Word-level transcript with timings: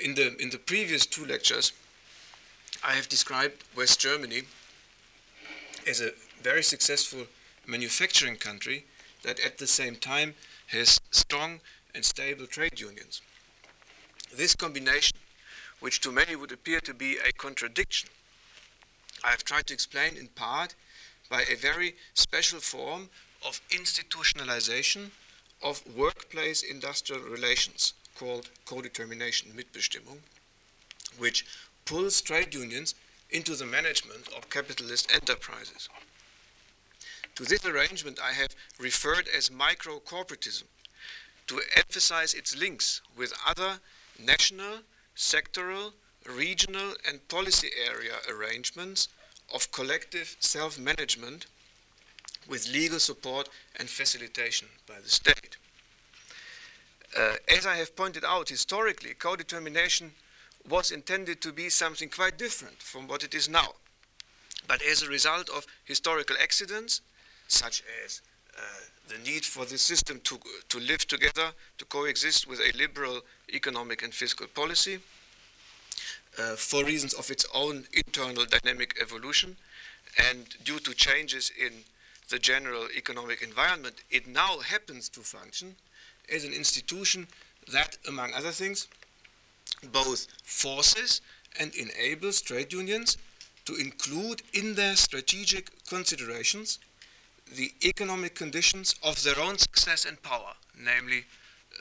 in, 0.00 0.14
the, 0.14 0.36
in 0.40 0.50
the 0.50 0.58
previous 0.58 1.06
two 1.06 1.24
lectures, 1.26 1.72
I 2.82 2.92
have 2.92 3.08
described 3.08 3.64
West 3.76 4.00
Germany 4.00 4.42
as 5.86 6.00
a 6.00 6.12
very 6.42 6.62
successful 6.62 7.26
manufacturing 7.66 8.36
country 8.36 8.84
that 9.22 9.38
at 9.40 9.58
the 9.58 9.66
same 9.66 9.96
time 9.96 10.34
has 10.68 10.98
strong 11.10 11.60
and 11.94 12.04
stable 12.04 12.46
trade 12.46 12.80
unions. 12.80 13.20
This 14.34 14.54
combination, 14.54 15.18
which 15.80 16.00
to 16.00 16.12
many 16.12 16.36
would 16.36 16.52
appear 16.52 16.80
to 16.80 16.94
be 16.94 17.18
a 17.18 17.32
contradiction, 17.32 18.08
I 19.22 19.30
have 19.30 19.44
tried 19.44 19.66
to 19.66 19.74
explain 19.74 20.16
in 20.16 20.28
part 20.28 20.74
by 21.28 21.42
a 21.42 21.56
very 21.56 21.96
special 22.14 22.60
form 22.60 23.10
of 23.46 23.60
institutionalization 23.70 25.10
of 25.62 25.82
workplace 25.94 26.62
industrial 26.62 27.22
relations 27.22 27.92
called 28.20 28.50
co-determination, 28.66 29.50
Mitbestimmung, 29.56 30.18
which 31.16 31.46
pulls 31.86 32.20
trade 32.20 32.52
unions 32.52 32.94
into 33.30 33.54
the 33.54 33.64
management 33.64 34.28
of 34.36 34.50
capitalist 34.50 35.10
enterprises. 35.10 35.88
To 37.36 37.44
this 37.44 37.64
arrangement 37.64 38.18
I 38.22 38.32
have 38.32 38.54
referred 38.78 39.26
as 39.34 39.50
micro-corporatism 39.50 40.64
to 41.46 41.62
emphasize 41.74 42.34
its 42.34 42.54
links 42.54 43.00
with 43.16 43.32
other 43.46 43.80
national, 44.22 44.80
sectoral, 45.16 45.94
regional 46.26 46.92
and 47.08 47.26
policy 47.28 47.70
area 47.90 48.16
arrangements 48.28 49.08
of 49.54 49.72
collective 49.72 50.36
self-management 50.40 51.46
with 52.46 52.68
legal 52.68 52.98
support 52.98 53.48
and 53.78 53.88
facilitation 53.88 54.68
by 54.86 55.00
the 55.02 55.08
state. 55.08 55.56
Uh, 57.16 57.34
as 57.48 57.66
I 57.66 57.76
have 57.76 57.96
pointed 57.96 58.24
out, 58.24 58.48
historically, 58.48 59.14
co-determination 59.14 60.12
was 60.68 60.90
intended 60.90 61.40
to 61.40 61.52
be 61.52 61.68
something 61.68 62.08
quite 62.08 62.38
different 62.38 62.82
from 62.82 63.08
what 63.08 63.24
it 63.24 63.34
is 63.34 63.48
now. 63.48 63.74
But 64.68 64.82
as 64.82 65.02
a 65.02 65.08
result 65.08 65.48
of 65.50 65.66
historical 65.84 66.36
accidents, 66.40 67.00
such 67.48 67.82
as 68.04 68.20
uh, 68.56 68.60
the 69.08 69.18
need 69.18 69.44
for 69.44 69.64
the 69.64 69.78
system 69.78 70.20
to, 70.24 70.38
to 70.68 70.78
live 70.78 71.06
together, 71.08 71.50
to 71.78 71.84
coexist 71.86 72.46
with 72.46 72.60
a 72.60 72.76
liberal 72.76 73.22
economic 73.52 74.02
and 74.02 74.14
fiscal 74.14 74.46
policy, 74.46 75.00
uh, 76.38 76.54
for 76.54 76.84
reasons 76.84 77.14
of 77.14 77.30
its 77.30 77.44
own 77.52 77.84
internal 77.92 78.44
dynamic 78.46 78.96
evolution, 79.00 79.56
and 80.30 80.54
due 80.62 80.78
to 80.78 80.94
changes 80.94 81.50
in 81.58 81.72
the 82.28 82.38
general 82.38 82.86
economic 82.96 83.42
environment, 83.42 83.96
it 84.10 84.28
now 84.28 84.58
happens 84.60 85.08
to 85.08 85.20
function 85.20 85.74
as 86.32 86.44
an 86.44 86.52
institution 86.52 87.26
that, 87.72 87.96
among 88.08 88.32
other 88.34 88.50
things, 88.50 88.88
both 89.92 90.26
forces 90.44 91.20
and 91.58 91.74
enables 91.74 92.40
trade 92.40 92.72
unions 92.72 93.16
to 93.64 93.74
include 93.76 94.42
in 94.52 94.74
their 94.74 94.96
strategic 94.96 95.70
considerations 95.86 96.78
the 97.52 97.72
economic 97.84 98.34
conditions 98.34 98.94
of 99.02 99.22
their 99.22 99.38
own 99.40 99.58
success 99.58 100.04
and 100.04 100.22
power, 100.22 100.52
namely 100.78 101.24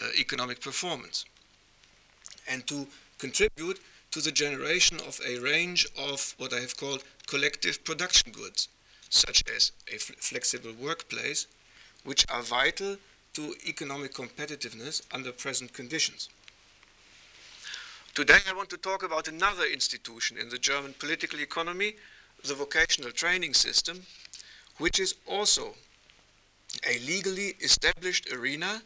uh, 0.02 0.08
economic 0.20 0.62
performance, 0.62 1.26
and 2.48 2.66
to 2.68 2.88
contribute 3.18 3.80
to 4.12 4.22
the 4.22 4.32
generation 4.32 4.98
of 5.08 5.20
a 5.28 5.38
range 5.40 5.86
of 5.98 6.34
what 6.38 6.54
I 6.54 6.60
have 6.60 6.76
called 6.76 7.04
collective 7.28 7.84
production 7.84 8.32
goods, 8.32 8.68
such 9.10 9.44
as 9.56 9.72
a 9.94 9.98
fl 9.98 10.14
flexible 10.20 10.74
workplace, 10.74 11.46
which 12.04 12.26
are 12.30 12.42
vital 12.42 12.98
to 13.40 13.56
economic 13.66 14.14
competitiveness 14.14 15.02
under 15.14 15.32
present 15.32 15.72
conditions. 15.72 16.28
Today 18.14 18.40
I 18.50 18.54
want 18.54 18.70
to 18.72 18.78
talk 18.78 19.02
about 19.02 19.30
another 19.30 19.64
institution 19.64 20.38
in 20.38 20.50
the 20.50 20.58
German 20.58 20.94
political 21.00 21.40
economy, 21.40 21.96
the 22.44 22.54
vocational 22.54 23.12
training 23.12 23.54
system, 23.54 24.02
which 24.78 25.00
is 25.00 25.16
also 25.26 25.76
a 26.86 27.00
legally 27.00 27.56
established 27.62 28.30
arena 28.34 28.82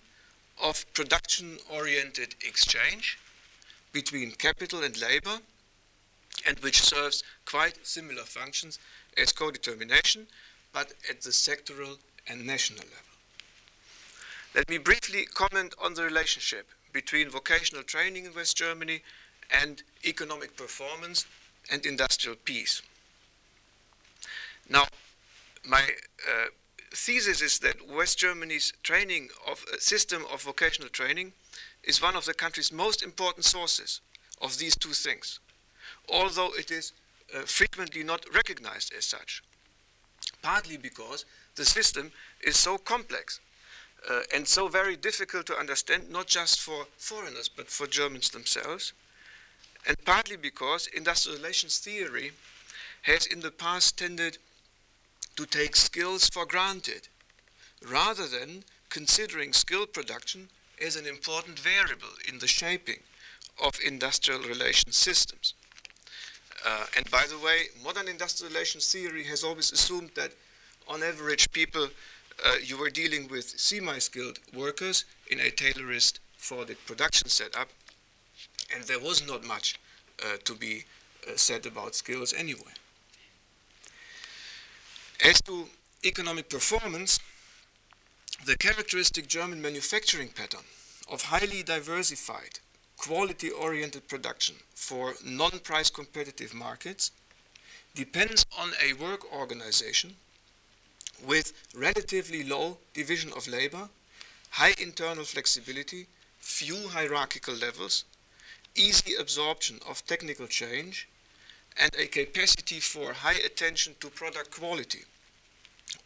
of 0.62 0.86
production-oriented 0.94 2.36
exchange 2.48 3.18
between 3.92 4.30
capital 4.34 4.84
and 4.84 5.02
labor 5.02 5.40
and 6.46 6.60
which 6.60 6.80
serves 6.80 7.24
quite 7.46 7.80
similar 7.82 8.22
functions 8.22 8.78
as 9.18 9.32
co-determination, 9.32 10.28
but 10.72 10.94
at 11.10 11.22
the 11.22 11.32
sectoral 11.32 11.98
and 12.28 12.46
national 12.46 12.84
level. 12.84 13.13
Let 14.56 14.70
me 14.70 14.78
briefly 14.78 15.26
comment 15.26 15.74
on 15.82 15.96
the 15.96 16.04
relationship 16.04 16.70
between 16.92 17.28
vocational 17.28 17.82
training 17.82 18.26
in 18.26 18.36
West 18.36 18.56
Germany 18.56 19.02
and 19.50 19.82
economic 20.06 20.56
performance 20.56 21.26
and 21.72 21.84
industrial 21.84 22.38
peace. 22.46 22.84
Now, 24.70 24.86
my 25.66 25.82
uh, 25.82 26.46
thesis 26.92 27.42
is 27.42 27.60
that 27.60 27.90
West 27.90 28.20
Germany's 28.20 28.74
training 28.84 29.30
of 29.50 29.66
a 29.76 29.82
system 29.82 30.24
of 30.32 30.44
vocational 30.44 30.90
training 30.90 31.34
is 31.84 32.00
one 32.00 32.16
of 32.16 32.26
the 32.26 32.34
country's 32.36 32.72
most 32.72 33.02
important 33.02 33.46
sources 33.46 34.02
of 34.40 34.60
these 34.60 34.76
two 34.76 34.94
things, 34.94 35.40
although 36.08 36.52
it 36.54 36.70
is 36.70 36.94
uh, 37.36 37.42
frequently 37.42 38.04
not 38.04 38.24
recognized 38.32 38.94
as 38.96 39.06
such, 39.06 39.42
partly 40.44 40.78
because 40.78 41.26
the 41.56 41.66
system 41.66 42.12
is 42.42 42.56
so 42.56 42.78
complex 42.78 43.40
uh, 44.10 44.22
and 44.34 44.48
so 44.48 44.68
very 44.68 44.96
difficult 44.96 45.46
to 45.48 45.56
understand, 45.56 46.10
not 46.10 46.28
just 46.28 46.60
for 46.60 46.88
foreigners, 46.98 47.50
but 47.50 47.70
for 47.70 47.88
Germans 47.88 48.30
themselves, 48.30 48.94
and 49.88 49.98
partly 50.06 50.38
because 50.38 50.88
industrial 50.88 51.38
relations 51.38 51.78
theory 51.78 52.32
has 53.04 53.26
in 53.26 53.42
the 53.42 53.52
past 53.52 53.98
tended 53.98 54.38
to 55.36 55.46
take 55.46 55.76
skills 55.76 56.30
for 56.30 56.46
granted, 56.46 57.08
rather 57.90 58.28
than 58.28 58.64
considering 58.90 59.54
skill 59.54 59.86
production 59.86 60.50
as 60.82 60.96
an 60.96 61.06
important 61.06 61.60
variable 61.60 62.16
in 62.28 62.40
the 62.40 62.48
shaping 62.48 63.00
of 63.64 63.74
industrial 63.86 64.42
relations 64.42 64.98
systems. 64.98 65.54
Uh, 66.66 66.86
and 66.96 67.10
by 67.12 67.26
the 67.30 67.38
way, 67.38 67.64
modern 67.84 68.08
industrial 68.08 68.52
relations 68.52 68.92
theory 68.92 69.24
has 69.24 69.44
always 69.44 69.72
assumed 69.72 70.12
that 70.16 70.32
on 70.88 71.04
average 71.04 71.52
people 71.52 71.88
uh, 72.44 72.56
you 72.64 72.78
were 72.78 72.90
dealing 72.90 73.28
with 73.28 73.58
semi-skilled 73.60 74.40
workers 74.54 75.06
in 75.28 75.40
a 75.40 75.50
Taylorist 75.50 76.20
Fordic 76.38 76.78
production 76.86 77.30
setup, 77.30 77.70
and 78.74 78.84
there 78.84 79.00
was 79.00 79.26
not 79.26 79.46
much 79.46 79.80
uh, 80.24 80.38
to 80.44 80.56
be 80.56 80.84
uh, 81.26 81.32
said 81.36 81.66
about 81.66 81.96
skills 81.96 82.34
anyway. 82.34 82.74
As 85.24 85.42
to 85.44 85.68
economic 86.04 86.50
performance, 86.50 87.20
the 88.46 88.58
characteristic 88.58 89.28
German 89.28 89.62
manufacturing 89.62 90.30
pattern 90.30 90.66
of 91.10 91.22
highly 91.22 91.64
diversified, 91.64 92.60
quality-oriented 92.98 94.08
production 94.08 94.56
for 94.76 95.14
non-price 95.24 95.90
competitive 95.90 96.54
markets 96.54 97.12
depends 97.96 98.46
on 98.58 98.72
a 98.84 98.94
work 98.94 99.32
organization 99.34 100.16
with 101.26 101.54
relatively 101.76 102.44
low 102.44 102.78
division 102.94 103.32
of 103.34 103.48
labor, 103.48 103.90
high 104.52 104.74
internal 104.80 105.24
flexibility, 105.24 106.08
few 106.40 106.90
hierarchical 106.90 107.54
levels, 107.56 108.06
easy 108.76 109.16
absorption 109.16 109.80
of 109.88 110.06
technical 110.06 110.48
change, 110.48 111.08
and 111.78 111.92
a 111.98 112.08
capacity 112.08 112.80
for 112.80 113.14
high 113.14 113.40
attention 113.46 113.96
to 114.00 114.10
product 114.10 114.52
quality. 114.52 115.04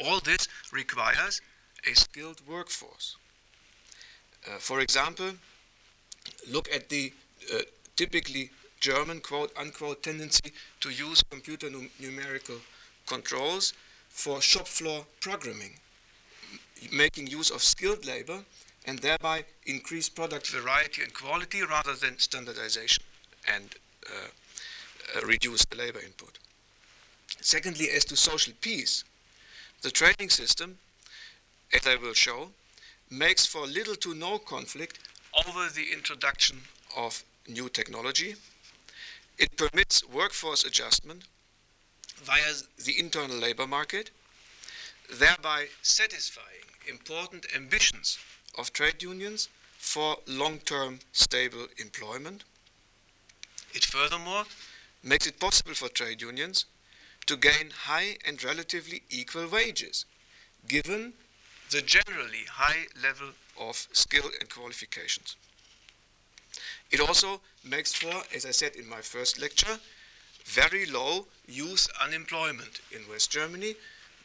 All 0.03 0.19
this 0.19 0.47
requires 0.71 1.41
a 1.89 1.95
skilled 1.95 2.41
workforce. 2.47 3.15
Uh, 4.47 4.57
for 4.59 4.79
example, 4.79 5.31
look 6.49 6.69
at 6.73 6.89
the 6.89 7.13
uh, 7.53 7.59
typically 7.95 8.49
German 8.79 9.19
quote 9.19 9.51
unquote 9.57 10.03
tendency 10.03 10.53
to 10.81 10.89
use 10.89 11.23
computer 11.29 11.69
num 11.69 11.89
numerical 11.99 12.57
controls 13.05 13.73
for 14.17 14.41
shop 14.41 14.67
floor 14.67 15.05
programming, 15.19 15.73
making 16.91 17.27
use 17.27 17.51
of 17.51 17.61
skilled 17.61 18.03
labor 18.03 18.39
and 18.85 18.97
thereby 18.99 19.45
increase 19.67 20.09
product 20.09 20.49
variety 20.49 21.03
and 21.03 21.13
quality 21.13 21.61
rather 21.61 21.93
than 21.93 22.17
standardization 22.17 23.03
and 23.47 23.75
uh, 24.09 24.13
uh, 25.15 25.25
reduce 25.27 25.63
the 25.65 25.77
labor 25.77 25.99
input. 25.99 26.39
Secondly, 27.41 27.89
as 27.95 28.05
to 28.05 28.15
social 28.15 28.53
peace, 28.59 29.03
the 29.83 29.91
training 29.91 30.31
system, 30.31 30.79
as 31.71 31.85
I 31.85 31.95
will 31.95 32.15
show, 32.15 32.49
makes 33.11 33.45
for 33.45 33.67
little 33.67 33.95
to 33.97 34.15
no 34.15 34.39
conflict 34.39 34.97
over 35.47 35.69
the 35.69 35.93
introduction 35.93 36.57
of 36.97 37.23
new 37.47 37.69
technology. 37.69 38.33
It 39.37 39.55
permits 39.57 40.03
workforce 40.09 40.63
adjustment 40.63 41.25
via 42.23 42.53
the 42.83 42.99
internal 42.99 43.37
labor 43.37 43.67
market, 43.67 44.11
thereby 45.13 45.67
satisfying 45.81 46.65
important 46.87 47.45
ambitions 47.55 48.17
of 48.57 48.73
trade 48.73 49.01
unions 49.01 49.49
for 49.77 50.17
long-term 50.27 50.99
stable 51.11 51.67
employment. 51.77 52.43
It 53.73 53.85
furthermore 53.85 54.45
makes 55.03 55.27
it 55.27 55.39
possible 55.39 55.73
for 55.73 55.89
trade 55.89 56.21
unions 56.21 56.65
to 57.27 57.37
gain 57.37 57.71
high 57.83 58.17
and 58.25 58.43
relatively 58.43 59.03
equal 59.09 59.47
wages, 59.47 60.05
given 60.67 61.13
the 61.69 61.81
generally 61.81 62.45
high 62.49 62.87
level 63.01 63.29
of 63.59 63.87
skill 63.91 64.29
and 64.39 64.49
qualifications. 64.49 65.35
It 66.89 66.99
also 67.01 67.41
makes 67.63 67.93
for, 67.93 68.23
as 68.33 68.45
I 68.45 68.51
said 68.51 68.75
in 68.75 68.87
my 68.87 69.01
first 69.01 69.39
lecture, 69.39 69.79
very 70.45 70.85
low 70.85 71.27
youth 71.47 71.87
unemployment 72.03 72.81
in 72.91 73.01
West 73.09 73.31
Germany, 73.31 73.75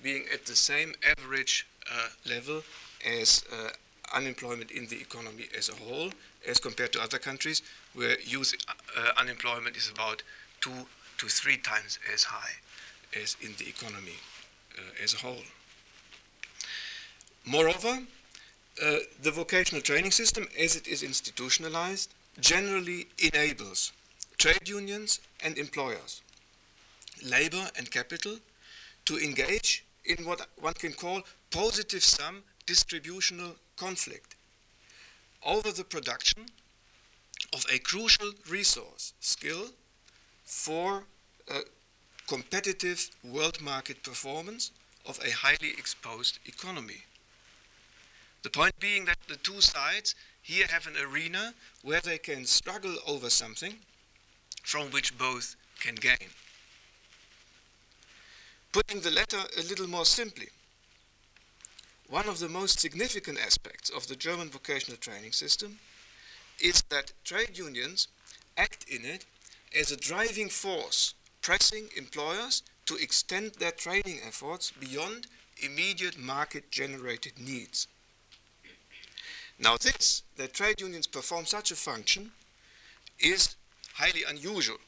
being 0.03 0.25
at 0.33 0.47
the 0.47 0.57
same 0.57 0.95
average 1.19 1.67
uh, 1.91 2.09
level 2.29 2.63
as 3.07 3.45
uh, 3.53 3.71
unemployment 4.15 4.71
in 4.71 4.87
the 4.87 5.01
economy 5.01 5.47
as 5.57 5.69
a 5.69 5.75
whole, 5.75 6.11
as 6.47 6.59
compared 6.59 6.93
to 6.93 7.01
other 7.01 7.19
countries 7.19 7.63
where 7.95 8.21
youth 8.21 8.55
uh, 8.97 9.11
unemployment 9.19 9.77
is 9.77 9.91
about 9.91 10.23
two 10.61 10.87
to 11.19 11.27
three 11.29 11.57
times 11.57 11.99
as 12.13 12.25
high 12.25 12.55
as 13.21 13.37
in 13.41 13.55
the 13.59 13.69
economy 13.69 14.17
uh, 14.77 15.03
as 15.03 15.15
a 15.15 15.19
whole. 15.19 15.45
Moreover, 17.45 17.99
uh, 18.83 18.97
the 19.21 19.31
vocational 19.31 19.83
training 19.83 20.13
system, 20.13 20.49
as 20.59 20.77
it 20.77 20.87
is 20.87 21.03
institutionalized, 21.03 22.11
generally 22.41 23.07
enables 23.19 23.93
trade 24.39 24.69
unions 24.69 25.21
and 25.45 25.59
employers, 25.59 26.23
labor 27.23 27.69
and 27.77 27.91
capital, 27.91 28.37
to 29.05 29.19
engage 29.19 29.85
in 30.05 30.25
what 30.25 30.47
one 30.61 30.75
can 30.75 30.93
call 30.93 31.23
positive 31.51 32.03
sum 32.03 32.43
distributional 32.67 33.57
conflict 33.77 34.37
over 35.45 35.73
the 35.73 35.85
production 35.85 36.47
of 37.53 37.65
a 37.73 37.79
crucial 37.79 38.33
resource, 38.49 39.13
skill, 39.21 39.67
for 40.45 41.05
a 41.49 41.61
competitive 42.29 43.11
world 43.25 43.61
market 43.61 44.03
performance 44.03 44.71
of 45.07 45.19
a 45.25 45.31
highly 45.31 45.71
exposed 45.71 46.39
economy. 46.47 47.03
The 48.43 48.51
point 48.51 48.79
being 48.81 49.05
that 49.07 49.19
the 49.29 49.37
two 49.37 49.61
sides 49.61 50.15
here 50.43 50.67
have 50.69 50.87
an 50.87 50.97
arena 50.97 51.55
where 51.83 52.01
they 52.01 52.19
can 52.19 52.45
struggle 52.45 52.97
over 53.07 53.31
something 53.31 53.75
from 54.63 54.91
which 54.91 55.17
both 55.19 55.57
can 55.81 55.95
gain. 55.95 56.29
Putting 58.73 59.01
the 59.01 59.11
latter 59.11 59.43
a 59.59 59.63
little 59.63 59.87
more 59.87 60.07
simply, 60.07 60.49
one 62.09 62.27
of 62.27 62.39
the 62.39 62.49
most 62.49 62.81
significant 62.81 63.39
aspects 63.39 63.91
of 63.91 64.07
the 64.09 64.17
German 64.17 64.49
vocational 64.49 64.97
training 64.97 65.33
system 65.33 65.79
is 66.59 66.83
that 66.89 67.13
trade 67.23 67.59
unions 67.59 68.09
act 68.57 68.87
in 68.89 69.05
it 69.05 69.27
as 69.79 69.91
a 69.91 69.97
driving 69.97 70.49
force, 70.49 71.15
pressing 71.43 71.89
employers 71.97 72.63
to 72.87 72.97
extend 72.97 73.53
their 73.55 73.73
training 73.73 74.21
efforts 74.27 74.73
beyond 74.81 75.27
immediate 75.63 76.19
market 76.19 76.71
generated 76.71 77.39
needs. 77.39 77.89
Now, 79.59 79.77
this, 79.77 80.23
that 80.37 80.55
trade 80.55 80.81
unions 80.81 81.07
perform 81.07 81.45
such 81.45 81.71
a 81.71 81.77
function, 81.77 82.33
is 83.21 83.55
highly 83.95 84.25
unusual. 84.27 84.79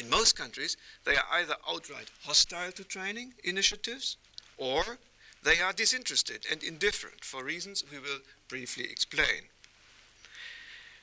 In 0.00 0.08
most 0.08 0.34
countries, 0.34 0.78
they 1.04 1.14
are 1.14 1.26
either 1.32 1.56
outright 1.68 2.10
hostile 2.24 2.72
to 2.72 2.84
training 2.84 3.34
initiatives 3.44 4.16
or 4.56 4.98
they 5.42 5.60
are 5.60 5.74
disinterested 5.74 6.46
and 6.50 6.62
indifferent 6.62 7.22
for 7.22 7.44
reasons 7.44 7.84
we 7.92 7.98
will 7.98 8.20
briefly 8.48 8.84
explain. 8.84 9.50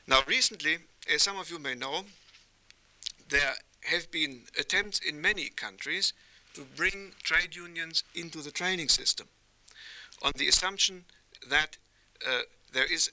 Now, 0.08 0.22
recently, 0.26 0.80
as 1.14 1.22
some 1.22 1.38
of 1.38 1.52
you 1.52 1.60
may 1.60 1.76
know, 1.76 2.06
there 3.30 3.54
have 3.82 4.10
been 4.10 4.42
attempts 4.60 5.00
in 5.00 5.22
many 5.22 5.50
countries 5.50 6.14
to 6.56 6.66
bring 6.76 7.12
trade 7.22 7.56
unions 7.56 8.04
into 8.16 8.42
the 8.42 8.52
training 8.52 8.90
system 8.90 9.28
on 10.24 10.32
the 10.38 10.48
assumption 10.48 11.06
that 11.48 11.78
uh, 12.28 12.42
there 12.74 12.92
is 12.92 13.12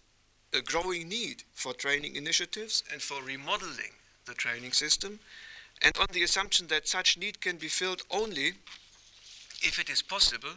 a 0.54 0.62
growing 0.62 1.08
need 1.10 1.42
for 1.52 1.74
training 1.74 2.16
initiatives 2.16 2.82
and 2.90 3.02
for 3.02 3.22
remodeling 3.22 3.92
the 4.24 4.32
training 4.32 4.72
system, 4.72 5.20
and 5.84 5.96
on 5.98 6.06
the 6.12 6.22
assumption 6.22 6.66
that 6.68 6.88
such 6.88 7.18
need 7.18 7.40
can 7.40 7.56
be 7.56 7.68
filled 7.68 8.02
only 8.10 8.54
if 9.62 9.78
it 9.78 9.90
is 9.90 10.02
possible 10.02 10.56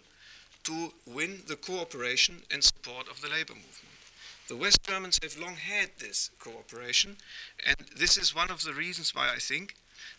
to 0.64 0.94
win 1.06 1.42
the 1.48 1.56
cooperation 1.56 2.42
and 2.50 2.64
support 2.64 3.08
of 3.10 3.22
the 3.22 3.28
labor 3.28 3.54
movement. 3.54 3.98
The 4.48 4.56
West 4.56 4.84
Germans 4.84 5.20
have 5.22 5.38
long 5.38 5.56
had 5.56 5.90
this 6.00 6.30
cooperation, 6.40 7.18
and 7.66 7.76
this 7.98 8.18
is 8.18 8.34
one 8.34 8.50
of 8.50 8.64
the 8.64 8.74
reasons 8.74 9.14
why 9.14 9.30
I 9.34 9.40
think 9.40 9.76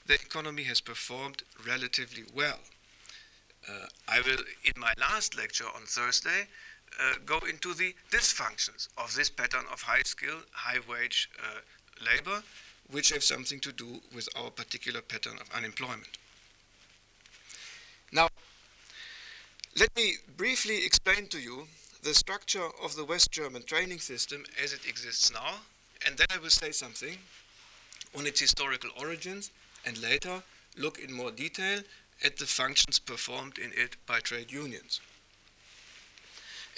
the 0.07 0.15
economy 0.15 0.65
has 0.65 0.83
performed 0.83 1.43
relatively 1.67 2.25
well. 2.35 2.59
Uh, 3.67 3.87
I 4.07 4.21
will, 4.21 4.43
in 4.65 4.75
my 4.77 4.93
last 4.99 5.37
lecture 5.37 5.67
on 5.75 5.83
Thursday, 5.87 6.49
uh, 7.01 7.15
go 7.25 7.39
into 7.49 7.75
the 7.75 7.95
dysfunctions 8.11 8.89
of 8.99 9.15
this 9.15 9.31
pattern 9.31 9.65
of 9.73 9.83
high 9.83 10.03
skill, 10.05 10.39
high 10.53 10.81
wage 10.89 11.31
uh, 11.39 11.61
labor, 12.05 12.43
which 12.91 13.11
have 13.11 13.23
something 13.23 13.61
to 13.61 13.73
do 13.73 14.01
with 14.15 14.29
our 14.37 14.51
particular 14.51 15.01
pattern 15.01 15.37
of 15.41 15.51
unemployment. 15.55 16.19
Now, 18.13 18.29
let 19.79 19.95
me 19.97 20.15
briefly 20.37 20.85
explain 20.85 21.27
to 21.29 21.39
you 21.39 21.69
the 22.03 22.15
structure 22.15 22.69
of 22.83 22.97
the 22.97 23.05
West 23.05 23.31
German 23.31 23.63
training 23.63 23.99
system 23.99 24.45
as 24.63 24.73
it 24.73 24.87
exists 24.89 25.33
now, 25.33 25.57
and 26.07 26.17
then 26.17 26.29
I 26.35 26.39
will 26.39 26.51
say 26.51 26.73
something 26.73 27.19
on 28.17 28.27
its 28.27 28.41
historical 28.41 28.91
origins 28.99 29.51
and 29.85 30.01
later 30.01 30.43
look 30.77 30.99
in 30.99 31.13
more 31.13 31.31
detail 31.31 31.81
at 32.25 32.37
the 32.37 32.47
functions 32.47 32.99
performed 32.99 33.59
in 33.59 33.71
it 33.75 33.97
by 34.07 34.21
trade 34.21 34.51
unions. 34.51 35.01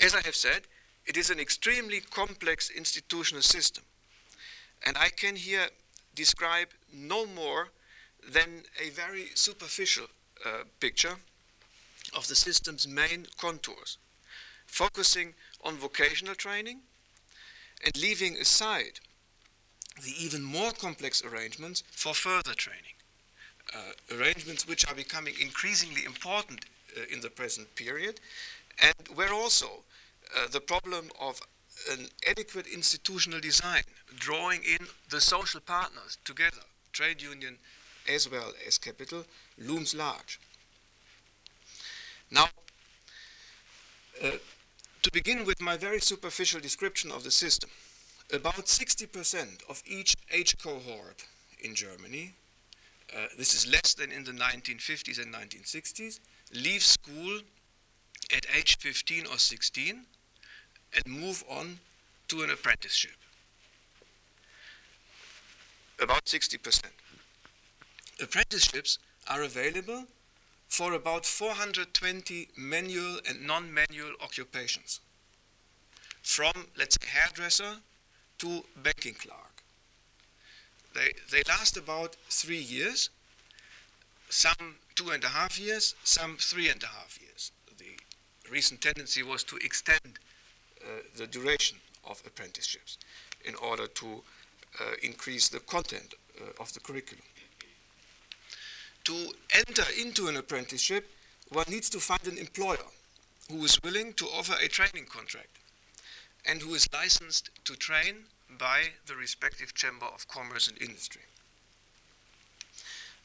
As 0.02 0.14
I 0.14 0.22
have 0.22 0.34
said, 0.34 0.62
it 1.06 1.16
is 1.16 1.30
an 1.30 1.38
extremely 1.38 2.00
complex 2.00 2.70
institutional 2.70 3.42
system. 3.42 3.84
And 4.84 4.96
I 4.96 5.10
can 5.10 5.36
here 5.36 5.68
describe 6.14 6.68
no 6.92 7.26
more 7.26 7.68
than 8.28 8.64
a 8.80 8.90
very 8.90 9.26
superficial 9.34 10.06
uh, 10.44 10.64
picture 10.80 11.16
of 12.16 12.26
the 12.28 12.34
system's 12.34 12.86
main 12.86 13.26
contours, 13.38 13.98
focusing 14.66 15.34
on 15.62 15.76
vocational 15.76 16.34
training 16.34 16.80
and 17.84 17.96
leaving 17.96 18.36
aside 18.36 19.00
the 20.02 20.12
even 20.18 20.42
more 20.42 20.72
complex 20.72 21.24
arrangements 21.24 21.82
for 21.90 22.14
further 22.14 22.54
training. 22.54 22.94
Uh, 23.74 24.16
arrangements 24.16 24.66
which 24.66 24.86
are 24.88 24.94
becoming 24.94 25.34
increasingly 25.40 26.04
important 26.04 26.64
uh, 26.96 27.02
in 27.12 27.20
the 27.20 27.30
present 27.30 27.74
period 27.76 28.18
and 28.82 29.16
where 29.16 29.32
also 29.32 29.84
uh, 30.36 30.48
the 30.50 30.60
problem 30.60 31.10
of 31.20 31.40
an 31.90 32.08
adequate 32.28 32.66
institutional 32.66 33.40
design, 33.40 33.82
drawing 34.16 34.62
in 34.62 34.86
the 35.08 35.20
social 35.20 35.60
partners 35.60 36.18
together, 36.24 36.62
trade 36.92 37.22
union 37.22 37.58
as 38.08 38.30
well 38.30 38.52
as 38.66 38.78
capital, 38.78 39.24
looms 39.58 39.94
large. 39.94 40.40
Now, 42.30 42.48
uh, 44.22 44.30
to 45.02 45.12
begin 45.12 45.44
with 45.44 45.60
my 45.60 45.76
very 45.76 46.00
superficial 46.00 46.60
description 46.60 47.10
of 47.10 47.24
the 47.24 47.30
system, 47.30 47.70
about 48.32 48.66
60% 48.66 49.68
of 49.68 49.82
each 49.86 50.16
age 50.30 50.56
cohort 50.58 51.24
in 51.62 51.74
Germany, 51.74 52.34
uh, 53.14 53.26
this 53.36 53.54
is 53.54 53.66
less 53.66 53.94
than 53.94 54.12
in 54.12 54.24
the 54.24 54.32
1950s 54.32 55.20
and 55.20 55.34
1960s, 55.34 56.20
leave 56.54 56.82
school 56.82 57.40
at 58.34 58.46
age 58.54 58.78
15 58.78 59.26
or 59.26 59.38
16 59.38 60.04
and 60.94 61.06
move 61.06 61.44
on 61.48 61.78
to 62.28 62.42
an 62.42 62.50
apprenticeship. 62.50 63.16
About 66.00 66.24
60%. 66.24 66.82
Apprenticeships 68.22 68.98
are 69.28 69.42
available 69.42 70.04
for 70.68 70.92
about 70.92 71.26
420 71.26 72.48
manual 72.56 73.18
and 73.28 73.46
non 73.46 73.72
manual 73.74 74.12
occupations, 74.22 75.00
from, 76.22 76.52
let's 76.78 76.96
say, 77.00 77.08
hairdresser 77.08 77.76
to 78.38 78.64
banking 78.76 79.14
clerk. 79.14 79.62
They, 80.94 81.12
they 81.30 81.42
last 81.48 81.76
about 81.76 82.16
three 82.28 82.60
years, 82.60 83.10
some 84.28 84.76
two 84.94 85.10
and 85.10 85.22
a 85.24 85.28
half 85.28 85.58
years, 85.58 85.94
some 86.04 86.36
three 86.38 86.68
and 86.68 86.82
a 86.82 86.86
half 86.86 87.18
years. 87.20 87.52
The 87.78 87.98
recent 88.50 88.80
tendency 88.80 89.22
was 89.22 89.44
to 89.44 89.56
extend 89.56 90.18
the 91.16 91.26
duration 91.26 91.78
of 92.08 92.22
apprenticeships 92.26 92.98
in 93.44 93.54
order 93.56 93.86
to 93.86 94.22
uh, 94.80 94.84
increase 95.02 95.48
the 95.48 95.60
content 95.60 96.14
uh, 96.40 96.62
of 96.62 96.72
the 96.72 96.80
curriculum. 96.80 97.24
To 99.04 99.32
enter 99.54 99.84
into 100.00 100.28
an 100.28 100.36
apprenticeship, 100.36 101.08
one 101.48 101.64
needs 101.68 101.90
to 101.90 102.00
find 102.00 102.26
an 102.26 102.38
employer 102.38 102.86
who 103.50 103.64
is 103.64 103.82
willing 103.82 104.12
to 104.14 104.26
offer 104.26 104.54
a 104.62 104.68
training 104.68 105.06
contract 105.06 105.58
and 106.46 106.62
who 106.62 106.74
is 106.74 106.88
licensed 106.92 107.50
to 107.64 107.74
train 107.74 108.16
by 108.58 108.82
the 109.06 109.14
respective 109.14 109.74
Chamber 109.74 110.06
of 110.06 110.28
Commerce 110.28 110.68
and 110.68 110.80
Industry. 110.80 111.22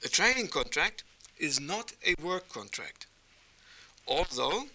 A 0.04 0.10
training 0.10 0.48
contract 0.48 1.04
is 1.38 1.60
not 1.60 1.94
a 2.06 2.16
work 2.22 2.50
contract, 2.50 3.08
although 4.08 4.66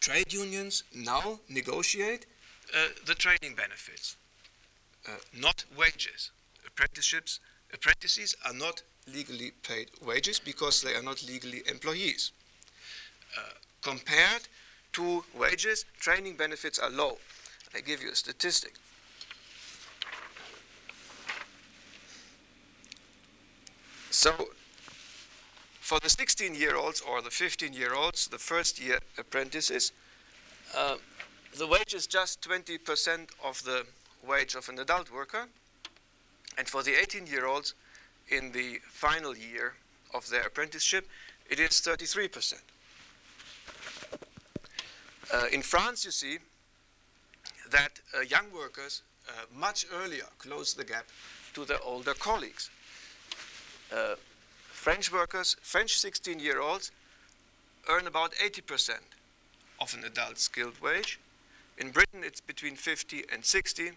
trade 0.00 0.32
unions 0.32 0.84
now 0.94 1.38
negotiate 1.48 2.26
uh, 2.74 2.88
the 3.06 3.14
training 3.14 3.54
benefits, 3.54 4.16
uh, 5.06 5.12
not 5.38 5.64
wages. 5.76 6.30
Apprenticeships, 6.66 7.40
apprentices 7.72 8.34
are 8.44 8.54
not 8.54 8.82
legally 9.12 9.52
paid 9.62 9.88
wages 10.04 10.38
because 10.38 10.82
they 10.82 10.94
are 10.94 11.02
not 11.02 11.22
legally 11.26 11.62
employees. 11.68 12.32
Uh, 13.36 13.42
compared 13.82 14.48
to 14.92 15.24
wages, 15.38 15.84
training 16.00 16.36
benefits 16.36 16.78
are 16.78 16.90
low. 16.90 17.18
I 17.74 17.80
give 17.80 18.02
you 18.02 18.10
a 18.10 18.16
statistic. 18.16 18.74
So, 24.10 24.50
for 25.90 25.98
the 25.98 26.08
16 26.08 26.54
year 26.54 26.76
olds 26.76 27.00
or 27.00 27.20
the 27.20 27.30
15 27.30 27.72
year 27.72 27.94
olds, 27.94 28.28
the 28.28 28.38
first 28.38 28.80
year 28.80 29.00
apprentices, 29.18 29.90
uh, 30.72 30.94
the 31.58 31.66
wage 31.66 31.94
is 31.94 32.06
just 32.06 32.40
20% 32.42 33.26
of 33.42 33.60
the 33.64 33.84
wage 34.24 34.54
of 34.54 34.68
an 34.68 34.78
adult 34.78 35.10
worker. 35.10 35.48
And 36.56 36.68
for 36.68 36.84
the 36.84 36.94
18 36.94 37.26
year 37.26 37.44
olds 37.44 37.74
in 38.28 38.52
the 38.52 38.78
final 38.86 39.36
year 39.36 39.74
of 40.14 40.30
their 40.30 40.42
apprenticeship, 40.42 41.08
it 41.50 41.58
is 41.58 41.70
33%. 41.70 42.54
Uh, 45.34 45.46
in 45.52 45.60
France, 45.60 46.04
you 46.04 46.12
see 46.12 46.38
that 47.68 47.98
uh, 48.16 48.20
young 48.20 48.46
workers 48.54 49.02
uh, 49.28 49.32
much 49.52 49.86
earlier 49.92 50.28
close 50.38 50.72
the 50.72 50.84
gap 50.84 51.06
to 51.54 51.64
their 51.64 51.82
older 51.82 52.14
colleagues. 52.14 52.70
French 54.80 55.12
workers, 55.12 55.56
French 55.60 55.98
16 55.98 56.38
year 56.38 56.58
olds, 56.58 56.90
earn 57.86 58.06
about 58.06 58.32
80% 58.36 58.92
of 59.78 59.92
an 59.92 60.04
adult 60.04 60.38
skilled 60.38 60.80
wage. 60.80 61.20
In 61.76 61.90
Britain, 61.90 62.22
it's 62.24 62.40
between 62.40 62.76
50 62.76 63.24
and 63.30 63.44
60, 63.44 63.90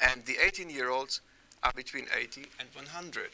and 0.00 0.24
the 0.26 0.36
18 0.40 0.70
year 0.70 0.90
olds 0.90 1.22
are 1.64 1.72
between 1.74 2.06
80 2.16 2.46
and 2.60 2.68
100. 2.72 3.30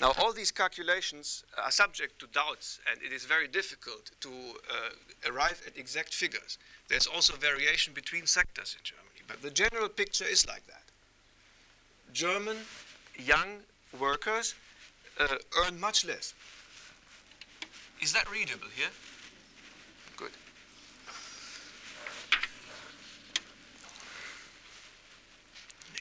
Now, 0.00 0.14
all 0.18 0.32
these 0.32 0.50
calculations 0.50 1.44
are 1.56 1.70
subject 1.70 2.18
to 2.18 2.26
doubts, 2.26 2.80
and 2.90 3.00
it 3.00 3.12
is 3.12 3.24
very 3.24 3.46
difficult 3.46 4.10
to 4.22 4.28
uh, 4.28 5.30
arrive 5.30 5.62
at 5.64 5.78
exact 5.78 6.12
figures. 6.12 6.58
There's 6.88 7.06
also 7.06 7.36
variation 7.36 7.94
between 7.94 8.26
sectors 8.26 8.74
in 8.76 8.82
Germany, 8.82 9.22
but 9.28 9.42
the 9.42 9.50
general 9.50 9.88
picture 9.88 10.26
is 10.26 10.44
like 10.48 10.66
that. 10.66 10.82
German 12.12 12.56
young 13.16 13.60
workers 13.96 14.56
uh, 15.18 15.36
earn 15.64 15.78
much 15.80 16.04
less. 16.04 16.34
Is 18.00 18.12
that 18.12 18.30
readable 18.30 18.68
here? 18.74 18.90
Good. 20.16 20.30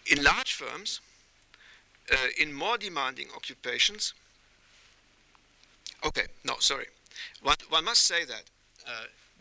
In 0.06 0.24
large 0.24 0.54
firms, 0.54 1.02
uh, 2.12 2.16
in 2.40 2.54
more 2.54 2.78
demanding 2.78 3.28
occupations, 3.36 4.14
okay, 6.06 6.28
no, 6.46 6.56
sorry. 6.60 6.86
One, 7.42 7.58
one 7.70 7.86
must 7.86 8.06
say 8.06 8.24
that 8.26 8.44
uh, 8.88 8.92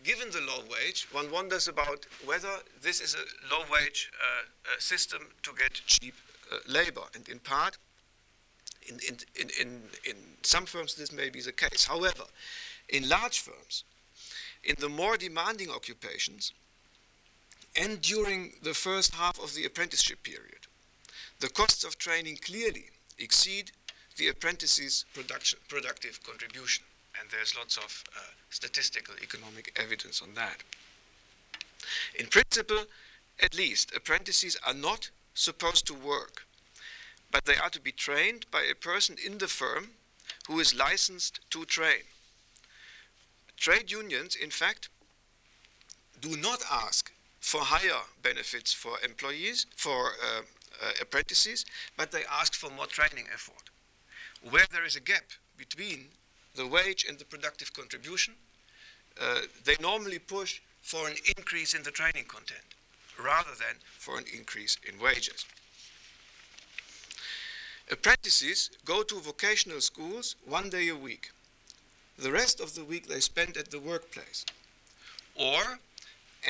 given 0.02 0.30
the 0.30 0.40
low 0.40 0.62
wage, 0.70 1.06
one 1.12 1.30
wonders 1.30 1.68
about 1.68 2.06
whether 2.24 2.50
this 2.82 3.00
is 3.00 3.14
a 3.14 3.54
low 3.54 3.64
wage 3.70 4.10
uh, 4.20 4.80
system 4.80 5.28
to 5.42 5.50
get 5.58 5.74
cheap 5.86 6.14
uh, 6.50 6.58
labor. 6.66 7.02
And 7.14 7.28
in 7.28 7.38
part, 7.38 7.76
in, 8.88 8.98
in, 9.08 9.50
in, 9.60 9.82
in, 10.04 10.16
some 10.42 10.66
firms, 10.66 10.94
this 10.94 11.12
may 11.12 11.28
be 11.28 11.40
the 11.40 11.52
case. 11.52 11.84
However, 11.84 12.24
in 12.88 13.08
large 13.08 13.40
firms, 13.40 13.84
in 14.62 14.76
the 14.78 14.88
more 14.88 15.16
demanding 15.16 15.70
occupations, 15.70 16.52
and 17.80 18.00
during 18.00 18.52
the 18.62 18.74
first 18.74 19.14
half 19.14 19.42
of 19.42 19.54
the 19.54 19.64
apprenticeship 19.64 20.22
period, 20.22 20.66
the 21.40 21.48
costs 21.48 21.84
of 21.84 21.98
training 21.98 22.38
clearly 22.42 22.86
exceed 23.18 23.72
the 24.16 24.28
apprentice's 24.28 25.04
productive 25.12 26.22
contribution. 26.22 26.84
And 27.20 27.30
there's 27.30 27.56
lots 27.56 27.76
of 27.76 28.04
uh, 28.16 28.20
statistical 28.50 29.14
economic 29.22 29.78
evidence 29.80 30.22
on 30.22 30.34
that. 30.34 30.62
In 32.18 32.26
principle, 32.26 32.84
at 33.42 33.54
least, 33.54 33.94
apprentices 33.94 34.56
are 34.66 34.74
not 34.74 35.10
supposed 35.34 35.86
to 35.86 35.94
work, 35.94 36.45
but 37.30 37.44
they 37.44 37.56
are 37.56 37.70
to 37.70 37.80
be 37.80 37.92
trained 37.92 38.46
by 38.50 38.62
a 38.62 38.74
person 38.74 39.16
in 39.24 39.38
the 39.38 39.48
firm 39.48 39.90
who 40.46 40.60
is 40.60 40.74
licensed 40.74 41.40
to 41.50 41.64
train. 41.64 42.02
Trade 43.56 43.90
unions, 43.90 44.36
in 44.36 44.50
fact, 44.50 44.88
do 46.20 46.36
not 46.36 46.62
ask 46.70 47.12
for 47.40 47.60
higher 47.60 48.02
benefits 48.22 48.72
for 48.72 48.98
employees, 49.04 49.66
for 49.76 50.12
uh, 50.22 50.42
uh, 50.82 50.92
apprentices, 51.00 51.64
but 51.96 52.10
they 52.10 52.22
ask 52.30 52.54
for 52.54 52.70
more 52.70 52.86
training 52.86 53.26
effort. 53.32 53.70
Where 54.50 54.66
there 54.72 54.84
is 54.84 54.96
a 54.96 55.00
gap 55.00 55.24
between 55.56 56.08
the 56.54 56.66
wage 56.66 57.04
and 57.08 57.18
the 57.18 57.24
productive 57.24 57.72
contribution, 57.72 58.34
uh, 59.20 59.42
they 59.64 59.76
normally 59.80 60.18
push 60.18 60.60
for 60.82 61.08
an 61.08 61.16
increase 61.36 61.74
in 61.74 61.82
the 61.82 61.90
training 61.90 62.24
content 62.28 62.74
rather 63.18 63.50
than 63.58 63.76
for 63.98 64.18
an 64.18 64.24
increase 64.36 64.76
in 64.86 65.00
wages. 65.00 65.46
Apprentices 67.90 68.70
go 68.84 69.02
to 69.04 69.20
vocational 69.20 69.80
schools 69.80 70.34
one 70.44 70.70
day 70.70 70.88
a 70.88 70.96
week. 70.96 71.30
The 72.18 72.32
rest 72.32 72.60
of 72.60 72.74
the 72.74 72.84
week 72.84 73.06
they 73.06 73.20
spend 73.20 73.56
at 73.56 73.70
the 73.70 73.78
workplace 73.78 74.44
or 75.36 75.78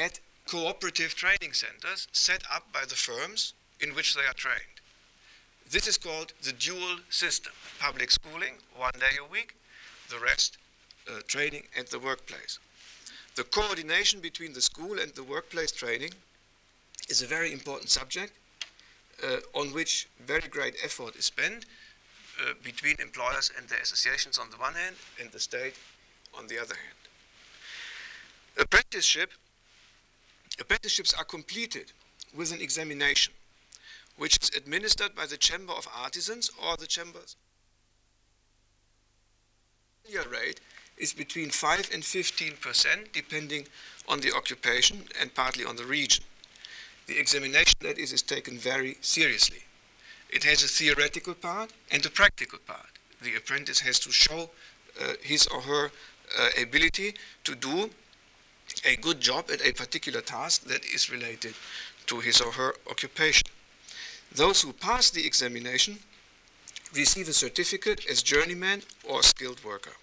at 0.01 0.21
cooperative 0.47 1.15
training 1.15 1.53
centers 1.53 2.09
set 2.13 2.43
up 2.51 2.73
by 2.73 2.85
the 2.89 2.95
firms 2.95 3.53
in 3.81 3.95
which 3.95 4.15
they 4.15 4.23
are 4.23 4.33
trained. 4.33 4.81
This 5.69 5.87
is 5.87 5.99
called 5.99 6.33
the 6.43 6.53
dual 6.53 7.01
system 7.11 7.53
public 7.81 8.11
schooling, 8.11 8.55
one 8.75 8.95
day 8.99 9.17
a 9.21 9.31
week, 9.31 9.57
the 10.09 10.19
rest 10.19 10.57
uh, 11.09 11.21
training 11.27 11.65
at 11.79 11.91
the 11.91 11.99
workplace. 11.99 12.59
The 13.35 13.45
coordination 13.45 14.21
between 14.21 14.55
the 14.55 14.63
school 14.63 14.99
and 14.99 15.13
the 15.15 15.25
workplace 15.25 15.73
training 15.73 16.13
is 17.11 17.21
a 17.21 17.27
very 17.27 17.53
important 17.53 17.91
subject 17.91 18.33
on 19.55 19.73
which 19.73 20.09
very 20.21 20.49
great 20.49 20.77
effort 20.85 21.17
is 21.17 21.25
spent 21.25 21.65
uh, 22.41 22.53
between 22.63 22.97
employers 23.01 23.51
and 23.57 23.69
their 23.69 23.81
associations 23.81 24.39
on 24.39 24.51
the 24.51 24.57
one 24.57 24.75
hand 24.75 24.97
and 25.21 25.31
the 25.33 25.41
state 25.41 25.75
on 26.39 26.47
the 26.49 26.59
other 26.59 26.75
hand. 26.75 26.99
Apprenticeship, 28.59 29.33
apprenticeships 30.61 31.15
are 31.15 31.25
completed 31.25 31.93
with 32.35 32.53
an 32.53 32.61
examination 32.61 33.33
which 34.17 34.39
is 34.43 34.51
administered 34.57 35.15
by 35.15 35.27
the 35.27 35.37
Chamber 35.37 35.73
of 35.73 35.87
Artisans 35.95 36.51
or 36.63 36.77
the 36.77 36.87
Chambers. 36.87 37.37
The 40.11 40.29
rate 40.29 40.61
is 40.97 41.13
between 41.13 41.51
5 41.51 41.91
and 41.93 42.05
15 42.05 42.57
percent, 42.61 43.13
depending 43.13 43.67
on 44.09 44.21
the 44.21 44.33
occupation 44.33 45.05
and 45.21 45.35
partly 45.35 45.65
on 45.65 45.77
the 45.77 45.85
region. 45.85 46.25
The 47.07 47.19
examination, 47.19 47.79
that 47.81 47.99
is, 47.99 48.13
is 48.13 48.23
taken 48.23 48.59
very 48.59 48.97
seriously. 49.01 49.63
It 50.29 50.45
has 50.45 50.65
a 50.65 50.69
theoretical 50.69 51.35
part 51.35 51.73
and 51.91 52.05
a 52.05 52.11
practical 52.11 52.59
part. 52.67 52.99
The 53.23 53.37
apprentice 53.37 53.81
has 53.81 53.99
to 54.01 54.11
show 54.11 54.51
uh, 55.01 55.13
his 55.23 55.47
or 55.47 55.61
her 55.61 55.91
uh, 56.39 56.49
ability 56.61 57.15
to 57.45 57.55
do 57.55 57.91
a 58.85 58.97
good 58.97 59.21
job 59.21 59.51
at 59.53 59.65
a 59.65 59.73
particular 59.73 60.21
task 60.21 60.65
that 60.65 60.85
is 60.85 61.11
related 61.11 61.55
to 62.07 62.21
his 62.21 62.41
or 62.41 62.53
her 62.53 62.75
occupation. 62.91 63.47
Those 64.35 64.63
who 64.63 64.73
pass 64.73 65.11
the 65.11 65.25
examination 65.25 65.99
receive 66.95 67.29
a 67.29 67.33
certificate 67.33 68.05
as 68.11 68.23
journeyman 68.23 68.83
or 69.05 69.23
skilled 69.23 69.63
worker. 69.65 69.97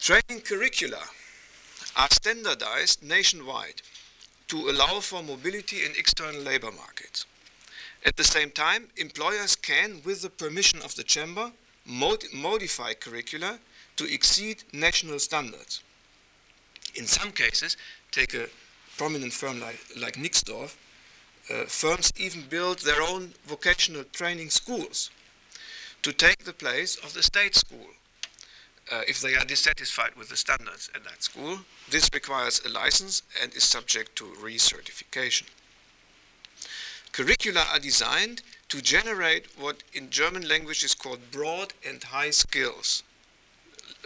Training 0.00 0.42
curricula 0.42 1.02
are 1.96 2.08
standardized 2.10 3.02
nationwide 3.02 3.82
to 4.52 4.68
allow 4.68 5.00
for 5.00 5.22
mobility 5.22 5.82
in 5.82 5.92
external 5.92 6.42
labor 6.42 6.70
markets. 6.70 7.24
At 8.04 8.18
the 8.18 8.24
same 8.24 8.50
time, 8.50 8.88
employers 8.98 9.56
can, 9.56 10.02
with 10.04 10.20
the 10.20 10.28
permission 10.28 10.78
of 10.82 10.94
the 10.94 11.02
chamber, 11.02 11.52
mod 11.86 12.24
modify 12.34 12.92
curricula 12.92 13.58
to 13.96 14.04
exceed 14.12 14.64
national 14.74 15.20
standards. 15.20 15.82
In 16.94 17.06
some 17.06 17.32
cases, 17.32 17.78
take 18.10 18.34
a 18.34 18.50
prominent 18.98 19.32
firm 19.32 19.58
like, 19.58 19.80
like 19.98 20.16
Nixdorf, 20.16 20.76
uh, 21.50 21.64
firms 21.66 22.12
even 22.18 22.42
build 22.42 22.80
their 22.80 23.00
own 23.00 23.32
vocational 23.46 24.04
training 24.12 24.50
schools 24.50 25.10
to 26.02 26.12
take 26.12 26.44
the 26.44 26.52
place 26.52 26.96
of 26.96 27.14
the 27.14 27.22
state 27.22 27.54
school. 27.54 27.88
Uh, 28.92 29.00
if 29.08 29.22
they 29.22 29.34
are 29.34 29.44
dissatisfied 29.46 30.14
with 30.16 30.28
the 30.28 30.36
standards 30.36 30.90
at 30.94 31.02
that 31.02 31.22
school, 31.22 31.58
this 31.88 32.10
requires 32.12 32.60
a 32.66 32.68
license 32.68 33.22
and 33.42 33.54
is 33.54 33.64
subject 33.64 34.14
to 34.14 34.24
recertification. 34.42 35.44
Curricula 37.12 37.64
are 37.72 37.78
designed 37.78 38.42
to 38.68 38.82
generate 38.82 39.46
what 39.58 39.82
in 39.94 40.10
German 40.10 40.46
language 40.46 40.84
is 40.84 40.94
called 40.94 41.30
broad 41.30 41.72
and 41.88 42.04
high 42.04 42.30
skills, 42.30 43.02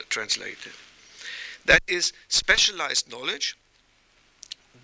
translated. 0.08 0.72
That 1.64 1.82
is 1.88 2.12
specialized 2.28 3.10
knowledge 3.10 3.56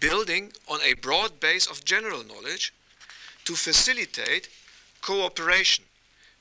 building 0.01 0.53
on 0.69 0.81
a 0.83 0.95
broad 0.95 1.39
base 1.39 1.69
of 1.69 1.85
general 1.85 2.25
knowledge 2.25 2.73
to 3.45 3.55
facilitate 3.55 4.49
cooperation 5.01 5.85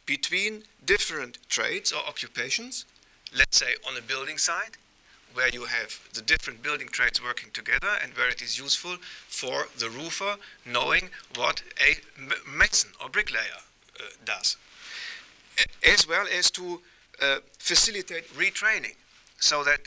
between 0.08 0.64
different 0.84 1.38
trades 1.48 1.92
or 1.92 2.00
occupations, 2.08 2.86
let's 3.36 3.58
say 3.58 3.76
on 3.88 3.98
a 3.98 4.02
building 4.02 4.38
site, 4.38 4.78
where 5.34 5.50
you 5.50 5.66
have 5.66 6.00
the 6.14 6.22
different 6.22 6.62
building 6.62 6.88
trades 6.88 7.24
working 7.24 7.50
together 7.52 7.90
and 8.04 8.14
where 8.14 8.30
it 8.30 8.42
is 8.42 8.58
useful 8.58 8.98
for 9.28 9.68
the 9.78 9.90
roofer 9.90 10.36
knowing 10.66 11.10
what 11.36 11.64
a 11.80 11.96
mason 12.50 12.90
or 13.02 13.10
bricklayer 13.10 13.62
uh, 14.00 14.04
does, 14.26 14.58
as 15.88 16.08
well 16.08 16.26
as 16.38 16.52
to 16.52 16.82
uh, 17.22 17.38
facilitate 17.60 18.28
retraining 18.36 18.96
so 19.40 19.64
that 19.64 19.82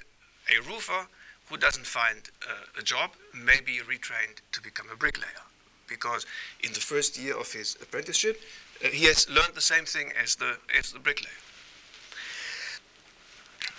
a 0.50 0.60
roofer 0.62 1.06
who 1.48 1.56
doesn't 1.56 1.86
find 1.86 2.30
uh, 2.48 2.80
a 2.80 2.82
job 2.82 3.10
may 3.34 3.60
be 3.60 3.78
retrained 3.78 4.40
to 4.52 4.62
become 4.62 4.86
a 4.92 4.96
bricklayer 4.96 5.44
because 5.88 6.26
in 6.62 6.72
the 6.72 6.80
first 6.80 7.18
year 7.18 7.38
of 7.38 7.52
his 7.52 7.76
apprenticeship 7.82 8.40
uh, 8.84 8.88
he 8.88 9.04
has 9.04 9.28
learned 9.28 9.54
the 9.54 9.60
same 9.60 9.84
thing 9.84 10.12
as 10.20 10.36
the, 10.36 10.56
as 10.78 10.92
the 10.92 10.98
bricklayer. 10.98 11.43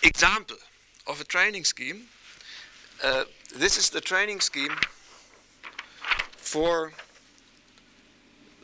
Example 0.06 0.58
of 1.08 1.20
a 1.20 1.24
training 1.24 1.64
scheme. 1.64 2.04
Uh, 3.04 3.24
this 3.56 3.76
is 3.76 3.90
the 3.90 4.00
training 4.00 4.40
scheme 4.40 4.76
for 6.38 6.92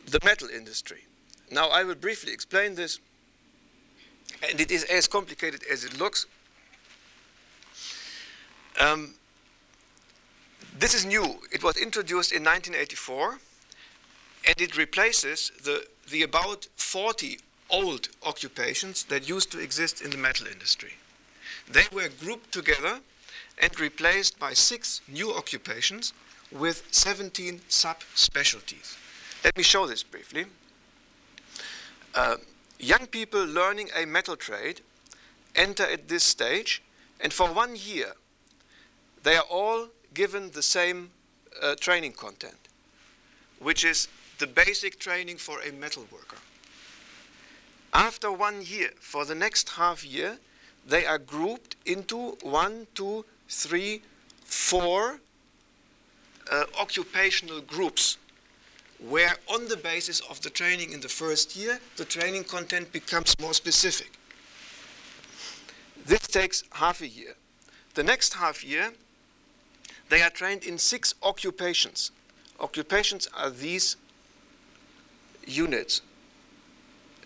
the 0.05 0.19
metal 0.24 0.48
industry. 0.50 1.05
Now, 1.50 1.69
I 1.69 1.83
will 1.83 1.95
briefly 1.95 2.31
explain 2.31 2.75
this, 2.75 3.00
and 4.48 4.62
it 4.62 4.69
is 4.69 4.83
as 4.83 5.07
complicated 5.07 5.63
as 5.69 5.83
it 5.83 5.98
looks. 5.98 6.27
Um, 8.79 9.15
this 10.77 10.93
is 10.93 11.07
new. 11.07 11.39
It 11.51 11.63
was 11.63 11.75
introduced 11.75 12.31
in 12.31 12.43
1984, 12.43 13.39
and 14.45 14.62
it 14.62 14.77
replaces 14.77 15.51
the, 15.63 15.88
the 16.07 16.21
about 16.21 16.67
40 16.75 17.39
old 17.71 18.10
occupations 18.24 19.05
that 19.05 19.27
used 19.27 19.51
to 19.53 19.60
exist 19.60 20.01
in 20.01 20.12
the 20.12 20.17
metal 20.17 20.45
industry. 20.45 20.93
They 21.72 21.86
were 21.92 22.10
grouped 22.10 22.51
together 22.51 23.00
and 23.58 23.80
replaced 23.80 24.38
by 24.38 24.54
six 24.54 25.01
new 25.08 25.34
occupations 25.34 26.13
with 26.51 26.84
17 26.92 27.62
subspecialties. 27.70 28.98
Let 29.44 29.56
me 29.56 29.63
show 29.63 29.88
this 29.88 30.04
briefly. 30.04 30.46
Uh, 32.13 32.38
young 32.78 33.08
people 33.08 33.46
learning 33.46 33.90
a 33.96 34.06
metal 34.06 34.36
trade 34.36 34.82
enter 35.56 35.84
at 35.84 36.10
this 36.10 36.24
stage, 36.24 36.82
and 37.22 37.32
for 37.32 37.48
one 37.48 37.75
year, 37.75 38.13
they 39.24 39.38
are 39.38 39.46
all 39.50 39.88
given 40.13 40.51
the 40.51 40.63
same 40.63 41.12
uh, 41.62 41.75
training 41.75 42.13
content, 42.13 42.68
which 43.60 43.86
is 43.86 44.10
the 44.40 44.48
basic 44.48 45.00
training 45.00 45.38
for 45.38 45.62
a 45.62 45.72
metal 45.72 46.06
worker. 46.12 46.38
After 47.94 48.32
one 48.32 48.62
year, 48.62 48.92
for 49.00 49.25
the 49.25 49.36
next 49.36 49.70
half 49.70 50.04
year, 50.04 50.40
they 50.88 51.06
are 51.06 51.18
grouped 51.18 51.76
into 51.86 52.38
one, 52.42 52.88
two, 52.96 53.26
three, 53.48 54.02
four 54.44 55.20
uh, 56.52 56.64
occupational 56.80 57.62
groups 57.62 58.18
where 59.00 59.36
on 59.48 59.68
the 59.68 59.78
basis 59.78 60.20
of 60.22 60.42
the 60.42 60.50
training 60.50 60.92
in 60.92 61.02
the 61.02 61.10
first 61.10 61.56
year, 61.56 61.80
the 61.98 62.06
training 62.06 62.44
content 62.44 62.92
becomes 62.92 63.36
more 63.40 63.54
specific. 63.54 64.12
This 66.06 66.22
takes 66.22 66.63
half 66.74 67.02
a 67.02 67.08
year. 67.08 67.36
The 67.94 68.04
next 68.04 68.36
half 68.36 68.63
year, 68.63 68.91
they 70.10 70.22
are 70.22 70.30
trained 70.30 70.63
in 70.63 70.78
six 70.78 71.15
occupations. 71.24 72.12
Occupations 72.60 73.28
are 73.36 73.50
these 73.50 73.96
units. 75.46 76.02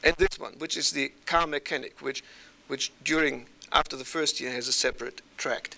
And 0.03 0.15
this 0.17 0.39
one, 0.39 0.53
which 0.59 0.77
is 0.77 0.91
the 0.91 1.11
car 1.25 1.47
mechanic, 1.47 2.01
which 2.01 2.23
which 2.67 2.91
during 3.03 3.47
after 3.71 3.95
the 3.95 4.05
first 4.05 4.39
year 4.39 4.51
has 4.51 4.67
a 4.67 4.73
separate 4.73 5.21
tract. 5.37 5.75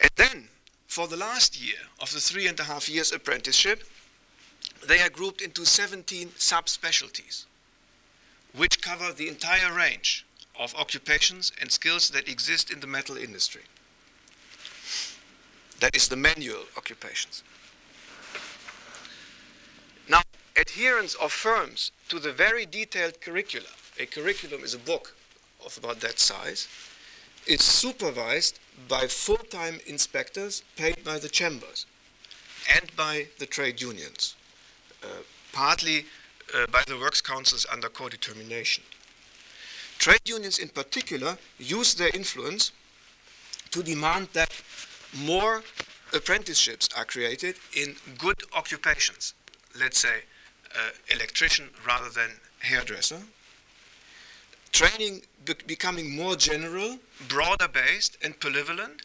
And 0.00 0.10
then, 0.16 0.48
for 0.86 1.06
the 1.06 1.16
last 1.16 1.60
year 1.60 1.78
of 2.00 2.12
the 2.12 2.20
three 2.20 2.46
and 2.46 2.58
a 2.58 2.64
half 2.64 2.88
years 2.88 3.12
apprenticeship, 3.12 3.84
they 4.86 5.00
are 5.00 5.10
grouped 5.10 5.40
into 5.40 5.64
17 5.64 6.28
subspecialties, 6.30 7.44
which 8.54 8.82
cover 8.82 9.12
the 9.12 9.28
entire 9.28 9.72
range 9.72 10.26
of 10.58 10.74
occupations 10.74 11.52
and 11.60 11.70
skills 11.70 12.10
that 12.10 12.28
exist 12.28 12.70
in 12.70 12.80
the 12.80 12.86
metal 12.86 13.16
industry. 13.16 13.62
That 15.80 15.96
is 15.96 16.08
the 16.08 16.16
manual 16.16 16.64
occupations. 16.76 17.42
Now, 20.08 20.22
adherence 20.56 21.14
of 21.14 21.32
firms 21.32 21.92
to 22.08 22.18
the 22.18 22.32
very 22.32 22.66
detailed 22.66 23.20
curricula 23.20 23.68
a 24.02 24.06
curriculum 24.06 24.64
is 24.64 24.74
a 24.74 24.78
book 24.78 25.14
of 25.64 25.78
about 25.78 26.00
that 26.00 26.18
size. 26.18 26.66
It's 27.46 27.64
supervised 27.64 28.58
by 28.88 29.06
full-time 29.06 29.78
inspectors 29.86 30.62
paid 30.76 31.04
by 31.04 31.18
the 31.18 31.28
chambers 31.28 31.86
and 32.74 32.94
by 32.96 33.28
the 33.38 33.46
trade 33.46 33.80
unions, 33.80 34.34
uh, 35.04 35.06
partly 35.52 36.06
uh, 36.54 36.66
by 36.66 36.82
the 36.86 36.98
works 36.98 37.20
councils 37.20 37.64
under 37.72 37.88
co-determination. 37.88 38.82
Trade 39.98 40.26
unions 40.26 40.58
in 40.58 40.68
particular 40.68 41.38
use 41.58 41.94
their 41.94 42.10
influence 42.12 42.72
to 43.70 43.82
demand 43.82 44.28
that 44.32 44.52
more 45.24 45.62
apprenticeships 46.12 46.88
are 46.96 47.04
created 47.04 47.54
in 47.76 47.94
good 48.18 48.42
occupations, 48.52 49.34
let's 49.78 49.98
say 49.98 50.22
uh, 50.74 50.90
electrician 51.14 51.70
rather 51.86 52.10
than 52.10 52.30
hairdresser, 52.60 53.22
training 54.72 55.22
be 55.44 55.54
becoming 55.66 56.16
more 56.16 56.36
general, 56.36 56.98
broader 57.28 57.68
based, 57.68 58.16
and 58.22 58.38
polyvalent 58.40 59.02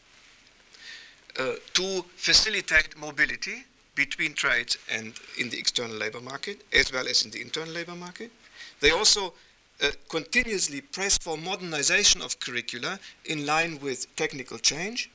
uh, 1.39 1.53
to 1.73 2.03
facilitate 2.15 2.97
mobility 2.97 3.65
between 3.95 4.33
trades 4.33 4.77
and 4.89 5.13
in 5.39 5.49
the 5.49 5.57
external 5.59 5.95
labor 5.95 6.21
market, 6.21 6.63
as 6.73 6.93
well 6.93 7.07
as 7.07 7.25
in 7.25 7.31
the 7.31 7.41
internal 7.41 7.73
labor 7.73 7.95
market. 7.95 8.31
They 8.79 8.91
also 8.91 9.33
uh, 9.81 9.89
continuously 10.09 10.81
press 10.81 11.17
for 11.17 11.37
modernization 11.37 12.21
of 12.21 12.39
curricula 12.39 12.99
in 13.25 13.45
line 13.45 13.79
with 13.81 14.15
technical 14.15 14.57
change 14.57 15.09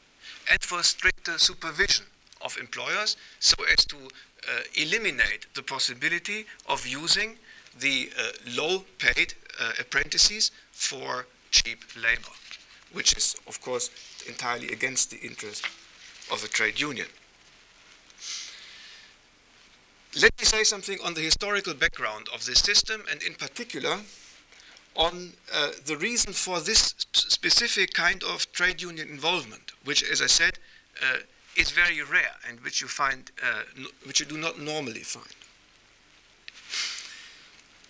and 0.51 0.61
for 0.63 0.83
stricter 0.83 1.39
supervision 1.39 2.07
of 2.45 2.57
employers 2.59 3.17
so 3.39 3.55
as 3.73 3.85
to 3.87 3.97
uh, 3.97 4.61
eliminate 4.75 5.47
the 5.55 5.63
possibility 5.63 6.47
of 6.69 6.87
using 6.87 7.37
the 7.79 8.11
uh, 8.19 8.31
low 8.55 8.85
paid 8.99 9.35
uh, 9.61 9.73
apprentices 9.81 10.51
for 10.71 11.27
cheap 11.51 11.85
labor, 11.97 12.35
which 12.93 13.17
is, 13.17 13.37
of 13.47 13.61
course, 13.61 13.91
entirely 14.27 14.69
against 14.73 15.11
the 15.11 15.19
interest 15.19 15.65
of 16.31 16.45
a 16.45 16.49
trade 16.49 16.81
union. 16.81 17.07
Let 20.21 20.39
me 20.39 20.45
say 20.45 20.63
something 20.65 20.99
on 21.05 21.15
the 21.15 21.23
historical 21.23 21.75
background 21.75 22.29
of 22.35 22.45
this 22.45 22.61
system, 22.61 23.03
and 23.11 23.23
in 23.23 23.35
particular 23.35 23.99
on 24.95 25.33
uh, 25.53 25.71
the 25.87 25.97
reason 25.97 26.35
for 26.35 26.61
this 26.61 26.95
specific 27.13 27.95
kind 27.95 28.23
of 28.25 28.51
trade 28.53 28.83
union 28.83 29.09
involvement, 29.09 29.73
which, 29.85 30.03
as 30.03 30.21
I 30.21 30.27
said, 30.27 30.59
uh, 31.03 31.19
is 31.57 31.71
very 31.71 32.03
rare 32.03 32.37
and 32.49 32.61
which 32.61 32.81
you 32.81 32.89
find, 32.89 33.31
uh, 33.43 33.63
which 34.07 34.21
you 34.21 34.27
do 34.27 34.37
not 34.37 34.59
normally 34.59 35.01
find. 35.01 35.42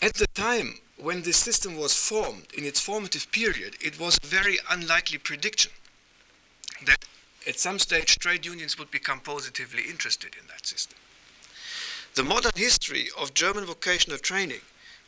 At 0.02 0.14
the 0.14 0.26
time 0.34 0.80
when 0.96 1.22
this 1.22 1.36
system 1.36 1.76
was 1.76 1.96
formed, 1.96 2.46
in 2.58 2.64
its 2.64 2.80
formative 2.80 3.30
period, 3.30 3.76
it 3.80 4.00
was 4.00 4.18
a 4.18 4.26
very 4.26 4.58
unlikely 4.68 5.18
prediction 5.18 5.70
that 6.84 7.04
at 7.46 7.60
some 7.60 7.78
stage 7.78 8.18
trade 8.18 8.44
unions 8.44 8.76
would 8.76 8.90
become 8.90 9.20
positively 9.20 9.84
interested 9.88 10.34
in 10.34 10.48
that 10.48 10.66
system. 10.66 10.98
The 12.16 12.24
modern 12.24 12.50
history 12.56 13.10
of 13.16 13.32
German 13.32 13.64
vocational 13.64 14.18
training 14.18 14.62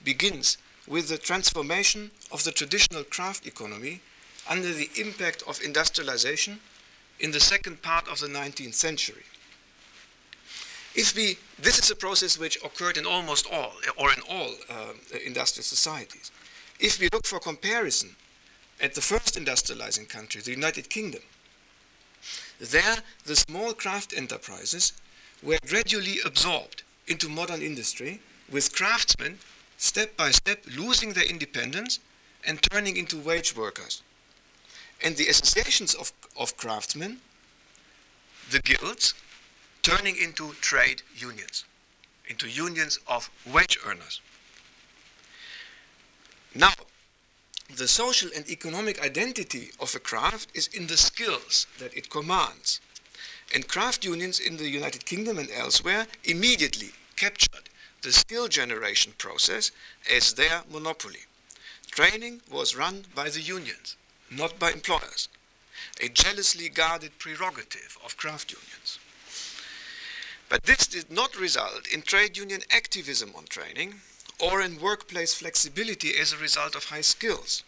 begins 0.05 0.59
with 0.87 1.09
the 1.09 1.19
transformation 1.19 2.13
of 2.31 2.45
the 2.45 2.53
traditional 2.53 3.03
craft 3.03 3.49
economy 3.49 4.01
under 4.49 4.73
the 4.73 4.91
impact 4.97 5.43
of 5.49 5.61
industrialization 5.61 6.61
in 7.19 7.33
the 7.33 7.41
second 7.41 7.83
part 7.83 8.07
of 8.07 8.21
the 8.21 8.29
19th 8.29 8.75
century. 8.75 9.25
If 10.95 11.17
we, 11.17 11.39
this 11.59 11.79
is 11.79 11.91
a 11.91 11.97
process 11.97 12.39
which 12.39 12.57
occurred 12.65 12.97
in 12.97 13.07
almost 13.07 13.47
all, 13.53 13.73
or 13.97 14.13
in 14.13 14.21
all 14.31 14.51
uh, 14.71 14.93
industrial 15.25 15.65
societies. 15.65 16.31
If 16.79 17.01
we 17.01 17.09
look 17.13 17.27
for 17.27 17.41
comparison 17.41 18.15
at 18.81 18.95
the 18.95 19.01
first 19.01 19.37
industrializing 19.37 20.09
country, 20.09 20.41
the 20.41 20.53
United 20.53 20.89
Kingdom, 20.91 21.23
there 22.61 22.99
the 23.25 23.37
small 23.37 23.73
craft 23.73 24.15
enterprises 24.17 24.93
were 25.43 25.59
gradually 25.67 26.19
absorbed 26.25 26.83
into 27.07 27.29
modern 27.29 27.61
industry 27.61 28.21
with 28.51 28.75
craftsmen 28.75 29.39
step 29.77 30.17
by 30.17 30.31
step 30.31 30.65
losing 30.77 31.13
their 31.13 31.25
independence 31.25 31.99
and 32.47 32.63
turning 32.63 32.97
into 32.97 33.19
wage 33.19 33.57
workers. 33.57 34.03
And 35.03 35.17
the 35.17 35.27
associations 35.27 35.95
of, 35.95 36.13
of 36.39 36.57
craftsmen, 36.57 37.19
the 38.51 38.61
guilds, 38.61 39.15
turning 39.85 40.17
into 40.17 40.55
trade 40.63 41.03
unions, 41.15 41.67
into 42.27 42.49
unions 42.49 42.99
of 43.07 43.29
wage 43.45 43.79
earners. 43.87 44.23
Now, 46.55 46.73
the 47.77 47.87
social 47.87 48.31
and 48.35 48.49
economic 48.49 49.03
identity 49.05 49.73
of 49.79 49.95
a 49.95 49.99
craft 49.99 50.49
is 50.55 50.69
in 50.69 50.87
the 50.87 50.97
skills 50.97 51.67
that 51.79 51.95
it 51.95 52.09
commands. 52.09 52.81
And 53.55 53.69
craft 53.69 54.07
unions 54.07 54.41
in 54.41 54.57
the 54.57 54.71
United 54.71 55.05
Kingdom 55.05 55.39
and 55.39 55.51
elsewhere 55.51 56.07
immediately 56.25 56.93
captured 57.17 57.69
the 58.01 58.13
skill 58.13 58.49
generation 58.49 59.13
process 59.19 59.71
as 60.11 60.33
their 60.33 60.63
monopoly. 60.73 61.27
Training 61.91 62.41
was 62.51 62.75
run 62.75 63.05
by 63.15 63.29
the 63.29 63.43
unions, 63.43 63.97
not 64.31 64.59
by 64.59 64.73
employers, 64.73 65.29
a 66.01 66.09
jealously 66.09 66.71
guarded 66.71 67.19
prerogative 67.19 67.99
of 68.03 68.17
craft 68.17 68.51
unions. 68.51 68.99
But 70.49 70.65
this 70.65 70.87
did 70.87 71.11
not 71.11 71.37
result 71.37 71.87
in 71.89 72.03
trade 72.03 72.37
union 72.37 72.63
activism 72.71 73.33
on 73.37 73.45
training 73.45 74.01
or 74.39 74.61
in 74.61 74.81
workplace 74.81 75.35
flexibility 75.35 76.17
as 76.19 76.33
a 76.33 76.37
result 76.39 76.75
of 76.75 76.85
high 76.85 77.01
skills, 77.01 77.63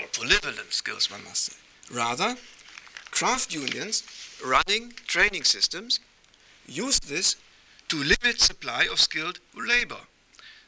or 0.00 0.06
polyvalent 0.06 0.72
skills, 0.72 1.10
one 1.10 1.24
must 1.24 1.44
say. 1.44 1.56
Rather, 1.92 2.36
craft 3.10 3.52
unions 3.52 4.02
running 4.44 4.92
training 5.06 5.44
systems 5.44 6.00
used 6.66 7.08
this 7.08 7.36
to 7.88 7.96
limit 7.96 8.40
supply 8.40 8.86
of 8.90 9.00
skilled 9.00 9.38
labor 9.54 10.00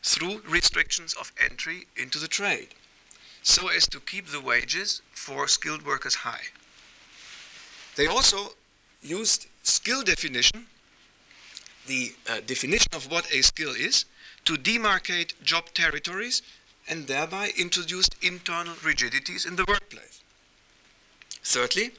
through 0.03 0.43
restrictions 0.49 1.15
of 1.15 1.33
entry 1.43 1.87
into 1.97 2.19
the 2.19 2.29
trade, 2.29 2.69
so 3.43 3.69
as 3.69 3.89
to 3.89 4.01
keep 4.01 4.29
the 4.29 4.41
wages 4.41 5.03
for 5.13 5.49
skilled 5.49 5.85
workers 5.85 6.15
high. 6.15 6.47
They 7.97 8.07
also 8.07 8.53
used 9.03 9.47
skill 9.65 10.03
definition, 10.03 10.67
the 11.89 12.13
uh, 12.29 12.41
definition 12.47 12.93
of 12.95 13.11
what 13.11 13.31
a 13.33 13.43
skill 13.43 13.75
is, 13.75 14.05
to 14.45 14.55
demarcate 14.55 15.33
job 15.43 15.65
territories 15.75 16.43
and 16.89 17.07
thereby 17.07 17.51
introduced 17.57 18.15
internal 18.23 18.75
rigidities 18.85 19.45
in 19.45 19.57
the 19.57 19.65
workplace. 19.67 20.23
Thirdly, 21.43 21.91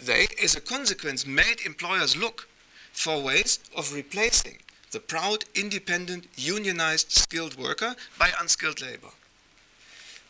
they, 0.00 0.28
as 0.42 0.54
a 0.54 0.60
consequence, 0.60 1.26
made 1.26 1.60
employers 1.66 2.16
look 2.16 2.48
for 2.92 3.22
ways 3.22 3.58
of 3.76 3.92
replacing 3.92 4.58
the 4.90 5.00
proud, 5.00 5.44
independent, 5.54 6.26
unionized 6.36 7.12
skilled 7.12 7.56
worker 7.56 7.94
by 8.18 8.30
unskilled 8.40 8.80
labor, 8.80 9.10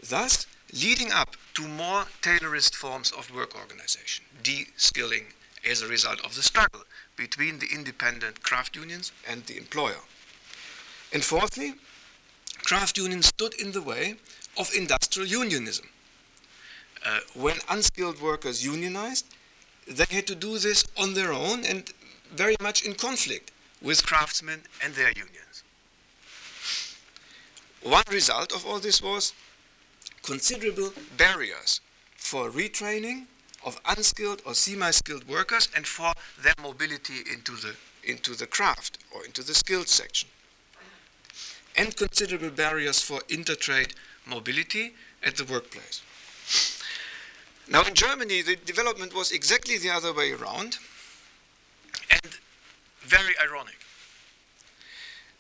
thus 0.08 0.46
leading 0.72 1.10
up 1.12 1.36
to 1.54 1.66
more 1.66 2.04
Taylorist 2.22 2.74
forms 2.74 3.10
of 3.12 3.34
work 3.34 3.54
organization, 3.54 4.24
de-skilling 4.42 5.26
as 5.68 5.82
a 5.82 5.88
result 5.88 6.24
of 6.24 6.34
the 6.34 6.42
struggle 6.42 6.82
between 7.16 7.58
the 7.58 7.68
independent 7.74 8.42
craft 8.42 8.76
unions 8.76 9.12
and 9.28 9.44
the 9.46 9.56
employer. 9.56 10.02
And 11.12 11.24
fourthly, 11.24 11.74
craft 12.64 12.96
unions 12.96 13.26
stood 13.26 13.54
in 13.54 13.72
the 13.72 13.82
way 13.82 14.16
of 14.58 14.70
industrial 14.74 15.28
unionism. 15.28 15.88
Uh, 17.04 17.20
when 17.34 17.56
unskilled 17.68 18.20
workers 18.20 18.64
unionized, 18.64 19.26
they 19.86 20.04
had 20.10 20.26
to 20.26 20.34
do 20.34 20.58
this 20.58 20.84
on 20.98 21.14
their 21.14 21.32
own 21.32 21.64
and 21.64 21.92
very 22.32 22.56
much 22.60 22.84
in 22.84 22.94
conflict 22.94 23.50
with 23.82 24.04
craftsmen 24.06 24.62
and 24.84 24.94
their 24.94 25.08
unions. 25.08 25.64
One 27.82 28.04
result 28.10 28.52
of 28.52 28.66
all 28.66 28.78
this 28.78 29.02
was 29.02 29.32
considerable 30.22 30.92
barriers 31.16 31.80
for 32.16 32.50
retraining 32.50 33.26
of 33.64 33.80
unskilled 33.84 34.42
or 34.46 34.54
semi-skilled 34.54 35.28
workers 35.28 35.68
and 35.74 35.86
for 35.86 36.12
their 36.42 36.54
mobility 36.62 37.18
into 37.32 37.52
the, 37.52 37.74
into 38.04 38.34
the 38.34 38.46
craft 38.46 38.98
or 39.14 39.24
into 39.24 39.42
the 39.42 39.54
skilled 39.54 39.88
section. 39.88 40.28
And 41.76 41.96
considerable 41.96 42.50
barriers 42.50 43.00
for 43.00 43.20
intertrade 43.28 43.94
mobility 44.26 44.94
at 45.22 45.36
the 45.36 45.44
workplace. 45.44 46.02
Now 47.68 47.82
in 47.82 47.94
Germany, 47.94 48.42
the 48.42 48.56
development 48.56 49.14
was 49.14 49.30
exactly 49.30 49.78
the 49.78 49.90
other 49.90 50.12
way 50.12 50.32
around 50.32 50.78
and 52.10 52.38
very 53.00 53.34
ironic. 53.40 53.78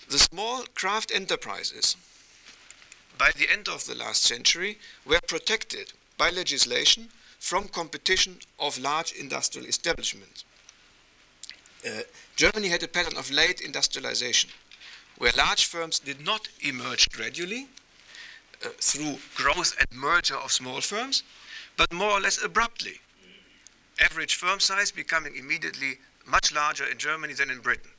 The 0.08 0.18
small 0.18 0.64
craft 0.74 1.12
enterprises, 1.12 1.96
by 3.18 3.30
the 3.36 3.50
end 3.50 3.68
of 3.68 3.86
the 3.86 3.94
last 3.94 4.22
century, 4.22 4.78
were 5.04 5.20
protected 5.26 5.92
by 6.16 6.30
legislation 6.30 7.08
from 7.40 7.66
competition 7.68 8.38
of 8.58 8.78
large 8.78 9.12
industrial 9.12 9.66
establishments. 9.66 10.44
Uh, 11.84 12.02
Germany 12.36 12.68
had 12.68 12.82
a 12.82 12.88
pattern 12.88 13.16
of 13.16 13.30
late 13.30 13.62
industrialization, 13.62 14.50
where 15.16 15.32
large 15.36 15.64
firms 15.64 15.98
did 15.98 16.24
not 16.24 16.48
emerge 16.60 17.10
gradually 17.10 17.66
uh, 18.64 18.68
through 18.78 19.16
growth 19.34 19.74
and 19.80 19.98
merger 19.98 20.36
of 20.36 20.52
small 20.52 20.82
firms, 20.82 21.22
but 21.78 21.90
more 21.92 22.10
or 22.10 22.20
less 22.20 22.44
abruptly. 22.44 23.00
Average 24.00 24.34
firm 24.34 24.60
size 24.60 24.90
becoming 24.90 25.34
immediately 25.34 25.98
much 26.26 26.52
larger 26.52 26.84
in 26.84 26.98
Germany 26.98 27.32
than 27.32 27.50
in 27.50 27.60
Britain 27.60 27.90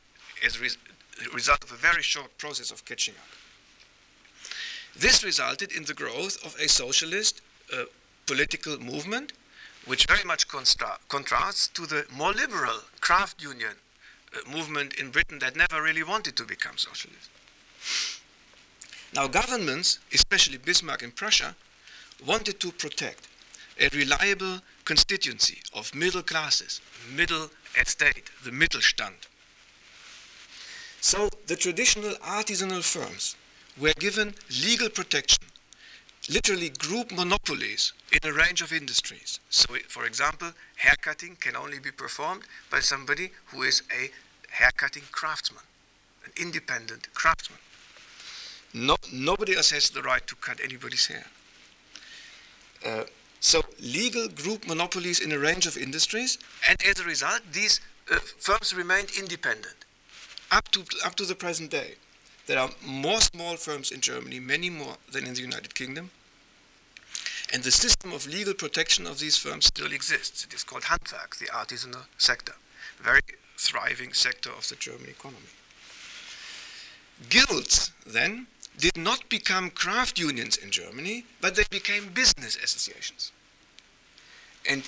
as 0.46 0.56
a 0.58 1.30
result 1.34 1.64
of 1.64 1.72
a 1.72 1.76
very 1.76 2.04
short 2.04 2.38
process 2.38 2.70
of 2.70 2.86
catching 2.86 3.16
up. 3.16 4.52
This 4.96 5.24
resulted 5.24 5.72
in 5.72 5.86
the 5.86 5.94
growth 5.96 6.38
of 6.46 6.56
a 6.60 6.70
socialist 6.70 7.42
uh, 7.74 7.86
political 8.32 8.80
movement, 8.80 9.34
which 9.86 10.08
very 10.08 10.24
much 10.24 10.48
contrasts 10.48 11.68
to 11.68 11.86
the 11.86 12.06
more 12.16 12.32
liberal 12.32 12.80
craft 13.02 13.44
union 13.44 13.76
uh, 13.76 14.50
movement 14.50 14.94
in 14.94 15.12
Britain 15.12 15.38
that 15.40 15.54
never 15.58 15.82
really 15.82 16.02
wanted 16.02 16.38
to 16.38 16.46
become 16.46 16.78
socialist. 16.78 17.30
Now, 19.14 19.28
governments, 19.28 20.00
especially 20.14 20.58
Bismarck 20.60 21.04
in 21.04 21.12
Prussia, 21.12 21.58
wanted 22.26 22.62
to 22.62 22.72
protect 22.72 23.28
a 23.78 23.90
reliable 23.90 24.62
constituency 24.86 25.58
of 25.74 25.94
middle 25.94 26.24
classes, 26.24 26.80
middle 27.14 27.50
estate, 27.78 28.30
the 28.46 28.52
Mittelstand. 28.52 29.20
So 31.02 31.28
the 31.48 31.58
traditional 31.58 32.14
artisanal 32.40 32.84
firms 32.84 33.36
were 33.78 33.94
given 34.00 34.36
legal 34.64 34.90
protection, 34.90 35.44
literally 36.30 36.70
group 36.70 37.12
monopolies 37.12 37.94
in 38.12 38.30
a 38.30 38.34
range 38.34 38.62
of 38.62 38.72
industries. 38.72 39.40
So, 39.50 39.76
for 39.88 40.06
example, 40.06 40.52
haircutting 40.76 41.38
can 41.40 41.56
only 41.56 41.80
be 41.80 41.92
performed 41.92 42.44
by 42.70 42.80
somebody 42.80 43.32
who 43.48 43.64
is 43.64 43.84
a 43.92 44.12
haircutting 44.52 45.04
craftsman, 45.12 45.64
an 46.26 46.32
independent 46.40 47.14
craftsman. 47.14 47.60
No, 48.74 48.96
nobody 49.12 49.56
else 49.56 49.72
has 49.72 49.90
the 49.90 50.02
right 50.02 50.26
to 50.28 50.36
cut 50.36 50.60
anybody's 50.64 51.08
hair. 51.08 51.26
Uh, 52.86 53.04
so 53.40 53.62
legal 53.80 54.28
group 54.28 54.68
monopolies 54.68 55.20
in 55.20 55.32
a 55.32 55.40
range 55.40 55.66
of 55.66 55.78
industries, 55.78 56.38
and 56.70 56.78
as 56.86 57.00
a 57.00 57.04
result, 57.04 57.42
these 57.52 57.82
uh, 58.12 58.20
firms 58.40 58.74
remained 58.74 59.10
independent 59.18 59.76
up 60.52 60.68
to, 60.70 60.84
up 61.06 61.16
to 61.16 61.26
the 61.26 61.36
present 61.36 61.72
day. 61.72 61.96
There 62.48 62.60
are 62.60 62.70
more 62.86 63.22
small 63.22 63.56
firms 63.56 63.92
in 63.92 64.02
Germany, 64.02 64.40
many 64.40 64.70
more 64.70 64.98
than 65.12 65.26
in 65.26 65.34
the 65.34 65.42
United 65.42 65.76
Kingdom, 65.76 66.12
and 67.54 67.64
the 67.64 67.72
system 67.72 68.14
of 68.14 68.26
legal 68.26 68.54
protection 68.54 69.06
of 69.06 69.20
these 69.20 69.38
firms 69.38 69.66
still 69.66 69.92
exists. 69.92 70.44
It 70.46 70.54
is 70.54 70.64
called 70.64 70.84
Handwerk, 70.84 71.38
the 71.38 71.48
artisanal 71.48 72.06
sector, 72.18 72.54
a 73.00 73.04
very 73.04 73.22
thriving 73.58 74.14
sector 74.14 74.50
of 74.50 74.68
the 74.70 74.76
German 74.76 75.10
economy. 75.10 75.54
Guilds, 77.30 77.92
then, 78.06 78.48
did 78.78 78.98
not 78.98 79.30
become 79.30 79.70
craft 79.70 80.18
unions 80.18 80.58
in 80.58 80.72
Germany, 80.72 81.26
but 81.40 81.56
they 81.56 81.66
became 81.70 82.10
business 82.14 82.56
associations. 82.56 83.32
And 84.68 84.84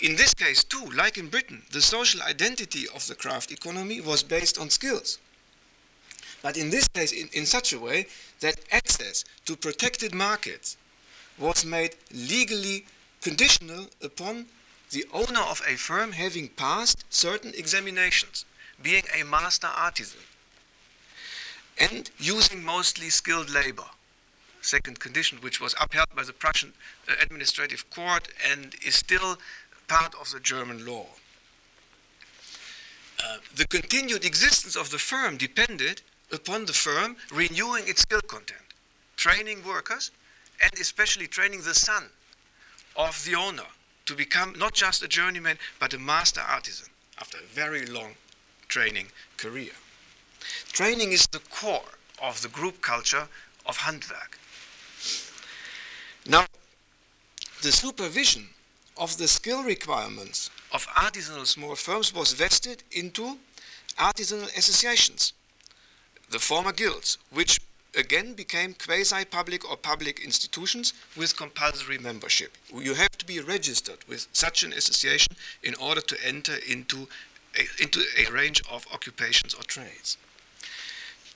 in 0.00 0.16
this 0.16 0.34
case, 0.34 0.62
too, 0.62 0.84
like 0.94 1.16
in 1.16 1.28
Britain, 1.28 1.62
the 1.72 1.80
social 1.80 2.22
identity 2.22 2.84
of 2.94 3.06
the 3.06 3.14
craft 3.14 3.50
economy 3.50 4.00
was 4.00 4.22
based 4.22 4.58
on 4.58 4.70
skills. 4.70 5.18
But 6.46 6.56
in 6.56 6.70
this 6.70 6.86
case, 6.86 7.10
in, 7.10 7.28
in 7.32 7.44
such 7.44 7.72
a 7.72 7.78
way 7.80 8.06
that 8.38 8.60
access 8.70 9.24
to 9.46 9.56
protected 9.56 10.14
markets 10.14 10.76
was 11.36 11.64
made 11.64 11.96
legally 12.12 12.86
conditional 13.20 13.88
upon 14.00 14.46
the 14.92 15.04
owner 15.12 15.40
of 15.40 15.60
a 15.66 15.74
firm 15.74 16.12
having 16.12 16.48
passed 16.50 17.04
certain 17.10 17.52
examinations, 17.56 18.44
being 18.80 19.02
a 19.12 19.24
master 19.24 19.66
artisan 19.66 20.20
and 21.78 22.12
using 22.16 22.62
mostly 22.62 23.10
skilled 23.10 23.50
labor. 23.50 23.90
Second 24.62 25.00
condition, 25.00 25.38
which 25.40 25.60
was 25.60 25.74
upheld 25.80 26.14
by 26.14 26.22
the 26.22 26.32
Prussian 26.32 26.74
uh, 27.08 27.14
administrative 27.20 27.90
court 27.90 28.28
and 28.48 28.76
is 28.86 28.94
still 28.94 29.36
part 29.88 30.14
of 30.14 30.30
the 30.30 30.38
German 30.38 30.86
law. 30.86 31.06
Uh, 33.18 33.38
the 33.52 33.66
continued 33.66 34.24
existence 34.24 34.76
of 34.76 34.90
the 34.90 34.98
firm 34.98 35.36
depended 35.36 36.02
upon 36.32 36.64
the 36.66 36.72
firm 36.72 37.16
renewing 37.32 37.86
its 37.86 38.02
skill 38.02 38.20
content, 38.22 38.60
training 39.16 39.62
workers, 39.64 40.10
and 40.62 40.72
especially 40.80 41.26
training 41.26 41.62
the 41.62 41.74
son 41.74 42.04
of 42.96 43.24
the 43.24 43.34
owner 43.34 43.66
to 44.06 44.14
become 44.14 44.54
not 44.58 44.72
just 44.72 45.02
a 45.02 45.08
journeyman 45.08 45.58
but 45.78 45.92
a 45.92 45.98
master 45.98 46.40
artisan 46.40 46.88
after 47.18 47.38
a 47.38 47.54
very 47.54 47.84
long 47.86 48.14
training 48.68 49.06
career. 49.36 49.72
Training 50.72 51.12
is 51.12 51.26
the 51.26 51.40
core 51.50 51.92
of 52.22 52.40
the 52.42 52.48
group 52.48 52.80
culture 52.80 53.28
of 53.66 53.78
Handwerk. 53.78 54.38
Now, 56.28 56.46
the 57.62 57.72
supervision 57.72 58.48
of 58.96 59.16
the 59.18 59.28
skill 59.28 59.62
requirements 59.62 60.50
of 60.72 60.86
artisanal 60.88 61.46
small 61.46 61.74
firms 61.74 62.14
was 62.14 62.32
vested 62.32 62.82
into 62.92 63.38
artisanal 63.98 64.56
associations, 64.56 65.32
the 66.30 66.38
former 66.38 66.72
guilds, 66.72 67.18
which 67.30 67.60
again 67.96 68.34
became 68.34 68.74
quasi-public 68.74 69.68
or 69.68 69.76
public 69.76 70.20
institutions 70.20 70.92
with 71.16 71.36
compulsory 71.36 71.98
membership. 71.98 72.56
You 72.74 72.94
have 72.94 73.16
to 73.18 73.26
be 73.26 73.40
registered 73.40 73.98
with 74.06 74.26
such 74.32 74.62
an 74.62 74.72
association 74.72 75.34
in 75.62 75.74
order 75.76 76.02
to 76.02 76.26
enter 76.26 76.56
into 76.68 77.08
a, 77.58 77.82
into 77.82 78.02
a 78.18 78.30
range 78.30 78.62
of 78.70 78.86
occupations 78.92 79.54
or 79.54 79.62
trades. 79.62 80.18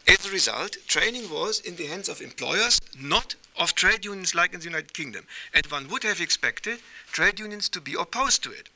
As 0.07 0.27
a 0.27 0.31
result, 0.31 0.77
training 0.87 1.31
was 1.31 1.61
in 1.61 1.77
the 1.77 1.87
hands 1.87 2.09
of 2.09 2.21
employers, 2.21 2.81
not 2.99 3.37
of 3.57 3.75
trade 3.75 4.05
unions 4.05 4.35
like 4.35 4.53
in 4.53 4.61
the 4.61 4.67
United 4.67 4.93
Kingdom. 4.93 5.27
And 5.55 5.67
one 5.67 5.89
would 5.89 6.03
have 6.03 6.21
expected 6.21 6.81
trade 7.13 7.39
unions 7.39 7.69
to 7.71 7.81
be 7.81 7.95
opposed 7.95 8.43
to 8.45 8.51
it. 8.51 8.69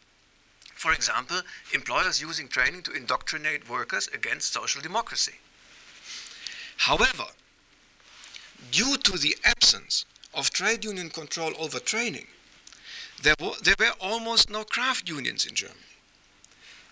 For 0.75 0.93
example, 0.93 1.41
employers 1.73 2.21
using 2.21 2.49
training 2.49 2.83
to 2.83 2.93
indoctrinate 2.93 3.69
workers 3.69 4.09
against 4.09 4.53
social 4.53 4.83
democracy. 4.83 5.35
However, 6.77 7.27
due 8.71 8.97
to 8.97 9.19
the 9.19 9.37
absence 9.45 10.05
of 10.35 10.51
trade 10.51 10.85
union 10.85 11.11
control 11.11 11.53
over 11.59 11.79
training, 11.79 12.27
there 13.23 13.35
were, 13.41 13.53
there 13.63 13.77
were 13.79 13.93
almost 14.01 14.51
no 14.51 14.65
craft 14.65 15.09
unions 15.09 15.47
in 15.47 15.55
Germany. 15.55 15.79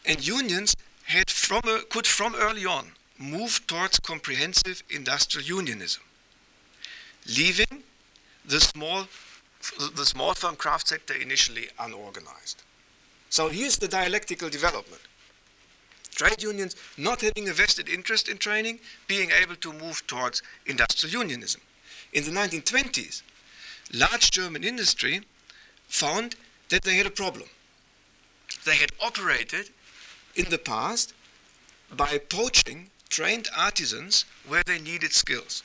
And 0.04 0.26
unions 0.26 0.74
had 1.04 1.30
from 1.30 1.62
could 1.90 2.06
from 2.06 2.34
early 2.34 2.64
on 2.64 2.92
move 3.18 3.66
towards 3.66 4.00
comprehensive 4.00 4.82
industrial 4.90 5.46
unionism, 5.46 6.02
leaving 7.26 7.82
the 8.44 8.60
small, 8.60 9.06
the 9.94 10.04
small 10.04 10.34
firm 10.34 10.56
craft 10.56 10.88
sector 10.88 11.14
initially 11.14 11.68
unorganized. 11.78 12.62
So 13.30 13.48
here's 13.48 13.78
the 13.78 13.88
dialectical 13.88 14.48
development. 14.48 15.02
Trade 16.14 16.42
unions 16.42 16.76
not 16.96 17.22
having 17.22 17.48
a 17.48 17.52
vested 17.52 17.88
interest 17.88 18.28
in 18.28 18.38
training, 18.38 18.80
being 19.08 19.30
able 19.30 19.56
to 19.56 19.72
move 19.72 20.06
towards 20.06 20.42
industrial 20.66 21.22
unionism. 21.22 21.60
In 22.12 22.24
the 22.24 22.30
1920s, 22.30 23.22
large 23.92 24.30
German 24.30 24.62
industry 24.62 25.22
found 25.88 26.36
that 26.68 26.82
they 26.82 26.96
had 26.96 27.06
a 27.06 27.10
problem. 27.10 27.48
They 28.64 28.76
had 28.76 28.90
operated 29.00 29.70
in 30.34 30.50
the 30.50 30.58
past 30.58 31.14
by 31.90 32.18
poaching 32.18 32.90
trained 33.08 33.48
artisans 33.56 34.24
where 34.46 34.62
they 34.64 34.78
needed 34.78 35.12
skills. 35.12 35.62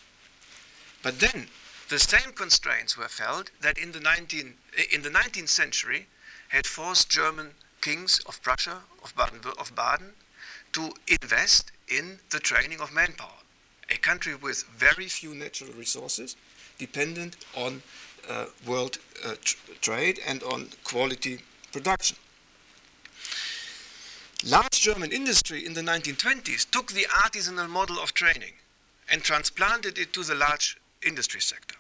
But 1.02 1.20
then 1.20 1.48
the 1.90 2.00
same 2.00 2.34
constraints 2.34 2.98
were 2.98 3.08
felt 3.08 3.52
that 3.62 3.78
in 3.78 3.92
the, 3.92 4.00
19, 4.00 4.56
eh, 4.78 4.84
in 4.92 5.02
the 5.04 5.10
19th 5.10 5.50
century 5.50 6.08
had 6.50 6.66
forced 6.66 7.10
German 7.10 7.52
kings 7.82 8.20
of 8.26 8.42
Prussia, 8.42 8.82
of 9.04 9.16
Baden, 9.16 9.40
of 9.58 9.76
Baden 9.76 10.14
to 10.78 10.92
invest 11.08 11.72
in 11.88 12.20
the 12.30 12.40
training 12.40 12.80
of 12.80 12.94
manpower. 12.94 13.42
A 13.90 13.98
country 13.98 14.36
with 14.36 14.64
very 14.78 15.08
few 15.08 15.34
natural 15.34 15.72
resources, 15.74 16.36
dependent 16.78 17.36
on 17.56 17.82
uh, 18.30 18.46
world 18.68 19.00
uh, 19.26 19.34
tr 19.44 19.56
trade 19.82 20.20
and 20.28 20.44
on 20.44 20.68
quality 20.84 21.40
production. 21.72 22.18
Large 24.46 24.82
German 24.82 25.12
industry 25.12 25.66
in 25.66 25.74
the 25.74 25.82
1920s 25.82 26.70
took 26.70 26.92
the 26.92 27.08
artisanal 27.26 27.68
model 27.68 27.98
of 27.98 28.14
training 28.14 28.54
and 29.12 29.24
transplanted 29.24 29.98
it 29.98 30.14
to 30.14 30.24
the 30.24 30.36
large 30.36 30.78
industry 31.02 31.42
sector, 31.42 31.78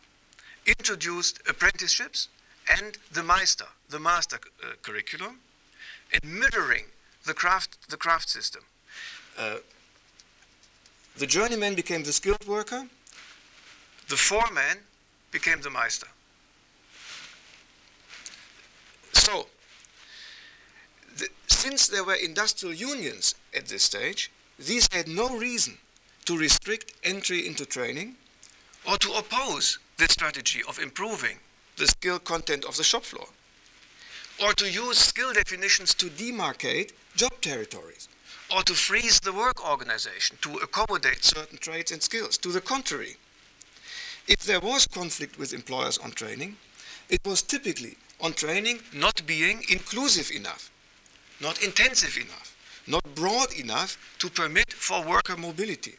introduced 0.65 1.39
apprenticeships 1.47 2.29
and 2.79 2.97
the 3.11 3.21
Meister, 3.21 3.69
the 3.89 3.99
master 3.99 4.39
uh, 4.63 4.73
curriculum, 4.81 5.35
and 6.11 6.23
mirroring 6.23 6.85
the 7.25 7.35
craft, 7.35 7.89
the 7.89 7.97
craft 7.97 8.29
system. 8.29 8.63
Uh, 9.37 9.57
the 11.17 11.27
journeyman 11.27 11.75
became 11.75 12.03
the 12.03 12.13
skilled 12.13 12.45
worker, 12.47 12.87
the 14.09 14.17
foreman 14.17 14.79
became 15.31 15.61
the 15.61 15.69
Meister. 15.69 16.07
So, 19.13 19.47
since 21.47 21.87
there 21.87 22.03
were 22.03 22.15
industrial 22.15 22.73
unions 22.73 23.35
at 23.55 23.67
this 23.67 23.83
stage, 23.83 24.31
these 24.57 24.87
had 24.91 25.07
no 25.07 25.37
reason 25.37 25.77
to 26.25 26.37
restrict 26.37 26.93
entry 27.03 27.45
into 27.45 27.65
training 27.65 28.15
or 28.87 28.97
to 28.97 29.11
oppose 29.13 29.79
the 29.97 30.07
strategy 30.07 30.61
of 30.67 30.79
improving 30.79 31.37
the 31.77 31.87
skill 31.87 32.19
content 32.19 32.65
of 32.65 32.77
the 32.77 32.83
shop 32.83 33.03
floor 33.03 33.27
or 34.43 34.53
to 34.53 34.69
use 34.69 34.97
skill 34.97 35.33
definitions 35.33 35.93
to 35.95 36.07
demarcate 36.07 36.91
job 37.15 37.33
territories 37.41 38.07
or 38.55 38.63
to 38.63 38.73
freeze 38.73 39.19
the 39.19 39.33
work 39.33 39.67
organization 39.69 40.37
to 40.41 40.57
accommodate 40.57 41.23
certain 41.23 41.57
trades 41.57 41.91
and 41.91 42.01
skills. 42.01 42.37
To 42.39 42.49
the 42.49 42.61
contrary, 42.61 43.17
if 44.27 44.39
there 44.39 44.59
was 44.59 44.87
conflict 44.87 45.37
with 45.37 45.53
employers 45.53 45.97
on 45.97 46.11
training, 46.11 46.57
it 47.09 47.19
was 47.25 47.41
typically 47.41 47.97
on 48.19 48.33
training 48.33 48.79
not 48.93 49.25
being 49.25 49.63
inclusive 49.69 50.31
enough 50.31 50.71
not 51.39 51.63
intensive 51.63 52.17
enough, 52.17 52.55
not 52.87 53.03
broad 53.15 53.53
enough 53.53 53.97
to 54.19 54.29
permit 54.29 54.73
for 54.73 55.03
worker 55.03 55.37
mobility. 55.37 55.95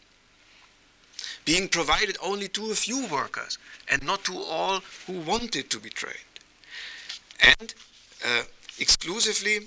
Being 1.45 1.69
provided 1.69 2.17
only 2.23 2.49
to 2.49 2.71
a 2.71 2.75
few 2.75 3.07
workers 3.07 3.59
and 3.91 4.03
not 4.03 4.25
to 4.25 4.39
all 4.39 4.81
who 5.07 5.21
wanted 5.21 5.71
to 5.71 5.79
be 5.79 5.91
trained. 5.91 6.17
And 7.41 7.75
uh, 8.27 8.43
exclusively 8.79 9.67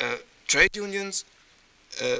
uh, 0.00 0.16
trade 0.52 0.76
unions 0.76 1.24
uh, 2.02 2.18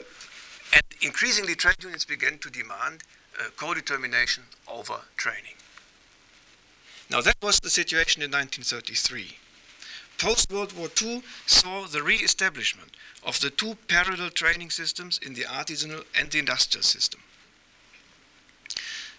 and 0.73 0.83
increasingly 1.03 1.55
trade 1.55 1.77
unions 1.83 2.07
began 2.07 2.39
to 2.39 2.49
demand 2.49 3.03
uh, 3.39 3.51
co-determination 3.59 4.43
over 4.67 4.99
training. 5.19 5.57
Now 7.11 7.21
that 7.21 7.37
was 7.43 7.61
the 7.61 7.69
situation 7.69 8.23
in 8.23 8.31
1933 8.31 9.37
post 10.17 10.51
World 10.51 10.73
War 10.73 10.89
II 11.03 11.23
saw 11.45 11.85
the 11.85 12.03
re 12.03 12.15
establishment 12.15 12.97
of 13.23 13.39
the 13.41 13.51
two 13.51 13.77
parallel 13.87 14.31
training 14.31 14.71
systems 14.71 15.19
in 15.19 15.35
the 15.35 15.43
artisanal 15.43 16.03
and 16.19 16.31
the 16.31 16.39
industrial 16.39 16.85
system. 16.85 17.21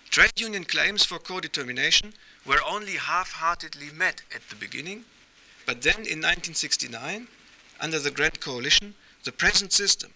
Trade 0.09 0.39
union 0.41 0.63
claims 0.63 1.05
for 1.05 1.19
co 1.19 1.39
determination 1.39 2.13
were 2.47 2.63
only 2.67 2.93
half 2.93 3.33
heartedly 3.33 3.91
met 3.93 4.23
at 4.33 4.49
the 4.49 4.55
beginning, 4.55 5.05
but 5.67 5.83
then 5.83 5.97
in 5.97 6.19
1969, 6.23 7.27
under 7.79 7.99
the 7.99 8.11
Grand 8.11 8.39
Coalition, 8.39 8.95
the 9.23 9.31
present 9.31 9.71
system 9.71 10.11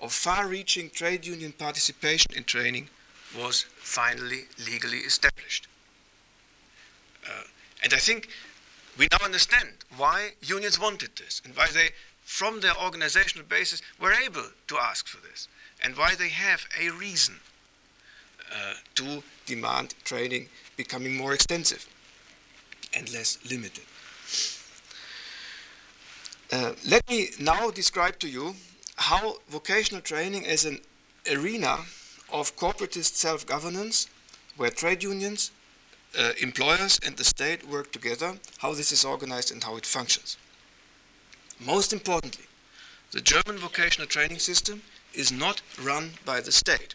of 0.00 0.12
far 0.12 0.46
reaching 0.46 0.90
trade 0.90 1.26
union 1.26 1.52
participation 1.52 2.32
in 2.36 2.44
training 2.44 2.88
was 3.36 3.66
finally 3.76 4.44
legally 4.64 4.98
established. 4.98 5.66
Uh, 7.26 7.44
and 7.82 7.92
I 7.92 7.98
think 7.98 8.28
we 8.96 9.08
now 9.12 9.24
understand 9.24 9.68
why 9.96 10.30
unions 10.42 10.78
wanted 10.80 11.10
this 11.16 11.42
and 11.44 11.54
why 11.56 11.66
they, 11.72 11.90
from 12.24 12.60
their 12.60 12.76
organizational 12.82 13.46
basis, 13.46 13.82
were 14.00 14.12
able 14.12 14.46
to 14.66 14.78
ask 14.78 15.06
for 15.06 15.20
this 15.26 15.48
and 15.82 15.96
why 15.96 16.14
they 16.14 16.28
have 16.28 16.66
a 16.80 16.90
reason 16.90 17.36
uh, 18.52 18.74
to 18.94 19.22
demand 19.46 19.94
training 20.04 20.48
becoming 20.76 21.16
more 21.16 21.34
extensive 21.34 21.86
and 22.94 23.12
less 23.12 23.38
limited. 23.48 23.84
Uh, 26.50 26.72
let 26.88 27.06
me 27.10 27.28
now 27.38 27.70
describe 27.70 28.18
to 28.18 28.26
you 28.26 28.54
how 28.96 29.36
vocational 29.50 30.00
training 30.00 30.46
as 30.46 30.64
an 30.64 30.80
arena 31.30 31.76
of 32.32 32.56
corporatist 32.56 33.16
self-governance, 33.16 34.08
where 34.56 34.70
trade 34.70 35.02
unions, 35.02 35.50
uh, 36.18 36.32
employers 36.40 36.98
and 37.04 37.18
the 37.18 37.24
state 37.24 37.68
work 37.68 37.92
together, 37.92 38.38
how 38.58 38.72
this 38.72 38.92
is 38.92 39.04
organized 39.04 39.52
and 39.52 39.62
how 39.62 39.76
it 39.76 39.84
functions. 39.84 40.38
Most 41.60 41.92
importantly, 41.92 42.46
the 43.10 43.20
German 43.20 43.58
vocational 43.58 44.06
training 44.06 44.38
system 44.38 44.80
is 45.12 45.30
not 45.30 45.60
run 45.82 46.12
by 46.24 46.40
the 46.40 46.52
state, 46.52 46.94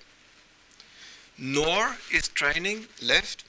nor 1.38 1.98
is 2.12 2.28
training 2.28 2.88
left 3.04 3.44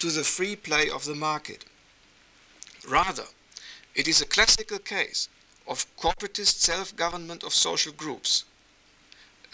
to 0.00 0.10
the 0.10 0.24
free 0.24 0.56
play 0.56 0.90
of 0.90 1.04
the 1.04 1.14
market. 1.14 1.64
Rather, 2.88 3.26
it 3.94 4.08
is 4.08 4.20
a 4.20 4.26
classical 4.26 4.78
case 4.78 5.28
of 5.66 5.86
corporatist 5.96 6.60
self-government 6.60 7.42
of 7.42 7.52
social 7.52 7.92
groups, 7.92 8.44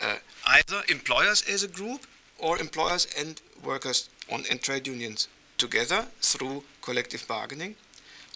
uh, 0.02 0.16
either 0.46 0.82
employers 0.88 1.42
as 1.48 1.62
a 1.62 1.68
group 1.68 2.06
or 2.38 2.58
employers 2.58 3.06
and 3.18 3.40
workers 3.62 4.08
on, 4.32 4.44
and 4.50 4.60
trade 4.62 4.86
unions 4.86 5.28
together 5.58 6.06
through 6.22 6.64
collective 6.82 7.26
bargaining, 7.28 7.76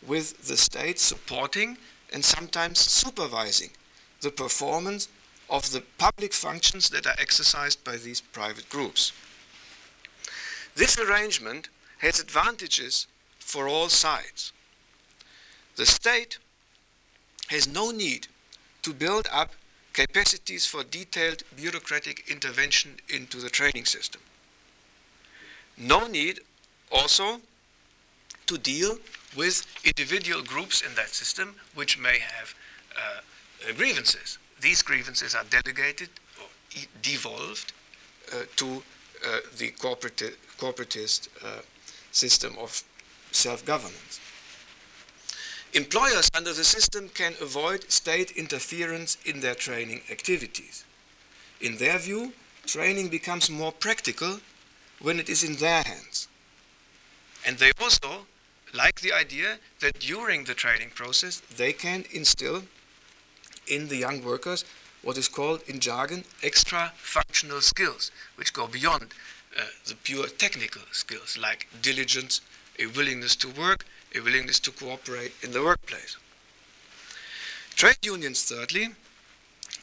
with 0.07 0.47
the 0.47 0.57
state 0.57 0.99
supporting 0.99 1.79
and 2.13 2.25
sometimes 2.25 2.79
supervising 2.79 3.71
the 4.21 4.31
performance 4.31 5.09
of 5.49 5.71
the 5.73 5.83
public 5.99 6.33
functions 6.33 6.89
that 6.91 7.07
are 7.07 7.17
exercised 7.19 7.83
by 7.85 7.97
these 7.97 8.21
private 8.21 8.69
groups. 8.69 9.13
This 10.75 10.99
arrangement 10.99 11.69
has 11.99 12.21
advantages 12.21 13.07
for 13.39 13.69
all 13.69 13.89
sides. 13.89 14.53
The 15.77 15.87
state 15.87 16.39
has 17.49 17.67
no 17.67 17.91
need 17.91 18.29
to 18.83 18.93
build 18.93 19.27
up 19.33 19.53
capacities 19.93 20.67
for 20.67 20.83
detailed 20.83 21.43
bureaucratic 21.57 22.25
intervention 22.29 22.97
into 23.09 23.39
the 23.39 23.51
training 23.51 23.85
system. 23.85 24.21
No 25.77 26.07
need 26.07 26.41
also 26.91 27.41
to 28.47 28.59
deal 28.59 28.99
with 29.37 29.67
individual 29.85 30.43
groups 30.43 30.83
in 30.83 30.95
that 30.95 31.09
system 31.09 31.57
which 31.75 31.99
may 31.99 32.19
have 32.19 32.55
uh, 32.97 33.73
grievances. 33.77 34.39
These 34.61 34.83
grievances 34.83 35.35
are 35.35 35.45
delegated 35.45 36.11
or 36.41 36.49
e- 36.77 36.87
devolved 37.03 37.73
uh, 38.33 38.43
to 38.57 38.83
uh, 39.27 39.39
the 39.57 39.71
corporati- 39.73 40.35
corporatist 40.59 41.29
uh, 41.45 41.63
system 42.13 42.57
of 42.59 42.83
self 43.33 43.65
governance. 43.65 44.21
Employers 45.75 46.31
under 46.35 46.53
the 46.53 46.63
system 46.63 47.09
can 47.09 47.35
avoid 47.41 47.91
state 47.91 48.31
interference 48.31 49.19
in 49.25 49.41
their 49.41 49.57
training 49.57 50.03
activities. 50.09 50.85
In 51.61 51.79
their 51.79 51.99
view, 51.99 52.33
training 52.65 53.09
becomes 53.09 53.51
more 53.51 53.73
practical 53.73 54.39
when 55.01 55.19
it 55.19 55.29
is 55.29 55.43
in 55.43 55.57
their 55.57 55.83
hands. 55.83 56.29
And 57.45 57.59
they 57.59 57.73
also 57.81 58.27
like 58.73 59.01
the 59.01 59.13
idea 59.13 59.59
that 59.81 59.99
during 59.99 60.45
the 60.45 60.55
training 60.55 60.91
process 60.95 61.43
they 61.57 61.73
can 61.73 62.05
instill 62.13 62.63
in 63.67 63.89
the 63.89 63.97
young 63.97 64.25
workers 64.25 64.65
what 65.03 65.19
is 65.19 65.29
called 65.29 65.61
in 65.67 65.81
jargon 65.81 66.23
extra 66.43 66.93
functional 66.97 67.61
skills, 67.61 68.13
which 68.37 68.53
go 68.53 68.69
beyond 68.69 69.13
uh, 69.59 69.63
the 69.87 69.97
pure 69.97 70.29
technical 70.29 70.83
skills 70.93 71.37
like 71.37 71.67
diligence, 71.83 72.41
a 72.79 72.87
willingness 72.87 73.35
to 73.37 73.49
work, 73.49 73.85
a 74.15 74.21
willingness 74.21 74.61
to 74.61 74.71
cooperate 74.71 75.33
in 75.43 75.53
the 75.53 75.63
workplace. 75.63 76.17
Trade 77.75 77.99
unions, 78.03 78.43
thirdly, 78.43 78.91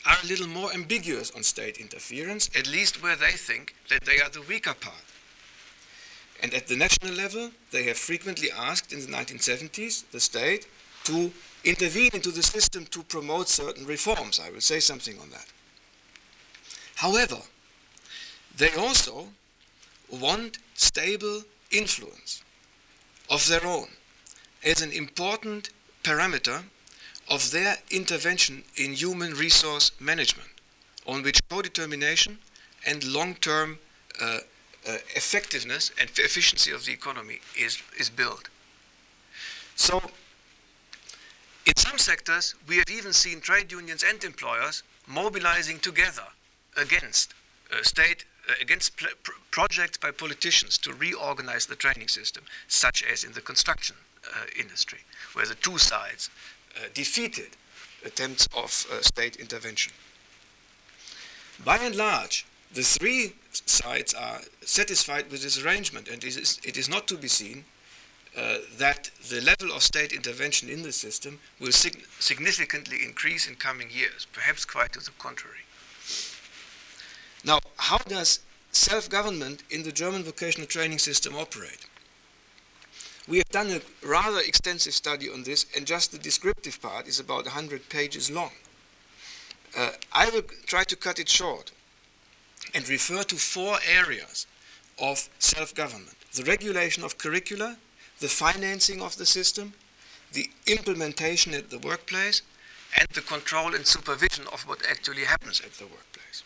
are 0.06 0.17
a 0.24 0.28
little 0.28 0.48
more 0.48 0.74
ambiguous 0.74 1.32
on 1.32 1.44
state 1.44 1.78
interference, 1.78 2.50
at 2.56 2.67
least 2.67 3.04
where 3.04 3.15
they 3.15 3.32
think 3.32 3.76
that 3.89 4.06
they 4.06 4.20
are 4.20 4.30
the 4.30 4.41
weaker 4.41 4.74
part. 4.74 5.04
And 6.41 6.54
at 6.54 6.67
the 6.67 6.76
national 6.76 7.13
level, 7.13 7.52
they 7.72 7.84
have 7.84 7.98
frequently 7.98 8.50
asked 8.52 8.94
in 8.94 9.00
the 9.02 9.08
1970s 9.08 10.10
the 10.12 10.20
state 10.20 10.65
to 11.04 11.32
intervene 11.63 12.10
into 12.13 12.32
the 12.32 12.41
system 12.41 12.86
to 12.88 13.04
promote 13.04 13.48
certain 13.48 13.86
reforms. 13.86 14.39
I 14.39 14.50
will 14.50 14.62
say 14.62 14.80
something 14.80 15.20
on 15.20 15.30
that. 15.32 15.46
However, 16.96 17.38
they 18.56 18.74
also 18.74 19.28
want 20.10 20.58
stable 20.74 21.44
influence 21.72 22.44
of 23.30 23.48
their 23.48 23.65
own 23.65 23.88
as 24.63 24.82
an 24.82 24.91
important 24.91 25.69
parameter 26.04 26.63
of 27.30 27.52
their 27.52 27.78
intervention 27.89 28.63
in 28.76 28.93
human 28.93 29.34
resource 29.34 29.91
management, 30.00 30.50
on 31.08 31.24
which 31.24 31.39
co-determination 31.50 32.38
and 32.86 33.04
long-term 33.04 33.80
uh, 34.21 34.39
uh, 34.88 34.97
effectiveness 35.15 35.91
and 36.00 36.10
efficiency 36.17 36.71
of 36.71 36.86
the 36.86 36.91
economy 36.91 37.39
is, 37.58 37.82
is 37.97 38.10
built. 38.10 38.50
So, 39.76 40.02
in 41.65 41.76
some 41.76 41.97
sectors, 41.97 42.56
we 42.67 42.78
have 42.78 42.89
even 42.89 43.13
seen 43.13 43.39
trade 43.39 43.71
unions 43.71 44.04
and 44.04 44.24
employers 44.24 44.84
mobilizing 45.08 45.80
together 45.80 46.28
against 46.76 47.34
uh, 47.71 47.84
state 47.84 48.26
uh, 48.50 48.54
against 48.60 48.97
pl- 48.97 49.10
projects 49.52 49.97
by 49.97 50.10
politicians 50.10 50.78
to 50.80 50.93
reorganize 50.93 51.67
the 51.67 51.76
training 51.76 52.08
system, 52.08 52.43
such 52.67 53.04
as 53.04 53.24
in 53.24 53.34
the 53.34 53.41
construction 53.41 53.95
industry, 54.58 55.00
where 55.34 55.46
the 55.46 55.56
two 55.56 55.78
sides 55.78 56.30
uh, 56.76 56.88
defeated 56.94 57.50
attempts 58.06 58.48
of 58.56 58.88
uh, 58.92 59.02
state 59.02 59.36
intervention. 59.36 59.94
By 61.64 61.78
and 61.78 61.96
large, 61.96 62.46
the 62.74 62.84
three 62.84 63.34
sides 63.52 64.14
are 64.14 64.42
satisfied 64.62 65.30
with 65.30 65.44
this 65.44 65.62
arrangement, 65.64 66.08
and 66.08 66.24
it 66.24 66.38
is, 66.38 66.60
it 66.64 66.78
is 66.78 66.90
not 66.90 67.08
to 67.08 67.18
be 67.18 67.28
seen 67.28 67.66
uh, 68.38 68.58
that 68.78 69.12
the 69.30 69.42
level 69.42 69.76
of 69.76 69.84
state 69.84 70.14
intervention 70.14 70.70
in 70.70 70.84
the 70.84 70.92
system 70.92 71.40
will 71.60 71.74
sig- 71.74 72.06
significantly 72.20 73.04
increase 73.04 73.48
in 73.48 73.56
coming 73.56 73.90
years, 73.92 74.26
perhaps 74.32 74.64
quite 74.64 74.94
to 74.94 75.00
the 75.00 75.12
contrary. 75.20 75.66
Now, 77.44 77.60
how 77.78 77.98
does 77.98 78.40
self 78.72 79.10
government 79.10 79.64
in 79.70 79.84
the 79.84 79.92
German 79.92 80.24
vocational 80.24 80.68
training 80.68 81.00
system 81.00 81.36
operate? 81.36 81.86
We 83.28 83.38
have 83.38 83.50
done 83.50 83.70
a 83.70 83.82
rather 84.06 84.40
extensive 84.40 84.94
study 84.94 85.30
on 85.30 85.44
this, 85.44 85.66
and 85.76 85.86
just 85.86 86.12
the 86.12 86.18
descriptive 86.18 86.82
part 86.82 87.08
is 87.08 87.20
about 87.20 87.46
100 87.46 87.90
pages 87.90 88.32
long. 88.32 88.52
Uh, 89.78 89.92
I 90.12 90.30
will 90.30 90.44
try 90.66 90.84
to 90.84 90.96
cut 90.96 91.20
it 91.20 91.30
short 91.30 91.72
and 92.74 92.88
refer 92.90 93.24
to 93.24 93.36
four 93.36 93.78
areas 93.88 94.48
of 95.00 95.30
self 95.40 95.74
government 95.74 96.16
the 96.34 96.44
regulation 96.44 97.04
of 97.04 97.18
curricula, 97.18 97.78
the 98.20 98.28
financing 98.28 99.02
of 99.02 99.18
the 99.18 99.26
system, 99.26 99.74
the 100.32 100.50
implementation 100.66 101.54
at 101.54 101.70
the 101.70 101.80
workplace, 101.80 102.42
and 102.98 103.08
the 103.14 103.22
control 103.22 103.76
and 103.76 103.86
supervision 103.86 104.46
of 104.54 104.62
what 104.68 104.80
actually 104.90 105.26
happens 105.26 105.60
at 105.60 105.74
the 105.74 105.86
workplace. 105.86 106.44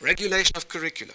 Regulation 0.00 0.56
of 0.56 0.68
curricula. 0.68 1.14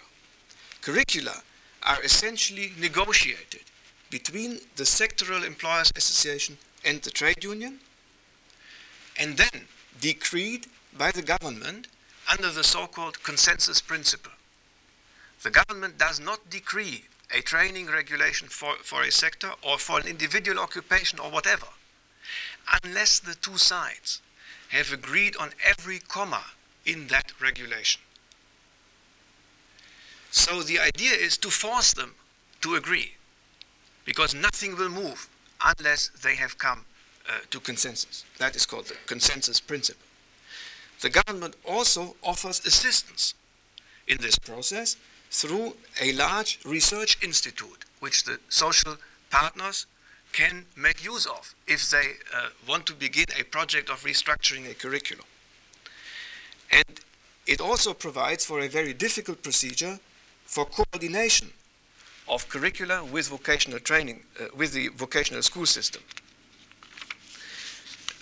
Curricula 0.82 1.44
are 1.84 2.02
essentially 2.04 2.72
negotiated 2.80 3.62
between 4.10 4.60
the 4.76 4.84
sectoral 4.84 5.46
employers 5.46 5.92
association 5.96 6.58
and 6.84 7.02
the 7.02 7.10
trade 7.10 7.44
union 7.44 7.80
and 9.18 9.38
then 9.38 9.68
decreed 10.00 10.68
by 10.98 11.12
the 11.12 11.22
government 11.22 11.88
under 12.32 12.50
the 12.50 12.64
so-called 12.64 13.24
consensus 13.24 13.82
principle. 13.82 14.32
The 15.44 15.50
government 15.50 15.98
does 15.98 16.20
not 16.20 16.50
decree 16.50 17.06
a 17.34 17.42
training 17.42 17.88
regulation 17.88 18.48
for, 18.48 18.76
for 18.84 19.04
a 19.04 19.12
sector 19.12 19.52
or 19.62 19.78
for 19.78 20.00
an 20.00 20.08
individual 20.08 20.60
occupation 20.60 21.20
or 21.20 21.32
whatever 21.32 21.68
unless 22.84 23.20
the 23.20 23.36
two 23.36 23.58
sides 23.58 24.22
have 24.70 24.92
agreed 24.92 25.36
on 25.38 25.52
every 25.66 26.00
comma 26.00 26.44
in 26.86 27.08
that 27.08 27.34
regulation. 27.42 28.02
So 30.32 30.64
the 30.64 30.80
idea 30.80 31.12
is 31.12 31.38
to 31.40 31.50
force 31.50 31.94
them 31.94 32.16
to 32.62 32.76
agree, 32.76 33.16
because 34.06 34.34
nothing 34.34 34.78
will 34.78 34.90
move 34.90 35.30
unless 35.64 36.10
they 36.24 36.36
have 36.36 36.58
come 36.58 36.86
uh, 37.30 37.40
to 37.50 37.60
consensus. 37.60 38.26
That 38.40 38.56
is 38.56 38.66
called 38.66 38.86
the 38.88 38.96
consensus 39.06 39.60
principle. 39.60 40.06
The 41.02 41.10
government 41.10 41.56
also 41.66 42.16
offers 42.24 42.66
assistance 42.66 43.34
in 44.08 44.18
this 44.22 44.38
process 44.38 44.96
through 45.30 45.76
a 46.02 46.14
large 46.14 46.60
research 46.66 47.18
institute, 47.24 47.86
which 48.00 48.24
the 48.24 48.40
social 48.50 48.98
partners 49.30 49.86
can 50.34 50.66
make 50.76 51.04
use 51.04 51.26
of 51.26 51.56
if 51.68 51.90
they 51.90 52.14
uh, 52.34 52.50
want 52.68 52.86
to 52.86 52.94
begin 52.94 53.26
a 53.40 53.44
project 53.44 53.90
of 53.90 54.04
restructuring 54.04 54.70
a 54.70 54.74
curriculum. 54.74 55.26
And 56.72 57.02
it 57.48 57.60
also 57.60 57.94
provides 57.94 58.46
for 58.46 58.62
a 58.62 58.70
very 58.70 58.94
difficult 58.94 59.44
procedure 59.44 60.00
for 60.52 60.66
coordination 60.66 61.48
of 62.28 62.50
curricula 62.50 63.06
with 63.06 63.30
vocational 63.30 63.80
training, 63.80 64.22
uh, 64.38 64.48
with 64.54 64.74
the 64.74 64.90
vocational 64.90 65.42
school 65.42 65.66
system. 65.66 66.04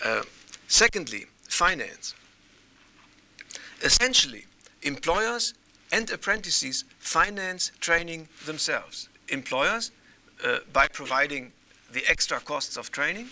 Uh, 0.04 0.22
secondly, 0.68 1.26
finance. 1.48 2.14
Essentially, 3.82 4.44
employers 4.82 5.54
and 5.90 6.08
apprentices 6.08 6.84
finance 7.00 7.72
training 7.80 8.28
themselves. 8.46 9.08
Employers 9.28 9.90
uh, 10.44 10.58
by 10.72 10.86
providing 10.86 11.50
the 11.92 12.04
extra 12.08 12.38
costs 12.38 12.76
of 12.76 12.92
training, 12.92 13.26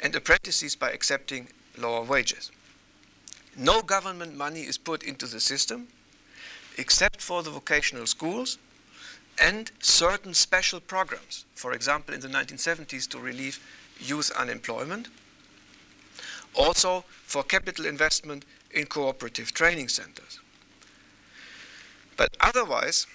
and 0.00 0.12
apprentices 0.16 0.74
by 0.74 0.90
accepting 0.90 1.46
lower 1.76 2.02
wages. 2.02 2.50
No 3.56 3.80
government 3.80 4.36
money 4.36 4.62
is 4.62 4.76
put 4.76 5.04
into 5.04 5.26
the 5.26 5.38
system, 5.38 5.86
except 6.78 7.20
for 7.20 7.42
the 7.42 7.50
vocational 7.50 8.06
schools 8.06 8.56
and 9.40 9.70
certain 9.80 10.32
special 10.32 10.80
programs, 10.80 11.44
for 11.54 11.72
example, 11.72 12.14
in 12.14 12.20
the 12.20 12.28
1970s 12.28 13.08
to 13.08 13.18
relieve 13.18 13.60
youth 14.00 14.30
unemployment, 14.38 15.08
also 16.54 17.04
for 17.24 17.42
capital 17.42 17.84
investment 17.84 18.44
in 18.70 18.86
cooperative 18.86 19.52
training 19.52 19.88
centers. 19.88 20.40
But 22.16 22.36
otherwise, 22.40 23.06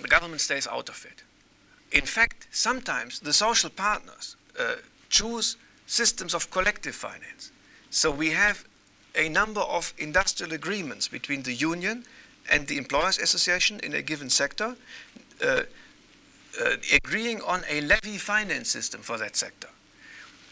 the 0.00 0.08
government 0.08 0.40
stays 0.40 0.66
out 0.66 0.88
of 0.88 1.04
it. 1.04 1.22
In 1.96 2.06
fact, 2.06 2.46
sometimes 2.50 3.20
the 3.20 3.32
social 3.32 3.70
partners 3.70 4.36
uh, 4.58 4.76
choose 5.08 5.56
systems 5.86 6.34
of 6.34 6.50
collective 6.50 6.94
finance. 6.94 7.52
So 7.90 8.10
we 8.10 8.30
have 8.30 8.64
a 9.14 9.28
number 9.28 9.60
of 9.60 9.92
industrial 9.98 10.52
agreements 10.52 11.06
between 11.06 11.42
the 11.42 11.52
union 11.52 12.04
and 12.50 12.66
the 12.66 12.78
employers 12.78 13.18
association 13.18 13.80
in 13.80 13.94
a 13.94 14.02
given 14.02 14.30
sector, 14.30 14.76
uh, 15.44 15.62
uh, 16.60 16.76
agreeing 16.92 17.40
on 17.42 17.62
a 17.68 17.80
levy 17.80 18.18
finance 18.18 18.68
system 18.68 19.00
for 19.00 19.16
that 19.18 19.36
sector, 19.36 19.68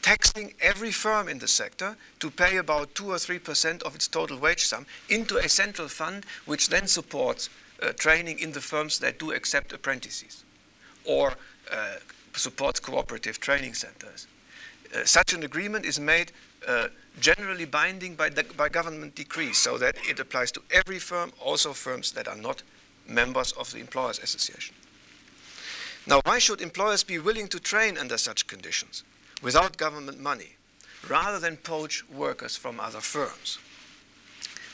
taxing 0.03 0.55
every 0.61 0.91
firm 0.91 1.29
in 1.29 1.39
the 1.39 1.49
sector 1.49 1.97
to 2.19 2.31
pay 2.31 2.57
about 2.57 2.95
2 2.95 3.11
or 3.11 3.17
3% 3.17 3.83
of 3.83 3.95
its 3.95 4.09
total 4.09 4.39
wage 4.39 4.65
sum 4.65 4.87
into 5.09 5.37
a 5.37 5.49
central 5.49 5.89
fund, 5.89 6.25
which 6.47 6.69
then 6.69 6.87
supports 6.87 7.51
uh, 7.83 7.93
training 7.93 8.39
in 8.39 8.53
the 8.53 8.61
firms 8.61 8.99
that 8.99 9.19
do 9.19 9.33
accept 9.33 9.73
apprentices 9.73 10.45
or 11.05 11.35
uh, 11.73 11.97
supports 12.35 12.81
cooperative 12.81 13.41
training 13.41 13.75
centers. 13.75 14.27
Uh, 14.95 15.05
such 15.05 15.33
an 15.33 15.43
agreement 15.43 15.85
is 15.85 16.01
made 16.01 16.33
uh, 16.67 16.89
generally 17.19 17.65
binding 17.65 18.15
by, 18.15 18.29
the, 18.29 18.45
by 18.57 18.69
government 18.69 19.15
decree 19.15 19.53
so 19.53 19.79
that 19.79 19.97
it 20.09 20.21
applies 20.21 20.53
to 20.53 20.63
every 20.71 20.99
firm, 20.99 21.33
also 21.41 21.73
firms 21.73 22.13
that 22.13 22.29
are 22.29 22.37
not 22.37 22.63
members 23.07 23.53
of 23.53 23.73
the 23.73 23.79
Employers 23.79 24.19
Association. 24.19 24.75
Now, 26.07 26.21
why 26.25 26.39
should 26.39 26.61
employers 26.61 27.05
be 27.05 27.19
willing 27.19 27.49
to 27.49 27.61
train 27.61 27.99
under 27.99 28.17
such 28.17 28.47
conditions 28.47 29.03
without 29.43 29.77
government 29.77 30.19
money 30.19 30.57
rather 31.09 31.39
than 31.39 31.57
poach 31.57 32.09
workers 32.09 32.57
from 32.57 32.81
other 32.81 33.01
firms? 33.01 33.59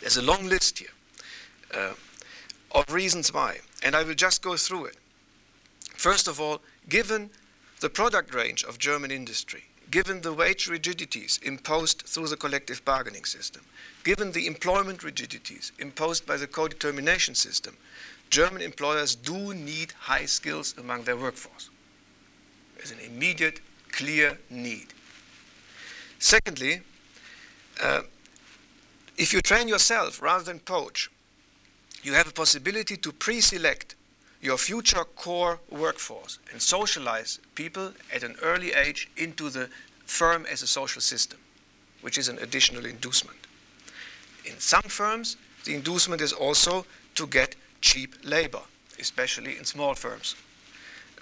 There's 0.01 0.16
a 0.16 0.22
long 0.22 0.47
list 0.47 0.78
here 0.78 0.89
uh, 1.74 1.95
of 2.72 2.93
reasons 2.93 3.32
why, 3.32 3.59
and 3.82 3.97
I 3.97 4.03
will 4.03 4.14
just 4.14 4.43
go 4.43 4.57
through 4.57 4.87
it. 4.87 4.97
First 5.95 6.28
of 6.28 6.41
all, 6.41 6.61
given 6.89 7.30
the 7.80 7.91
product 7.91 8.34
range 8.34 8.62
of 8.64 8.78
German 8.78 9.11
industry, 9.11 9.64
given 9.97 10.20
the 10.20 10.34
wage 10.34 10.68
rigidities 10.68 11.40
imposed 11.42 12.03
through 12.03 12.28
the 12.28 12.36
collective 12.36 12.84
bargaining 12.84 13.24
system, 13.24 13.62
given 14.05 14.30
the 14.32 14.47
employment 14.47 15.03
rigidities 15.03 15.72
imposed 15.78 16.26
by 16.26 16.36
the 16.36 16.47
co-determination 16.47 17.34
system, 17.34 17.74
German 18.28 18.61
employers 18.61 19.14
do 19.14 19.55
need 19.55 19.92
high 19.92 20.26
skills 20.26 20.74
among 20.76 21.05
their 21.05 21.16
workforce. 21.16 21.70
There's 22.76 22.90
an 22.90 22.99
immediate, 23.01 23.61
clear 23.90 24.36
need. 24.51 24.88
Secondly, 26.18 26.82
uh, 27.82 28.03
if 29.16 29.32
you 29.32 29.40
train 29.40 29.66
yourself 29.66 30.20
rather 30.20 30.44
than 30.44 30.59
poach, 30.59 31.11
you 32.03 32.12
have 32.12 32.28
a 32.28 32.32
possibility 32.32 32.99
to 32.99 33.12
pre-select 33.12 33.94
your 34.42 34.59
future 34.59 35.05
core 35.16 35.59
workforce 35.70 36.38
and 36.53 36.61
socialize 36.61 37.40
people 37.55 37.92
at 38.14 38.22
an 38.22 38.36
early 38.42 38.72
age 38.72 39.09
into 39.16 39.49
the 39.51 39.68
firm 40.07 40.46
as 40.46 40.62
a 40.62 40.66
social 40.66 41.02
system, 41.02 41.38
which 42.00 42.16
is 42.16 42.28
an 42.28 42.38
additional 42.38 42.86
inducement. 42.86 43.38
In 44.44 44.59
some 44.59 44.82
firms, 44.82 45.36
the 45.64 45.74
inducement 45.74 46.22
is 46.22 46.32
also 46.32 46.86
to 47.16 47.26
get 47.26 47.57
cheap 47.80 48.14
labor, 48.24 48.62
especially 48.98 49.59
in 49.59 49.64
small 49.64 49.94
firms, 49.94 50.36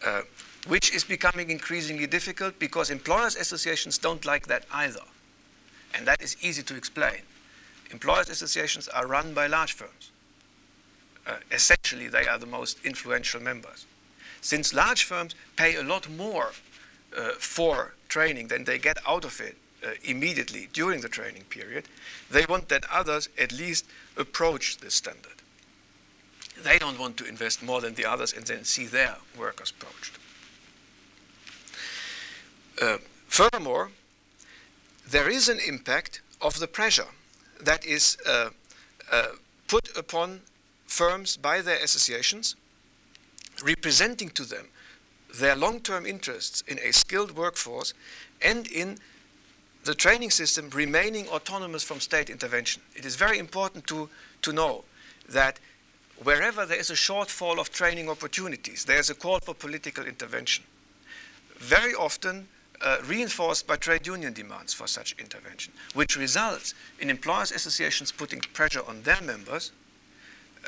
uh, 0.04 0.22
which 0.68 0.94
is 0.94 1.04
becoming 1.04 1.50
increasingly 1.50 2.06
difficult 2.06 2.58
because 2.58 2.90
employers' 2.90 3.36
associations 3.36 3.98
don't 3.98 4.24
like 4.24 4.46
that 4.46 4.64
either. 4.72 5.00
And 5.94 6.06
that 6.06 6.20
is 6.20 6.36
easy 6.42 6.62
to 6.62 6.76
explain. 6.76 7.22
Employers' 7.90 8.28
associations 8.28 8.88
are 8.88 9.06
run 9.06 9.34
by 9.34 9.46
large 9.46 9.72
firms. 9.72 10.10
Uh, 11.26 11.36
essentially, 11.50 12.08
they 12.08 12.26
are 12.26 12.38
the 12.38 12.46
most 12.46 12.78
influential 12.84 13.40
members. 13.40 13.86
Since 14.40 14.74
large 14.74 15.04
firms 15.04 15.34
pay 15.56 15.76
a 15.76 15.82
lot 15.82 16.10
more 16.10 16.52
uh, 17.16 17.30
for 17.38 17.94
training 18.08 18.48
than 18.48 18.64
they 18.64 18.78
get 18.78 18.98
out 19.06 19.24
of 19.24 19.40
it 19.40 19.56
uh, 19.84 19.90
immediately 20.04 20.68
during 20.72 21.00
the 21.00 21.08
training 21.08 21.44
period, 21.44 21.84
they 22.30 22.44
want 22.48 22.68
that 22.68 22.84
others 22.90 23.28
at 23.38 23.52
least 23.52 23.84
approach 24.16 24.78
this 24.78 24.94
standard. 24.94 25.32
They 26.62 26.78
don't 26.78 26.98
want 26.98 27.16
to 27.18 27.26
invest 27.26 27.62
more 27.62 27.80
than 27.80 27.94
the 27.94 28.04
others 28.04 28.32
and 28.32 28.46
then 28.46 28.64
see 28.64 28.86
their 28.86 29.16
workers 29.36 29.72
poached. 29.72 30.18
Uh, 32.80 32.98
furthermore, 33.28 33.90
there 35.08 35.28
is 35.28 35.48
an 35.48 35.58
impact 35.66 36.22
of 36.40 36.58
the 36.60 36.66
pressure 36.66 37.08
that 37.60 37.84
is 37.84 38.16
uh, 38.26 38.50
uh, 39.10 39.26
put 39.68 39.96
upon 39.96 40.40
firms 40.86 41.36
by 41.36 41.60
their 41.60 41.82
associations, 41.82 42.56
representing 43.62 44.30
to 44.30 44.44
them 44.44 44.68
their 45.38 45.56
long-term 45.56 46.06
interests 46.06 46.62
in 46.66 46.78
a 46.78 46.92
skilled 46.92 47.36
workforce 47.36 47.94
and 48.42 48.66
in 48.68 48.98
the 49.84 49.94
training 49.94 50.30
system 50.30 50.70
remaining 50.70 51.28
autonomous 51.28 51.82
from 51.82 52.00
state 52.00 52.30
intervention. 52.30 52.82
It 52.96 53.04
is 53.04 53.16
very 53.16 53.38
important 53.38 53.86
to, 53.88 54.08
to 54.42 54.52
know 54.52 54.84
that 55.28 55.58
wherever 56.22 56.64
there 56.64 56.78
is 56.78 56.90
a 56.90 56.94
shortfall 56.94 57.58
of 57.58 57.70
training 57.70 58.08
opportunities, 58.08 58.84
there 58.84 58.98
is 58.98 59.10
a 59.10 59.14
call 59.14 59.40
for 59.40 59.54
political 59.54 60.04
intervention. 60.04 60.64
Very 61.58 61.94
often 61.94 62.48
uh, 62.80 62.98
reinforced 63.06 63.66
by 63.66 63.76
trade 63.76 64.06
union 64.06 64.32
demands 64.32 64.72
for 64.72 64.86
such 64.86 65.14
intervention, 65.18 65.72
which 65.94 66.16
results 66.16 66.74
in 67.00 67.10
employers' 67.10 67.52
associations 67.52 68.12
putting 68.12 68.40
pressure 68.40 68.82
on 68.86 69.02
their 69.02 69.20
members 69.20 69.72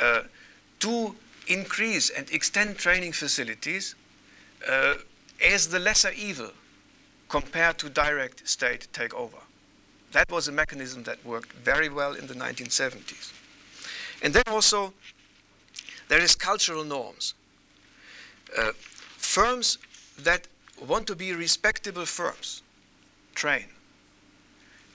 uh, 0.00 0.22
to 0.80 1.14
increase 1.48 2.10
and 2.10 2.30
extend 2.30 2.76
training 2.76 3.12
facilities 3.12 3.94
uh, 4.68 4.94
as 5.44 5.68
the 5.68 5.78
lesser 5.78 6.12
evil 6.16 6.50
compared 7.28 7.78
to 7.78 7.88
direct 7.88 8.48
state 8.48 8.88
takeover. 8.92 9.42
That 10.12 10.30
was 10.30 10.48
a 10.48 10.52
mechanism 10.52 11.02
that 11.04 11.24
worked 11.24 11.52
very 11.52 11.88
well 11.88 12.14
in 12.14 12.26
the 12.26 12.34
1970s. 12.34 13.32
And 14.22 14.32
then 14.32 14.44
also, 14.46 14.94
there 16.08 16.20
is 16.20 16.34
cultural 16.34 16.84
norms. 16.84 17.34
Uh, 18.56 18.72
firms 19.16 19.78
that 20.18 20.46
want 20.86 21.06
to 21.08 21.16
be 21.16 21.32
respectable 21.32 22.06
firms 22.06 22.62
train. 23.34 23.66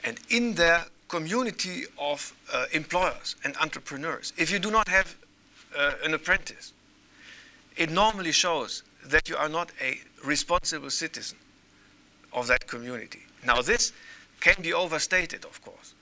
And 0.04 0.20
in 0.30 0.56
their 0.56 0.86
community 1.08 1.84
of 2.00 2.34
uh, 2.52 2.66
employers 2.72 3.36
and 3.44 3.56
entrepreneurs, 3.58 4.34
if 4.38 4.50
you 4.52 4.60
do 4.60 4.72
not 4.72 4.88
have 4.88 5.16
uh, 5.78 5.94
an 6.04 6.14
apprentice, 6.14 6.74
it 7.78 7.90
normally 7.90 8.32
shows 8.32 8.84
that 9.06 9.30
you 9.30 9.36
are 9.36 9.50
not 9.50 9.72
a 9.82 10.00
responsible 10.24 10.90
citizen 10.90 11.38
of 12.34 12.48
that 12.48 12.68
community. 12.68 13.24
Now, 13.46 13.62
this 13.62 13.92
can 14.40 14.56
be 14.62 14.74
overstated, 14.74 15.46
of 15.46 15.62
course, 15.64 15.94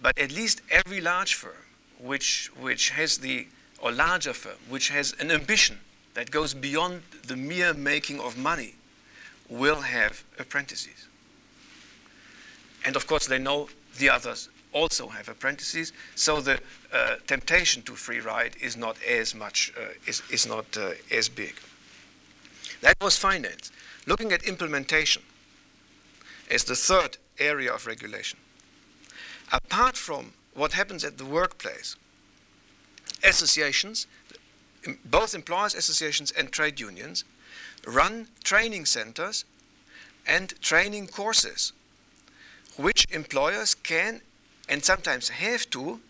but 0.00 0.18
at 0.18 0.32
least 0.32 0.62
every 0.70 1.00
large 1.00 1.34
firm 1.34 1.64
which, 1.98 2.50
which 2.60 2.90
has 2.90 3.18
the, 3.18 3.46
or 3.80 3.92
larger 3.92 4.32
firm, 4.32 4.56
which 4.68 4.88
has 4.90 5.14
an 5.20 5.30
ambition 5.30 5.78
that 6.14 6.30
goes 6.30 6.54
beyond 6.54 7.02
the 7.26 7.36
mere 7.36 7.74
making 7.74 8.20
of 8.20 8.36
money, 8.36 8.74
will 9.48 9.80
have 9.80 10.24
apprentices. 10.38 11.06
And 12.84 12.96
of 12.96 13.06
course, 13.06 13.26
they 13.26 13.38
know 13.38 13.68
the 13.98 14.10
others 14.10 14.48
also 14.72 15.08
have 15.08 15.28
apprentices, 15.28 15.92
so 16.14 16.40
the 16.40 16.60
uh, 16.92 17.16
temptation 17.26 17.82
to 17.82 17.92
free 17.92 18.20
ride 18.20 18.54
is 18.60 18.76
not 18.76 18.96
as 19.02 19.34
much, 19.34 19.72
uh, 19.76 19.88
is, 20.06 20.22
is 20.30 20.46
not 20.46 20.76
uh, 20.76 20.90
as 21.10 21.28
big. 21.28 21.54
That 22.80 22.96
was 23.00 23.16
finance. 23.16 23.70
Looking 24.06 24.32
at 24.32 24.42
implementation 24.44 25.22
as 26.50 26.64
the 26.64 26.76
third 26.76 27.18
area 27.38 27.72
of 27.72 27.86
regulation. 27.86 28.38
Apart 29.52 29.96
from 29.96 30.32
what 30.54 30.72
happens 30.72 31.04
at 31.04 31.18
the 31.18 31.24
workplace, 31.24 31.96
associations, 33.22 34.06
both 35.04 35.34
employers' 35.34 35.74
associations 35.74 36.30
and 36.30 36.50
trade 36.50 36.80
unions, 36.80 37.24
run 37.86 38.28
training 38.44 38.86
centers 38.86 39.44
and 40.26 40.60
training 40.60 41.06
courses 41.06 41.72
which 42.76 43.06
employers 43.10 43.74
can 43.74 44.20
and 44.68 44.84
sometimes 44.84 45.30
have 45.30 45.68
to 45.70 46.00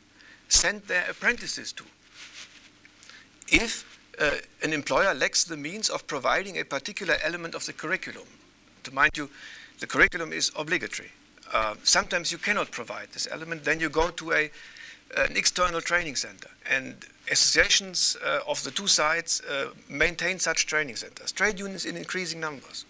send 0.49 0.83
their 0.83 1.09
apprentices 1.09 1.73
to. 1.73 1.85
If 3.49 3.98
uh, 4.21 4.31
an 4.63 4.73
employer 4.73 5.15
lacks 5.15 5.45
the 5.45 5.57
means 5.57 5.89
of 5.89 6.07
providing 6.07 6.59
a 6.59 6.65
particular 6.65 7.17
element 7.23 7.55
of 7.55 7.67
the 7.67 7.73
curriculum. 7.73 8.27
To 8.85 8.95
mind 8.95 9.17
you, 9.17 9.31
the 9.81 9.87
curriculum 9.87 10.33
is 10.33 10.51
obligatory. 10.57 11.11
Uh, 11.53 11.75
sometimes 11.83 12.31
you 12.31 12.39
cannot 12.39 12.71
provide 12.71 13.09
this 13.13 13.29
element, 13.31 13.65
then 13.65 13.81
you 13.81 13.89
go 13.89 14.11
to 14.11 14.33
a, 14.33 14.51
an 15.17 15.37
external 15.37 15.81
training 15.81 16.17
center. 16.17 16.51
And 16.71 16.97
associations 17.31 18.17
uh, 18.25 18.41
of 18.47 18.63
the 18.65 18.71
two 18.71 18.87
sides 18.87 19.41
uh, 19.49 19.69
maintain 19.89 20.39
such 20.39 20.67
training 20.67 20.97
centers. 20.97 21.33
Trade 21.33 21.59
unions 21.59 21.85
in 21.85 21.97
increasing 21.97 22.41
numbers. 22.41 22.85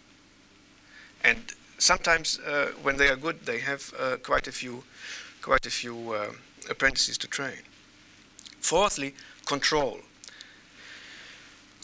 And 1.22 1.38
sometimes 1.78 2.38
uh, 2.40 2.72
when 2.82 2.96
they 2.96 3.08
are 3.08 3.16
good, 3.16 3.44
they 3.44 3.58
have 3.60 3.92
uh, 3.98 4.16
quite 4.16 4.48
a 4.48 4.52
few, 4.52 4.82
quite 5.42 5.66
a 5.66 5.70
few 5.70 6.14
apprentices 6.70 7.18
to 7.18 7.26
train. 7.26 7.58
Fourthly, 8.60 9.14
control. 9.46 10.00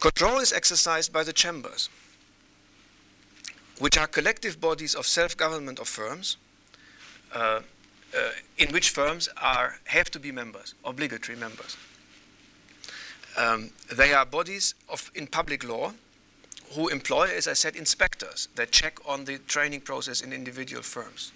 Control 0.04 0.38
is 0.38 0.52
exercised 0.52 1.14
by 1.14 1.24
the 1.24 1.32
chambers, 1.32 1.88
which 3.78 3.96
are 3.96 4.06
collective 4.06 4.60
bodies 4.60 4.94
of 4.94 5.06
self-government 5.06 5.78
of 5.78 5.88
firms, 5.88 6.36
uh, 7.32 7.38
uh, 8.14 8.30
in 8.58 8.70
which 8.70 8.90
firms 8.90 9.30
are 9.40 9.78
have 9.84 10.10
to 10.10 10.20
be 10.20 10.30
members, 10.30 10.74
obligatory 10.84 11.38
members. 11.38 11.78
Um, 13.38 13.70
they 13.90 14.12
are 14.12 14.26
bodies 14.26 14.74
of 14.90 15.10
in 15.14 15.26
public 15.26 15.64
law 15.64 15.94
who 16.74 16.88
employ, 16.88 17.30
as 17.34 17.48
I 17.48 17.54
said, 17.54 17.74
inspectors 17.74 18.48
that 18.56 18.72
check 18.72 18.98
on 19.08 19.24
the 19.24 19.38
training 19.38 19.80
process 19.80 20.20
in 20.20 20.34
individual 20.34 20.82
firms. 20.82 21.32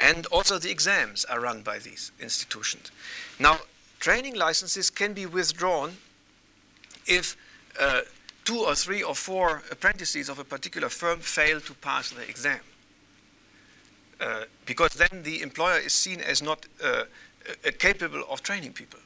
And 0.00 0.24
also 0.32 0.58
the 0.58 0.70
exams 0.70 1.26
are 1.26 1.40
run 1.40 1.60
by 1.60 1.78
these 1.78 2.10
institutions. 2.20 2.90
Now, 3.38 3.58
training 4.00 4.34
licenses 4.34 4.88
can 4.88 5.12
be 5.12 5.26
withdrawn 5.26 5.98
if 7.06 7.36
uh, 7.80 8.00
two 8.44 8.58
or 8.58 8.74
three 8.74 9.02
or 9.02 9.14
four 9.14 9.62
apprentices 9.70 10.28
of 10.28 10.38
a 10.38 10.44
particular 10.44 10.88
firm 10.88 11.20
fail 11.20 11.60
to 11.60 11.74
pass 11.74 12.10
the 12.10 12.22
exam. 12.28 12.60
Uh, 14.20 14.44
because 14.64 14.92
then 14.92 15.22
the 15.24 15.42
employer 15.42 15.78
is 15.78 15.92
seen 15.92 16.20
as 16.20 16.42
not 16.42 16.66
uh, 16.82 17.04
capable 17.78 18.22
of 18.30 18.42
training 18.42 18.72
people. 18.72 19.00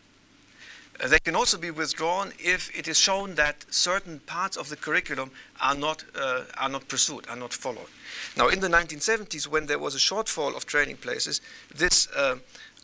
Uh, 1.03 1.09
they 1.09 1.19
can 1.19 1.35
also 1.35 1.57
be 1.59 1.71
withdrawn 1.71 2.33
if 2.39 2.71
it 2.79 2.87
is 2.87 2.99
shown 2.99 3.35
that 3.35 3.65
certain 3.71 4.21
parts 4.21 4.57
of 4.57 4.69
the 4.69 4.77
curriculum 4.77 5.31
are 5.61 5.75
not, 5.75 6.05
uh, 6.15 6.43
are 6.59 6.69
not 6.69 6.87
pursued, 6.87 7.27
are 7.29 7.37
not 7.37 7.53
followed. 7.53 7.89
Now, 8.37 8.49
in 8.49 8.61
the 8.61 8.69
1970s, 8.69 9.49
when 9.49 9.67
there 9.67 9.79
was 9.79 9.95
a 9.95 9.99
shortfall 9.99 10.55
of 10.55 10.67
training 10.67 10.99
places, 10.99 11.41
this 11.75 12.07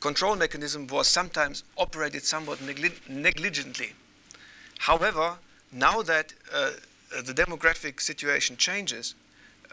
control 0.01 0.37
mechanism 0.37 0.87
was 0.89 1.07
sometimes 1.07 1.65
operated 1.77 2.25
somewhat 2.25 2.61
negli 2.61 2.93
negligently. 3.09 3.93
However, 4.79 5.39
now 5.77 6.03
that 6.03 6.33
uh, 6.53 6.71
the 7.23 7.35
demographic 7.35 8.01
situation 8.01 8.57
changes, 8.57 9.15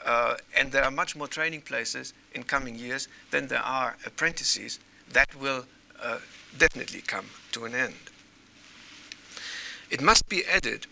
uh, 0.05 0.35
and 0.55 0.71
there 0.71 0.83
are 0.83 0.91
much 0.91 1.15
more 1.15 1.27
training 1.27 1.61
places 1.61 2.13
in 2.35 2.43
coming 2.43 2.75
years 2.75 3.07
than 3.31 3.47
there 3.47 3.61
are 3.63 3.95
apprentices, 4.05 4.79
that 5.11 5.33
will 5.39 5.65
uh, 6.01 6.19
definitely 6.57 7.01
come 7.01 7.25
to 7.53 7.63
an 7.65 7.73
end. 7.73 7.95
It 9.89 10.01
must 10.01 10.27
be 10.27 10.43
added 10.45 10.87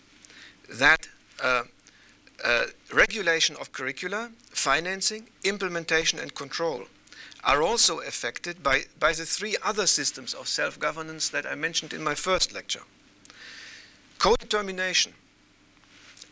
that 0.68 1.08
uh, 1.42 1.64
uh, 2.42 2.66
regulation 2.92 3.56
of 3.60 3.72
curricula, 3.72 4.30
financing, 4.50 5.28
implementation, 5.44 6.18
and 6.18 6.34
control 6.34 6.84
are 7.44 7.62
also 7.62 8.00
affected 8.00 8.62
by, 8.62 8.84
by 8.98 9.12
the 9.12 9.26
three 9.26 9.56
other 9.62 9.86
systems 9.86 10.32
of 10.32 10.48
self 10.48 10.78
governance 10.78 11.28
that 11.28 11.44
I 11.44 11.54
mentioned 11.54 11.92
in 11.92 12.02
my 12.02 12.14
first 12.14 12.54
lecture. 12.54 12.82
Co 14.22 14.36
determination 14.36 15.14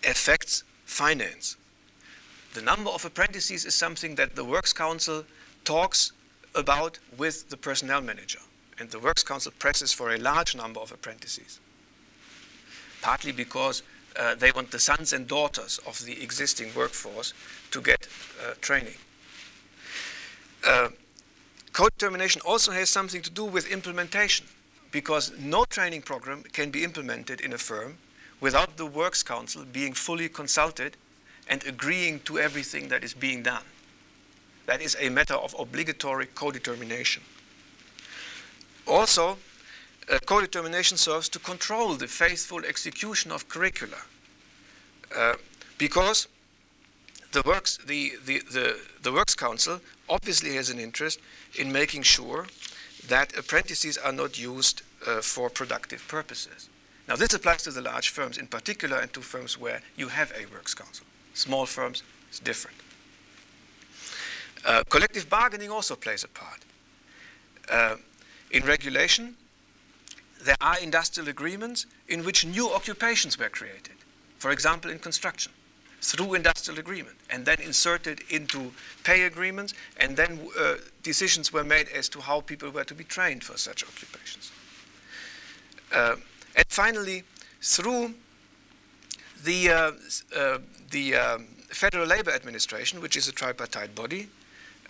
affects 0.08 0.62
finance. 0.84 1.56
The 2.54 2.62
number 2.62 2.88
of 2.90 3.04
apprentices 3.04 3.64
is 3.64 3.74
something 3.74 4.14
that 4.14 4.36
the 4.36 4.44
Works 4.44 4.72
Council 4.72 5.24
talks 5.64 6.12
about 6.54 7.00
with 7.18 7.50
the 7.50 7.56
personnel 7.56 8.00
manager, 8.00 8.38
and 8.78 8.88
the 8.90 9.00
Works 9.00 9.24
Council 9.24 9.52
presses 9.58 9.92
for 9.92 10.14
a 10.14 10.18
large 10.18 10.54
number 10.54 10.78
of 10.78 10.92
apprentices 10.92 11.58
partly 13.02 13.32
because 13.32 13.82
uh, 14.16 14.34
they 14.34 14.52
want 14.52 14.70
the 14.70 14.78
sons 14.78 15.12
and 15.12 15.26
daughters 15.26 15.80
of 15.86 16.04
the 16.04 16.22
existing 16.22 16.70
workforce 16.76 17.32
to 17.70 17.80
get 17.80 18.06
uh, 18.40 18.54
training. 18.60 18.94
Uh, 20.64 20.88
co-determination 21.72 22.40
also 22.44 22.70
has 22.72 22.88
something 22.88 23.22
to 23.22 23.30
do 23.30 23.44
with 23.44 23.66
implementation 23.70 24.46
because 24.90 25.32
no 25.38 25.64
training 25.64 26.02
program 26.02 26.42
can 26.52 26.70
be 26.70 26.84
implemented 26.84 27.40
in 27.40 27.52
a 27.52 27.58
firm 27.58 27.98
without 28.40 28.76
the 28.76 28.86
works 28.86 29.22
council 29.22 29.64
being 29.70 29.92
fully 29.92 30.28
consulted 30.28 30.96
and 31.48 31.64
agreeing 31.66 32.20
to 32.20 32.38
everything 32.38 32.88
that 32.88 33.04
is 33.04 33.14
being 33.14 33.42
done. 33.42 33.64
That 34.66 34.80
is 34.80 34.96
a 35.00 35.08
matter 35.08 35.34
of 35.34 35.54
obligatory 35.58 36.26
co-determination. 36.26 37.22
Also, 38.86 39.38
uh, 40.10 40.18
co-determination 40.26 40.96
serves 40.96 41.28
to 41.28 41.38
control 41.38 41.94
the 41.94 42.06
faithful 42.06 42.64
execution 42.64 43.30
of 43.32 43.48
curricula. 43.48 43.98
Uh, 45.14 45.34
because 45.78 46.28
the 47.32 47.42
works, 47.44 47.78
the, 47.86 48.12
the, 48.24 48.40
the, 48.50 48.78
the 49.02 49.12
Works 49.12 49.34
Council 49.34 49.80
obviously 50.08 50.54
has 50.56 50.70
an 50.70 50.78
interest 50.78 51.20
in 51.58 51.72
making 51.72 52.02
sure 52.02 52.46
that 53.08 53.36
apprentices 53.36 53.98
are 53.98 54.12
not 54.12 54.38
used 54.38 54.82
uh, 55.06 55.20
for 55.20 55.50
productive 55.50 56.06
purposes. 56.08 56.68
Now, 57.08 57.16
this 57.16 57.34
applies 57.34 57.62
to 57.64 57.70
the 57.70 57.80
large 57.80 58.10
firms 58.10 58.38
in 58.38 58.46
particular 58.46 58.98
and 58.98 59.12
to 59.14 59.20
firms 59.20 59.58
where 59.58 59.80
you 59.96 60.08
have 60.08 60.32
a 60.32 60.46
Works 60.52 60.74
Council. 60.74 61.06
Small 61.34 61.66
firms, 61.66 62.02
it's 62.28 62.38
different. 62.38 62.76
Uh, 64.64 64.84
collective 64.88 65.28
bargaining 65.28 65.70
also 65.70 65.96
plays 65.96 66.22
a 66.22 66.28
part. 66.28 66.60
Uh, 67.68 67.96
in 68.50 68.64
regulation, 68.64 69.36
there 70.42 70.56
are 70.60 70.78
industrial 70.78 71.28
agreements 71.28 71.86
in 72.08 72.24
which 72.24 72.46
new 72.46 72.70
occupations 72.70 73.38
were 73.38 73.48
created, 73.48 73.96
for 74.38 74.50
example, 74.50 74.90
in 74.90 74.98
construction, 74.98 75.52
through 76.00 76.34
industrial 76.34 76.78
agreement, 76.78 77.16
and 77.28 77.44
then 77.44 77.60
inserted 77.60 78.22
into 78.30 78.72
pay 79.04 79.22
agreements, 79.24 79.74
and 79.98 80.16
then 80.16 80.40
uh, 80.58 80.74
decisions 81.02 81.52
were 81.52 81.64
made 81.64 81.88
as 81.88 82.08
to 82.08 82.20
how 82.20 82.40
people 82.40 82.70
were 82.70 82.84
to 82.84 82.94
be 82.94 83.04
trained 83.04 83.44
for 83.44 83.56
such 83.58 83.84
occupations. 83.84 84.50
Uh, 85.92 86.16
and 86.56 86.64
finally, 86.68 87.24
through 87.60 88.14
the, 89.44 89.68
uh, 89.68 89.92
uh 90.36 90.58
the 90.90 91.14
um, 91.14 91.46
Federal 91.68 92.06
Labor 92.06 92.30
Administration, 92.30 93.00
which 93.00 93.16
is 93.16 93.28
a 93.28 93.32
tripartite 93.32 93.94
body, 93.94 94.28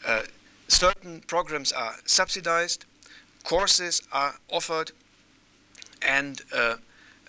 uh, 0.06 0.22
certain 0.68 1.20
programs 1.26 1.72
are 1.72 1.94
subsidized, 2.06 2.84
courses 3.44 4.02
are 4.12 4.36
offered 4.50 4.92
and 6.02 6.42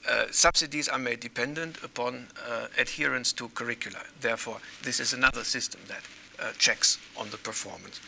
uh, 0.08 0.12
uh, 0.12 0.26
subsidies 0.32 0.88
are 0.88 1.00
made 1.00 1.20
dependent 1.20 1.78
upon 1.84 2.28
uh, 2.48 2.68
adherence 2.78 3.34
to 3.34 3.50
curricula. 3.50 4.00
Therefore, 4.20 4.58
this 4.84 5.00
is 5.00 5.14
another 5.14 5.44
system 5.44 5.82
that 5.88 6.04
checks 6.58 6.98
on 7.16 7.30
the 7.30 7.38
performance 7.38 8.02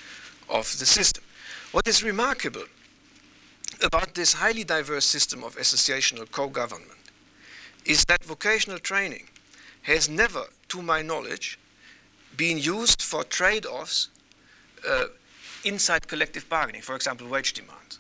of 0.50 0.66
the 0.80 0.88
system. 0.88 1.24
What 1.72 1.88
is 1.88 2.04
remarkable 2.04 2.64
about 3.84 4.16
this 4.16 4.34
highly 4.34 4.64
diverse 4.64 5.06
system 5.06 5.44
of 5.44 5.56
associational 5.56 6.30
co-government 6.32 7.12
is 7.86 8.06
that 8.06 8.24
vocational 8.24 8.80
training 8.80 9.28
has 9.84 10.10
never, 10.10 10.46
to 10.70 10.82
my 10.82 11.04
knowledge, 11.04 11.60
been 12.36 12.58
used 12.58 13.04
for 13.04 13.24
trade-offs 13.24 14.10
uh, 14.89 15.06
inside 15.64 16.08
collective 16.08 16.50
bargaining, 16.50 16.82
for 16.82 16.96
example, 16.96 17.28
wage 17.28 17.54
demands 17.54 18.00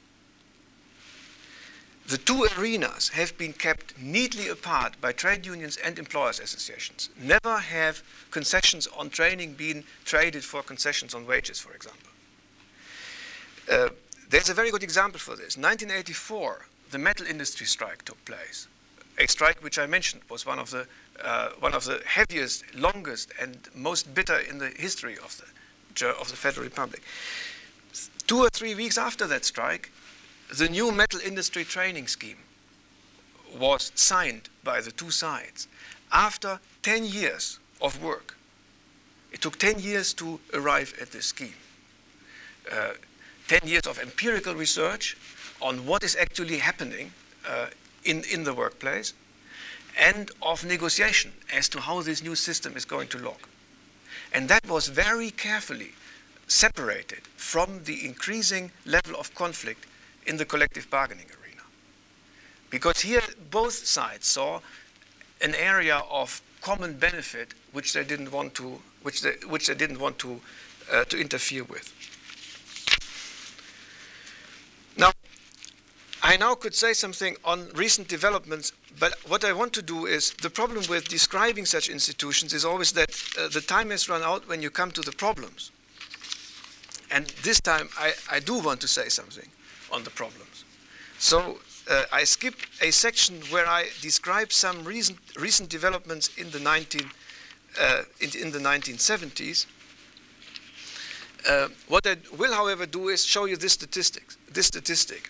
the 2.13 2.19
two 2.19 2.45
arenas 2.55 3.09
have 3.09 3.35
been 3.39 3.53
kept 3.53 3.97
neatly 3.97 4.47
apart 4.47 5.01
by 5.01 5.11
trade 5.11 5.47
unions 5.47 5.77
and 5.77 5.97
employers 5.97 6.39
associations. 6.39 7.09
Never 7.19 7.57
have 7.57 8.03
concessions 8.29 8.85
on 8.85 9.09
training 9.09 9.53
been 9.53 9.83
traded 10.05 10.43
for 10.43 10.61
concessions 10.61 11.15
on 11.15 11.25
wages, 11.25 11.59
for 11.59 11.73
example. 11.73 12.09
Uh, 13.67 13.89
there's 14.29 14.47
a 14.47 14.53
very 14.53 14.69
good 14.69 14.83
example 14.83 15.19
for 15.19 15.31
this. 15.31 15.57
1984, 15.57 16.67
the 16.91 16.99
metal 16.99 17.25
industry 17.25 17.65
strike 17.65 18.05
took 18.05 18.23
place. 18.25 18.67
A 19.17 19.25
strike 19.25 19.63
which 19.63 19.79
I 19.79 19.87
mentioned 19.87 20.21
was 20.29 20.45
one 20.45 20.59
of 20.59 20.69
the 20.69 20.85
uh, 21.19 21.49
one 21.59 21.73
of 21.73 21.85
the 21.85 21.99
heaviest, 22.05 22.75
longest, 22.75 23.31
and 23.41 23.57
most 23.73 24.13
bitter 24.13 24.37
in 24.37 24.59
the 24.59 24.69
history 24.69 25.17
of 25.17 25.41
the 25.41 26.09
of 26.09 26.29
the 26.29 26.35
Federal 26.35 26.63
Republic. 26.63 27.01
Two 28.27 28.37
or 28.37 28.49
three 28.49 28.75
weeks 28.75 28.99
after 28.99 29.25
that 29.25 29.45
strike, 29.45 29.91
the 30.57 30.69
new 30.69 30.91
metal 30.91 31.19
industry 31.19 31.63
training 31.63 32.07
scheme 32.07 32.37
was 33.57 33.91
signed 33.95 34.49
by 34.63 34.81
the 34.81 34.91
two 34.91 35.09
sides 35.09 35.67
after 36.11 36.59
10 36.83 37.05
years 37.05 37.59
of 37.81 38.03
work. 38.03 38.37
It 39.31 39.41
took 39.41 39.57
10 39.57 39.79
years 39.79 40.13
to 40.15 40.39
arrive 40.53 40.93
at 41.01 41.11
this 41.11 41.25
scheme. 41.25 41.55
Uh, 42.71 42.91
10 43.47 43.67
years 43.67 43.87
of 43.87 43.97
empirical 43.99 44.53
research 44.53 45.17
on 45.59 45.87
what 45.87 46.03
is 46.03 46.15
actually 46.15 46.59
happening 46.59 47.11
uh, 47.49 47.67
in, 48.05 48.23
in 48.31 48.43
the 48.43 48.53
workplace 48.53 49.13
and 49.99 50.29
of 50.41 50.63
negotiation 50.63 51.31
as 51.51 51.67
to 51.69 51.79
how 51.79 52.01
this 52.03 52.21
new 52.21 52.35
system 52.35 52.77
is 52.77 52.85
going 52.85 53.07
to 53.07 53.17
look. 53.17 53.49
And 54.31 54.49
that 54.49 54.67
was 54.67 54.87
very 54.87 55.31
carefully 55.31 55.93
separated 56.47 57.21
from 57.37 57.85
the 57.85 58.05
increasing 58.05 58.71
level 58.85 59.15
of 59.19 59.33
conflict 59.33 59.87
in 60.25 60.37
the 60.37 60.45
collective 60.45 60.89
bargaining 60.89 61.25
arena. 61.25 61.61
Because 62.69 63.01
here 63.01 63.21
both 63.51 63.73
sides 63.73 64.27
saw 64.27 64.61
an 65.41 65.55
area 65.55 66.01
of 66.09 66.41
common 66.61 66.93
benefit 66.93 67.53
which 67.73 67.93
they 67.93 68.03
didn't 68.03 68.31
want 68.31 68.53
to, 68.55 68.79
which 69.01 69.21
they, 69.21 69.33
which 69.47 69.67
they 69.67 69.75
didn't 69.75 69.99
want 69.99 70.17
to, 70.19 70.39
uh, 70.91 71.03
to 71.05 71.19
interfere 71.19 71.63
with. 71.65 71.91
Now, 74.97 75.11
I 76.21 76.37
now 76.37 76.55
could 76.55 76.73
say 76.73 76.93
something 76.93 77.35
on 77.43 77.69
recent 77.75 78.07
developments, 78.07 78.71
but 78.97 79.13
what 79.27 79.43
I 79.43 79.51
want 79.51 79.73
to 79.73 79.81
do 79.81 80.05
is 80.05 80.31
the 80.41 80.49
problem 80.49 80.83
with 80.89 81.09
describing 81.09 81.65
such 81.65 81.89
institutions 81.89 82.53
is 82.53 82.63
always 82.63 82.93
that 82.93 83.09
uh, 83.37 83.49
the 83.49 83.61
time 83.61 83.89
has 83.89 84.07
run 84.07 84.21
out 84.21 84.47
when 84.47 84.61
you 84.61 84.69
come 84.69 84.91
to 84.91 85.01
the 85.01 85.11
problems. 85.11 85.71
And 87.11 87.27
this 87.43 87.59
time 87.59 87.89
I, 87.97 88.13
I 88.31 88.39
do 88.39 88.59
want 88.59 88.79
to 88.81 88.87
say 88.87 89.09
something 89.09 89.49
on 89.93 90.03
the 90.03 90.09
problems. 90.09 90.65
So 91.19 91.59
uh, 91.89 92.03
I 92.11 92.23
skip 92.23 92.55
a 92.81 92.91
section 92.91 93.41
where 93.49 93.67
I 93.67 93.89
describe 94.01 94.51
some 94.51 94.83
recent, 94.83 95.19
recent 95.37 95.69
developments 95.69 96.29
in 96.37 96.51
the, 96.51 96.59
19, 96.59 97.09
uh, 97.79 98.01
in, 98.19 98.29
in, 98.41 98.51
the 98.51 98.59
1970s. 98.59 99.65
Uh, 101.47 101.67
what 101.87 102.07
I 102.07 102.17
will, 102.37 102.53
however, 102.53 102.85
do 102.85 103.09
is 103.09 103.25
show 103.25 103.45
you 103.45 103.57
this 103.57 103.73
statistics, 103.73 104.37
this 104.51 104.67
statistic. 104.67 105.29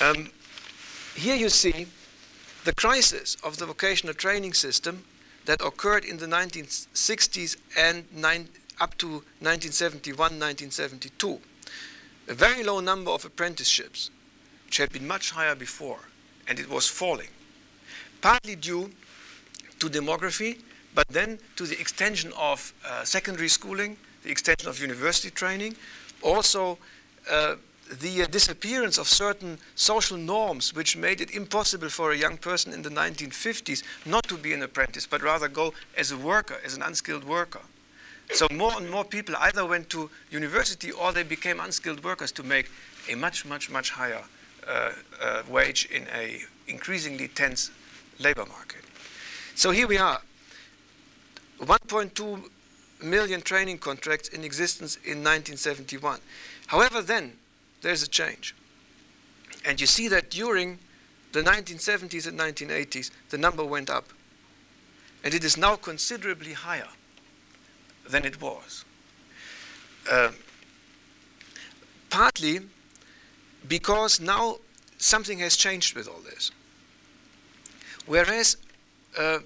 Um, 0.00 0.30
here 1.16 1.34
you 1.34 1.48
see 1.48 1.88
the 2.64 2.72
crisis 2.74 3.36
of 3.42 3.56
the 3.56 3.66
vocational 3.66 4.14
training 4.14 4.54
system 4.54 5.04
that 5.46 5.60
occurred 5.60 6.04
in 6.04 6.18
the 6.18 6.26
1960s 6.26 7.56
and 7.76 8.04
up 8.80 8.96
to 8.98 9.06
1971, 9.40 10.16
1972. 10.18 11.40
A 12.28 12.34
very 12.34 12.62
low 12.62 12.80
number 12.80 13.10
of 13.10 13.24
apprenticeships, 13.24 14.10
which 14.66 14.76
had 14.76 14.90
been 14.92 15.06
much 15.06 15.30
higher 15.30 15.54
before, 15.54 16.00
and 16.46 16.58
it 16.58 16.68
was 16.68 16.86
falling, 16.86 17.28
partly 18.20 18.54
due 18.56 18.90
to 19.78 19.88
demography, 19.88 20.58
but 20.94 21.08
then 21.08 21.38
to 21.56 21.64
the 21.64 21.80
extension 21.80 22.32
of 22.36 22.72
uh, 22.86 23.04
secondary 23.04 23.48
schooling, 23.48 23.96
the 24.24 24.30
extension 24.30 24.68
of 24.68 24.80
university 24.80 25.30
training, 25.30 25.76
also 26.22 26.78
uh, 27.30 27.56
the 28.00 28.22
uh, 28.22 28.26
disappearance 28.26 28.98
of 28.98 29.08
certain 29.08 29.58
social 29.74 30.16
norms 30.16 30.74
which 30.74 30.96
made 30.96 31.20
it 31.20 31.30
impossible 31.30 31.88
for 31.88 32.12
a 32.12 32.16
young 32.16 32.36
person 32.36 32.72
in 32.72 32.82
the 32.82 32.90
1950s 32.90 33.82
not 34.04 34.24
to 34.24 34.36
be 34.36 34.52
an 34.52 34.62
apprentice, 34.62 35.06
but 35.06 35.22
rather 35.22 35.48
go 35.48 35.72
as 35.96 36.10
a 36.10 36.16
worker, 36.16 36.58
as 36.64 36.74
an 36.74 36.82
unskilled 36.82 37.24
worker. 37.24 37.60
So 38.32 38.46
more 38.52 38.72
and 38.76 38.90
more 38.90 39.04
people 39.04 39.34
either 39.38 39.64
went 39.64 39.88
to 39.90 40.10
university 40.30 40.90
or 40.90 41.12
they 41.12 41.22
became 41.22 41.60
unskilled 41.60 42.04
workers 42.04 42.30
to 42.32 42.42
make 42.42 42.70
a 43.10 43.14
much, 43.14 43.44
much, 43.44 43.70
much 43.70 43.90
higher 43.90 44.22
uh, 44.66 44.92
uh, 45.20 45.42
wage 45.48 45.88
in 45.90 46.06
a 46.14 46.40
increasingly 46.66 47.28
tense 47.28 47.70
labor 48.18 48.44
market. 48.46 48.82
So 49.54 49.70
here 49.70 49.86
we 49.86 49.96
are, 49.96 50.20
1.2 51.60 52.50
million 53.02 53.40
training 53.40 53.78
contracts 53.78 54.28
in 54.28 54.44
existence 54.44 54.96
in 54.96 55.24
1971. 55.24 56.20
However, 56.66 57.00
then 57.02 57.32
there's 57.82 58.02
a 58.02 58.08
change. 58.08 58.54
And 59.64 59.80
you 59.80 59.86
see 59.86 60.08
that 60.08 60.30
during 60.30 60.78
the 61.32 61.42
1970s 61.42 62.26
and 62.26 62.38
1980s, 62.38 63.10
the 63.30 63.38
number 63.38 63.64
went 63.64 63.90
up. 63.90 64.06
And 65.24 65.34
it 65.34 65.44
is 65.44 65.56
now 65.56 65.76
considerably 65.76 66.52
higher 66.52 66.88
than 68.08 68.24
it 68.24 68.40
was. 68.40 68.84
Uh, 70.10 70.30
partly 72.10 72.60
because 73.66 74.20
now 74.20 74.56
something 74.98 75.38
has 75.40 75.56
changed 75.56 75.94
with 75.94 76.08
all 76.08 76.20
this. 76.20 76.50
Whereas 78.06 78.56
uh, 79.18 79.40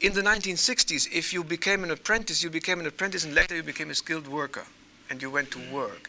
in 0.00 0.14
the 0.14 0.22
1960s, 0.22 1.12
if 1.12 1.32
you 1.32 1.44
became 1.44 1.84
an 1.84 1.90
apprentice, 1.90 2.42
you 2.42 2.48
became 2.48 2.80
an 2.80 2.86
apprentice 2.86 3.24
and 3.24 3.34
later 3.34 3.54
you 3.54 3.62
became 3.62 3.90
a 3.90 3.94
skilled 3.94 4.26
worker 4.26 4.64
and 5.10 5.20
you 5.20 5.30
went 5.30 5.50
to 5.50 5.60
work 5.70 6.08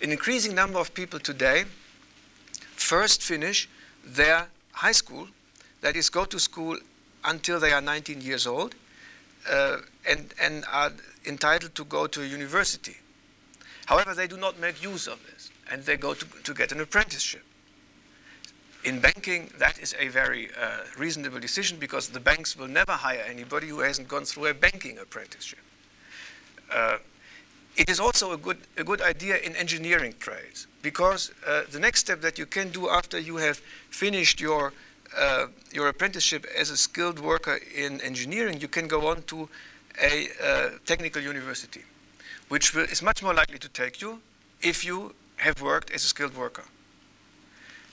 an 0.00 0.12
increasing 0.12 0.54
number 0.54 0.78
of 0.78 0.94
people 0.94 1.18
today 1.18 1.64
first 2.76 3.22
finish 3.22 3.68
their 4.04 4.46
high 4.72 4.92
school, 4.92 5.28
that 5.80 5.96
is, 5.96 6.08
go 6.08 6.24
to 6.24 6.38
school 6.38 6.78
until 7.24 7.58
they 7.58 7.72
are 7.72 7.80
19 7.80 8.20
years 8.20 8.46
old, 8.46 8.74
uh, 9.48 9.78
and, 10.08 10.34
and 10.40 10.64
are 10.70 10.92
entitled 11.26 11.74
to 11.74 11.84
go 11.84 12.06
to 12.06 12.22
university. 12.22 12.96
However, 13.86 14.14
they 14.14 14.26
do 14.26 14.36
not 14.36 14.58
make 14.58 14.82
use 14.82 15.06
of 15.06 15.24
this, 15.26 15.50
and 15.70 15.82
they 15.84 15.96
go 15.96 16.14
to, 16.14 16.26
to 16.44 16.54
get 16.54 16.72
an 16.72 16.80
apprenticeship. 16.80 17.42
In 18.84 19.00
banking, 19.00 19.50
that 19.58 19.78
is 19.78 19.94
a 19.98 20.08
very 20.08 20.50
uh, 20.60 20.84
reasonable 20.96 21.40
decision 21.40 21.78
because 21.78 22.08
the 22.08 22.20
banks 22.20 22.56
will 22.56 22.68
never 22.68 22.92
hire 22.92 23.24
anybody 23.26 23.68
who 23.68 23.80
hasn't 23.80 24.08
gone 24.08 24.24
through 24.24 24.46
a 24.46 24.54
banking 24.54 24.98
apprenticeship. 24.98 25.58
Uh, 26.72 26.98
it 27.76 27.88
is 27.88 28.00
also 28.00 28.32
a 28.32 28.36
good, 28.36 28.58
a 28.76 28.84
good 28.84 29.00
idea 29.00 29.36
in 29.38 29.54
engineering 29.56 30.14
trades 30.18 30.66
because 30.82 31.30
uh, 31.46 31.62
the 31.70 31.78
next 31.78 32.00
step 32.00 32.20
that 32.20 32.38
you 32.38 32.44
can 32.44 32.70
do 32.70 32.88
after 32.88 33.18
you 33.18 33.36
have 33.36 33.58
finished 33.90 34.40
your, 34.40 34.72
uh, 35.16 35.46
your 35.72 35.88
apprenticeship 35.88 36.46
as 36.56 36.70
a 36.70 36.76
skilled 36.76 37.18
worker 37.18 37.58
in 37.74 38.00
engineering, 38.00 38.60
you 38.60 38.68
can 38.68 38.88
go 38.88 39.08
on 39.08 39.22
to 39.24 39.48
a 40.00 40.28
uh, 40.42 40.70
technical 40.86 41.22
university, 41.22 41.82
which 42.48 42.74
will, 42.74 42.84
is 42.84 43.02
much 43.02 43.22
more 43.22 43.34
likely 43.34 43.58
to 43.58 43.68
take 43.68 44.00
you 44.00 44.20
if 44.62 44.84
you 44.84 45.14
have 45.36 45.60
worked 45.60 45.90
as 45.90 46.04
a 46.04 46.08
skilled 46.08 46.36
worker. 46.36 46.64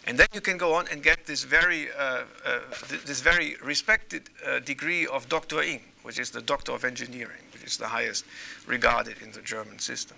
And 0.07 0.19
then 0.19 0.27
you 0.33 0.41
can 0.41 0.57
go 0.57 0.75
on 0.75 0.85
and 0.91 1.01
get 1.01 1.25
this 1.25 1.43
very, 1.43 1.87
uh, 1.91 2.23
uh, 2.45 2.59
th 2.89 3.03
this 3.05 3.21
very 3.21 3.55
respected 3.63 4.29
uh, 4.45 4.59
degree 4.59 5.07
of 5.07 5.27
Doctor 5.29 5.61
Ing, 5.63 5.81
which 6.03 6.19
is 6.19 6.29
the 6.29 6.41
Doctor 6.41 6.73
of 6.73 6.83
Engineering 6.83 7.45
which 7.55 7.63
is 7.71 7.77
the 7.77 7.87
highest 7.87 8.25
regarded 8.67 9.15
in 9.21 9.31
the 9.31 9.41
German 9.41 9.79
system. 9.79 10.17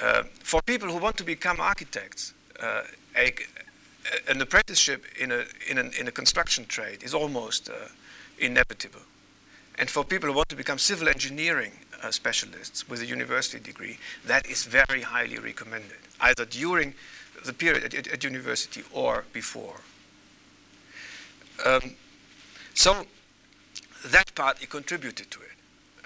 Uh, 0.00 0.24
for 0.44 0.60
people 0.62 0.90
who 0.90 0.98
want 0.98 1.16
to 1.16 1.24
become 1.24 1.58
architects, 1.58 2.34
a, 2.60 3.32
an 4.28 4.40
apprenticeship 4.40 5.04
in 5.18 5.32
a, 5.32 5.44
in, 5.68 5.78
an, 5.78 5.90
in 5.98 6.08
a 6.08 6.12
construction 6.12 6.66
trade 6.66 7.02
is 7.02 7.14
almost 7.14 7.68
uh, 7.68 7.88
inevitable. 8.38 9.00
And 9.78 9.90
for 9.90 10.04
people 10.04 10.30
who 10.30 10.36
want 10.36 10.48
to 10.48 10.56
become 10.56 10.78
civil 10.78 11.08
engineering 11.08 11.72
uh, 12.02 12.10
specialists 12.10 12.88
with 12.88 13.02
a 13.02 13.06
university 13.06 13.62
degree, 13.62 13.98
that 14.26 14.46
is 14.46 14.64
very 14.64 15.02
highly 15.02 15.38
recommended, 15.38 15.98
either 16.20 16.44
during 16.44 16.94
the 17.44 17.52
period 17.52 17.84
at, 17.84 17.94
at, 17.94 18.06
at 18.06 18.24
university 18.24 18.82
or 18.92 19.24
before. 19.32 19.80
Um, 21.64 21.94
so 22.74 23.06
that 24.06 24.34
partly 24.34 24.66
contributed 24.66 25.30
to 25.30 25.40
it. 25.40 25.46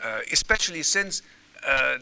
Uh, 0.02 0.20
especially 0.32 0.82
since 0.82 1.22
uh, 1.66 1.98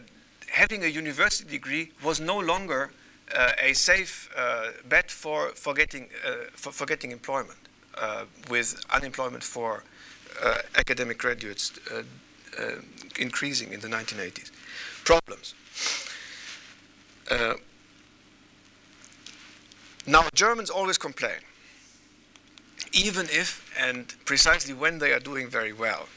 having 0.47 0.83
a 0.83 0.87
university 0.87 1.49
degree 1.49 1.91
was 2.03 2.19
no 2.19 2.39
longer 2.39 2.91
Uh, 3.35 3.51
a 3.61 3.73
safe 3.73 4.29
uh, 4.35 4.71
bet 4.87 5.11
for, 5.11 5.49
for, 5.49 5.73
getting, 5.73 6.09
uh, 6.25 6.31
for, 6.53 6.71
for 6.71 6.85
getting 6.85 7.11
employment, 7.11 7.59
with 8.49 8.81
unemployment 8.91 9.43
for 9.43 9.83
academic 10.75 11.17
graduates 11.17 11.77
increasing 13.19 13.73
in 13.73 13.81
the 13.81 13.87
1980s. 13.87 14.51
Problems. 15.03 15.53
Now, 20.07 20.23
Germans 20.33 20.69
always 20.69 20.97
complain, 20.97 21.41
even 22.93 23.25
if 23.25 23.69
and 23.77 24.07
precisely 24.25 24.73
when 24.73 24.97
they 24.97 25.11
are 25.11 25.19
doing 25.19 25.49
very 25.49 25.73
well 25.73 26.07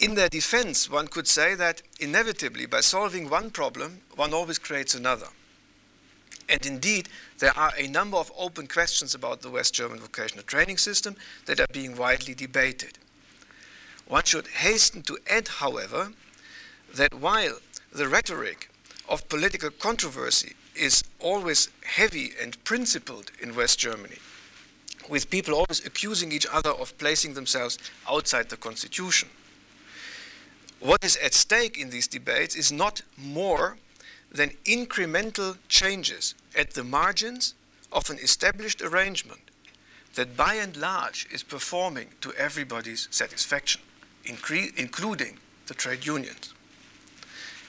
in 0.00 0.14
their 0.14 0.28
defense, 0.28 0.88
one 0.90 1.08
could 1.08 1.26
say 1.26 1.54
that 1.54 1.82
inevitably, 2.00 2.66
by 2.66 2.80
solving 2.80 3.28
one 3.28 3.50
problem, 3.50 4.00
one 4.14 4.32
always 4.32 4.58
creates 4.58 4.94
another. 4.94 5.28
And 6.48 6.64
indeed, 6.64 7.08
there 7.38 7.56
are 7.56 7.72
a 7.76 7.88
number 7.88 8.16
of 8.16 8.32
open 8.36 8.68
questions 8.68 9.14
about 9.14 9.42
the 9.42 9.50
West 9.50 9.74
German 9.74 9.98
vocational 9.98 10.44
training 10.44 10.78
system 10.78 11.16
that 11.46 11.60
are 11.60 11.66
being 11.72 11.96
widely 11.96 12.34
debated. 12.34 12.98
One 14.06 14.22
should 14.24 14.46
hasten 14.46 15.02
to 15.02 15.18
add, 15.28 15.48
however, 15.48 16.12
that 16.94 17.14
while 17.14 17.58
the 17.92 18.08
rhetoric 18.08 18.70
of 19.08 19.28
political 19.28 19.70
controversy 19.70 20.54
is 20.74 21.02
always 21.18 21.68
heavy 21.84 22.32
and 22.40 22.62
principled 22.64 23.32
in 23.40 23.56
West 23.56 23.78
Germany, 23.78 24.18
with 25.08 25.30
people 25.30 25.54
always 25.54 25.84
accusing 25.84 26.32
each 26.32 26.46
other 26.52 26.70
of 26.70 26.96
placing 26.98 27.34
themselves 27.34 27.78
outside 28.08 28.48
the 28.48 28.56
constitution, 28.56 29.28
what 30.78 31.02
is 31.04 31.16
at 31.16 31.34
stake 31.34 31.78
in 31.78 31.90
these 31.90 32.06
debates 32.06 32.54
is 32.54 32.70
not 32.70 33.02
more 33.16 33.78
than 34.30 34.50
incremental 34.64 35.56
changes 35.68 36.34
at 36.56 36.72
the 36.72 36.84
margins 36.84 37.54
of 37.92 38.10
an 38.10 38.18
established 38.18 38.82
arrangement 38.82 39.40
that 40.14 40.36
by 40.36 40.54
and 40.54 40.76
large 40.76 41.26
is 41.30 41.42
performing 41.42 42.08
to 42.20 42.32
everybody's 42.34 43.06
satisfaction, 43.10 43.80
including 44.24 45.38
the 45.66 45.74
trade 45.74 46.06
unions. 46.06 46.54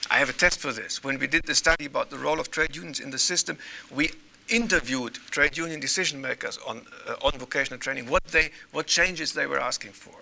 I 0.09 0.19
have 0.19 0.29
a 0.29 0.33
test 0.33 0.59
for 0.59 0.71
this. 0.71 1.03
When 1.03 1.19
we 1.19 1.27
did 1.27 1.43
the 1.43 1.55
study 1.55 1.85
about 1.85 2.09
the 2.09 2.17
role 2.17 2.39
of 2.39 2.49
trade 2.49 2.75
unions 2.75 2.99
in 2.99 3.11
the 3.11 3.19
system, 3.19 3.57
we 3.91 4.11
interviewed 4.47 5.15
trade 5.29 5.57
union 5.57 5.81
decision 5.81 6.21
makers 6.21 6.57
on, 6.65 6.85
uh, 7.05 7.15
on 7.21 7.33
vocational 7.37 7.79
training, 7.79 8.09
what, 8.09 8.23
they, 8.25 8.51
what 8.71 8.87
changes 8.87 9.33
they 9.33 9.45
were 9.45 9.59
asking 9.59 9.91
for. 9.91 10.15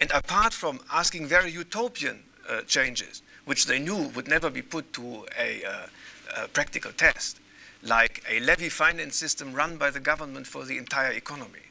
And 0.00 0.10
apart 0.10 0.52
from 0.52 0.80
asking 0.92 1.26
very 1.26 1.52
utopian 1.52 2.24
uh, 2.48 2.62
changes, 2.62 3.22
which 3.50 3.66
they 3.66 3.80
knew 3.80 4.02
would 4.14 4.28
never 4.28 4.48
be 4.48 4.62
put 4.62 4.92
to 4.92 5.26
a, 5.36 5.64
uh, 5.64 5.72
uh, 6.36 6.46
practical 6.52 6.92
test, 6.92 7.40
like 7.82 8.22
a 8.30 8.38
levy 8.38 8.68
finance 8.68 9.16
system 9.16 9.52
run 9.52 9.76
by 9.76 9.90
the 9.90 9.98
government 9.98 10.46
for 10.46 10.64
the 10.64 10.78
entire 10.78 11.10
economy, 11.10 11.66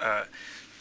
uh, 0.00 0.22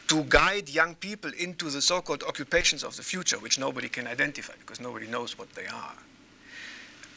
to 0.07 0.23
guide 0.29 0.69
young 0.69 0.93
people 0.93 1.31
into 1.39 1.71
the 1.71 1.81
so-called 1.81 2.21
occupations 2.27 2.83
of 2.83 2.95
the 2.95 3.01
future, 3.01 3.39
which 3.39 3.57
nobody 3.57 3.89
can 3.89 4.05
identify 4.05 4.53
because 4.59 4.79
nobody 4.79 5.07
knows 5.07 5.35
what 5.35 5.51
they 5.55 5.65
are. 5.65 5.95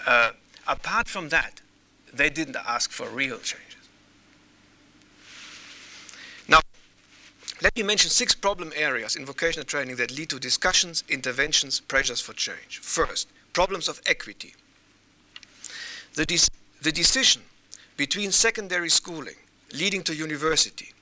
Uh, 0.07 0.31
apart 0.67 1.07
from 1.07 1.29
that, 1.29 1.61
they 2.15 2.31
didn't 2.31 2.57
ask 2.57 2.91
for 2.91 3.11
real 3.11 3.39
changes. 3.41 3.85
Now, 6.49 6.61
let 7.63 7.75
me 7.75 7.83
mention 7.83 8.11
six 8.11 8.35
problem 8.35 8.73
areas 8.77 9.17
in 9.17 9.25
vocational 9.25 9.65
training 9.65 9.97
that 9.97 10.11
lead 10.11 10.29
to 10.31 10.39
discussions, 10.39 11.03
interventions, 11.09 11.81
pressures 11.81 12.21
for 12.21 12.35
change. 12.35 12.79
First, 12.81 13.29
problems 13.55 13.89
of 13.89 14.01
equity. 14.05 14.55
The, 16.15 16.27
de- 16.27 16.49
the 16.83 16.93
decision 16.93 17.43
between 17.97 18.31
secondary 18.31 18.91
schooling 18.91 19.37
leading 19.73 20.03
to 20.03 20.15
university 20.15 20.93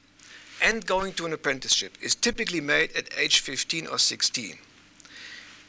and 0.63 0.87
going 0.87 1.13
to 1.15 1.27
an 1.27 1.33
apprenticeship 1.33 1.99
is 2.01 2.15
typically 2.15 2.61
made 2.61 2.93
at 2.97 3.09
age 3.19 3.41
15 3.41 3.89
or 3.89 3.99
16. 3.99 4.57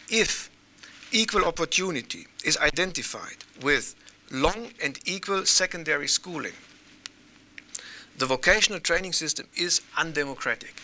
If 0.09 0.51
equal 1.11 1.45
opportunity 1.45 2.27
is 2.43 2.57
identified 2.57 3.37
with 3.61 3.95
long 4.29 4.69
and 4.83 4.99
equal 5.05 5.45
secondary 5.45 6.07
schooling, 6.07 6.53
the 8.17 8.25
vocational 8.25 8.79
training 8.79 9.13
system 9.13 9.47
is 9.55 9.81
undemocratic. 9.97 10.81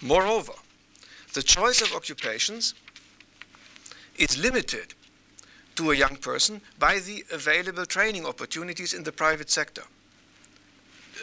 Moreover, 0.00 0.52
the 1.34 1.42
choice 1.42 1.82
of 1.82 1.92
occupations 1.92 2.74
is 4.16 4.38
limited 4.38 4.94
to 5.76 5.90
a 5.90 5.94
young 5.94 6.16
person 6.16 6.60
by 6.78 6.98
the 6.98 7.24
available 7.32 7.86
training 7.86 8.26
opportunities 8.26 8.94
in 8.94 9.04
the 9.04 9.12
private 9.12 9.50
sector. 9.50 9.84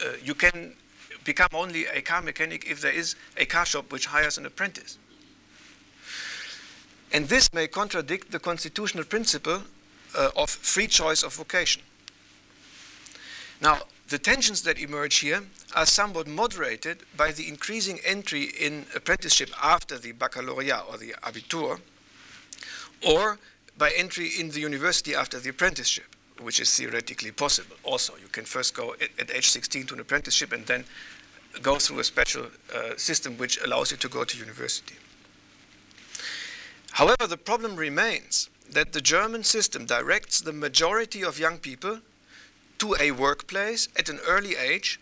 Uh, 0.02 0.12
you 0.22 0.34
can 0.34 0.74
become 1.24 1.48
only 1.52 1.86
a 1.86 2.00
car 2.00 2.22
mechanic 2.22 2.70
if 2.70 2.80
there 2.80 2.92
is 2.92 3.16
a 3.36 3.44
car 3.44 3.66
shop 3.66 3.90
which 3.92 4.06
hires 4.06 4.38
an 4.38 4.46
apprentice. 4.46 4.98
And 7.12 7.28
this 7.28 7.52
may 7.52 7.66
contradict 7.66 8.30
the 8.30 8.38
constitutional 8.38 9.04
principle 9.04 9.62
uh, 10.16 10.30
of 10.36 10.50
free 10.50 10.86
choice 10.86 11.22
of 11.22 11.34
vocation. 11.34 11.82
Now, 13.60 13.80
the 14.08 14.18
tensions 14.18 14.62
that 14.62 14.78
emerge 14.78 15.16
here 15.16 15.42
are 15.74 15.86
somewhat 15.86 16.26
moderated 16.26 16.98
by 17.16 17.32
the 17.32 17.48
increasing 17.48 17.98
entry 18.04 18.44
in 18.44 18.86
apprenticeship 18.94 19.50
after 19.62 19.98
the 19.98 20.12
baccalaureate 20.12 20.84
or 20.88 20.96
the 20.96 21.14
abitur, 21.22 21.80
or 23.06 23.38
by 23.76 23.90
entry 23.90 24.28
in 24.38 24.50
the 24.50 24.60
university 24.60 25.14
after 25.14 25.38
the 25.38 25.50
apprenticeship 25.50 26.16
which 26.40 26.60
is 26.60 26.74
theoretically 26.76 27.30
possible. 27.32 27.76
Also, 27.82 28.14
you 28.16 28.28
can 28.28 28.44
first 28.44 28.74
go 28.74 28.94
at, 29.18 29.30
age 29.30 29.48
16 29.48 29.86
to 29.86 29.94
an 29.94 30.00
apprenticeship 30.00 30.52
and 30.52 30.66
then 30.66 30.84
go 31.62 31.76
through 31.76 31.98
a 31.98 32.04
special 32.04 32.46
uh, 32.74 32.96
system 32.96 33.38
which 33.38 33.58
allows 33.62 33.90
you 33.90 33.96
to 33.96 34.08
go 34.08 34.24
to 34.24 34.36
university. 34.38 34.96
However, 36.92 37.26
the 37.26 37.36
problem 37.36 37.76
remains 37.76 38.50
that 38.70 38.92
the 38.92 39.00
German 39.00 39.44
system 39.44 39.86
directs 39.86 40.40
the 40.40 40.52
majority 40.52 41.22
of 41.22 41.38
young 41.38 41.58
people 41.58 42.00
to 42.78 42.96
a 43.00 43.10
workplace 43.10 43.88
at 43.98 44.08
an 44.08 44.20
early 44.26 44.56
age, 44.56 45.00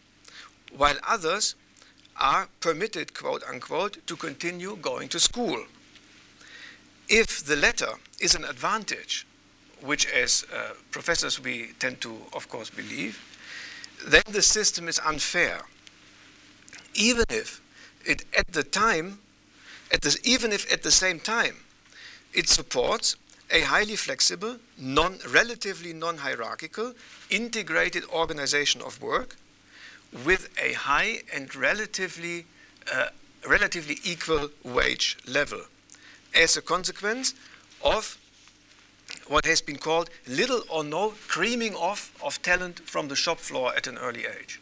while 0.76 0.96
others 1.06 1.54
are 2.20 2.48
permitted, 2.60 3.14
quote 3.14 3.42
unquote, 3.44 4.06
to 4.06 4.16
continue 4.16 4.76
going 4.76 5.08
to 5.08 5.20
school. 5.20 5.64
If 7.08 7.44
the 7.44 7.56
latter 7.56 7.94
is 8.20 8.34
an 8.34 8.44
advantage, 8.44 9.26
which 9.80 10.06
as 10.06 10.44
uh, 10.54 10.74
professors 10.90 11.40
we 11.40 11.72
tend 11.78 12.00
to, 12.00 12.16
of 12.32 12.48
course, 12.48 12.70
believe, 12.70 13.20
then 14.06 14.22
the 14.30 14.42
system 14.42 14.88
is 14.88 14.98
unfair 15.04 15.64
even 16.94 17.24
if 17.28 17.60
it 18.04 18.24
at 18.36 18.52
the 18.52 18.62
time, 18.62 19.18
at 19.92 20.02
the, 20.02 20.16
even 20.24 20.52
if 20.52 20.72
at 20.72 20.82
the 20.82 20.90
same 20.90 21.20
time, 21.20 21.56
it 22.32 22.48
supports 22.48 23.16
a 23.54 23.60
highly 23.60 23.94
flexible, 23.94 24.56
non, 24.76 25.18
relatively 25.30 25.92
non-hierarchical, 25.92 26.92
integrated 27.30 28.04
organization 28.06 28.82
of 28.82 29.00
work 29.00 29.36
with 30.24 30.48
a 30.60 30.72
high 30.72 31.20
and 31.32 31.54
relatively, 31.54 32.46
uh, 32.92 33.06
relatively 33.48 33.98
equal 34.02 34.50
wage 34.64 35.16
level 35.26 35.60
as 36.34 36.56
a 36.56 36.62
consequence 36.62 37.34
of 37.82 38.18
what 39.28 39.44
has 39.44 39.60
been 39.60 39.76
called 39.76 40.10
little 40.26 40.62
or 40.68 40.82
no 40.82 41.14
creaming 41.28 41.74
off 41.76 42.12
of 42.22 42.42
talent 42.42 42.80
from 42.80 43.06
the 43.06 43.14
shop 43.14 43.38
floor 43.38 43.72
at 43.76 43.86
an 43.86 43.96
early 43.98 44.26
age. 44.26 44.60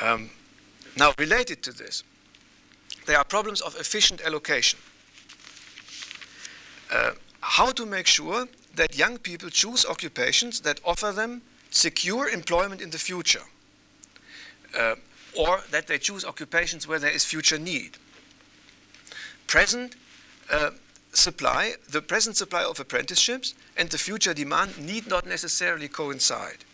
Um, 0.00 0.30
now, 0.96 1.12
related 1.18 1.62
to 1.64 1.72
this, 1.72 2.04
there 3.06 3.18
are 3.18 3.24
problems 3.24 3.60
of 3.60 3.74
efficient 3.74 4.20
allocation. 4.24 4.78
Uh, 6.90 7.12
how 7.40 7.70
to 7.70 7.86
make 7.86 8.06
sure 8.06 8.48
that 8.74 8.98
young 8.98 9.18
people 9.18 9.48
choose 9.48 9.86
occupations 9.86 10.60
that 10.60 10.80
offer 10.84 11.12
them 11.12 11.42
secure 11.70 12.28
employment 12.28 12.80
in 12.80 12.90
the 12.90 12.98
future, 12.98 13.42
uh, 14.78 14.94
or 15.38 15.60
that 15.70 15.86
they 15.86 15.98
choose 15.98 16.24
occupations 16.24 16.86
where 16.86 16.98
there 16.98 17.10
is 17.10 17.24
future 17.24 17.58
need. 17.58 17.96
Present 19.46 19.96
uh, 20.50 20.70
supply, 21.12 21.74
the 21.88 22.02
present 22.02 22.36
supply 22.36 22.64
of 22.64 22.80
apprenticeships 22.80 23.54
and 23.76 23.88
the 23.90 23.98
future 23.98 24.34
demand 24.34 24.78
need 24.78 25.06
not 25.08 25.26
necessarily 25.26 25.88
coincide. 25.88 26.64